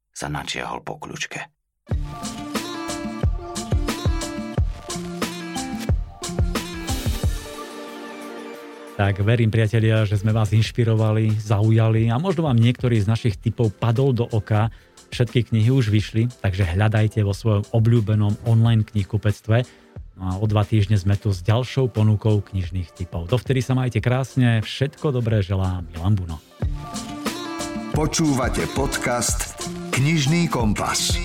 sa 0.09 0.33
načiahol 0.33 0.81
po 0.81 0.97
kľúčke. 0.97 1.53
Tak 8.97 9.21
verím, 9.21 9.53
priatelia, 9.53 10.09
že 10.09 10.17
sme 10.17 10.33
vás 10.33 10.57
inšpirovali, 10.57 11.37
zaujali 11.45 12.09
a 12.09 12.17
možno 12.17 12.49
vám 12.49 12.57
niektorý 12.57 12.97
z 12.97 13.13
našich 13.13 13.37
typov 13.37 13.77
padol 13.77 14.17
do 14.17 14.25
oka. 14.25 14.73
Všetky 15.13 15.53
knihy 15.53 15.69
už 15.69 15.93
vyšli, 15.93 16.33
takže 16.41 16.65
hľadajte 16.65 17.21
vo 17.21 17.37
svojom 17.37 17.69
obľúbenom 17.77 18.49
online 18.49 18.89
knihkupectve. 18.89 19.69
No 20.17 20.23
a 20.25 20.33
o 20.41 20.45
dva 20.49 20.65
týždne 20.65 20.97
sme 20.97 21.13
tu 21.21 21.29
s 21.29 21.45
ďalšou 21.45 21.93
ponukou 21.93 22.41
knižných 22.41 22.89
typov. 22.97 23.29
Dovtedy 23.29 23.61
sa 23.61 23.77
majte 23.77 24.01
krásne, 24.01 24.65
všetko 24.65 25.13
dobré 25.13 25.45
želá 25.45 25.85
Milan 25.93 26.17
Buno. 26.17 26.41
Počúvate 27.93 28.65
podcast 28.73 29.61
Knižný 29.93 30.49
kompas. 30.49 31.17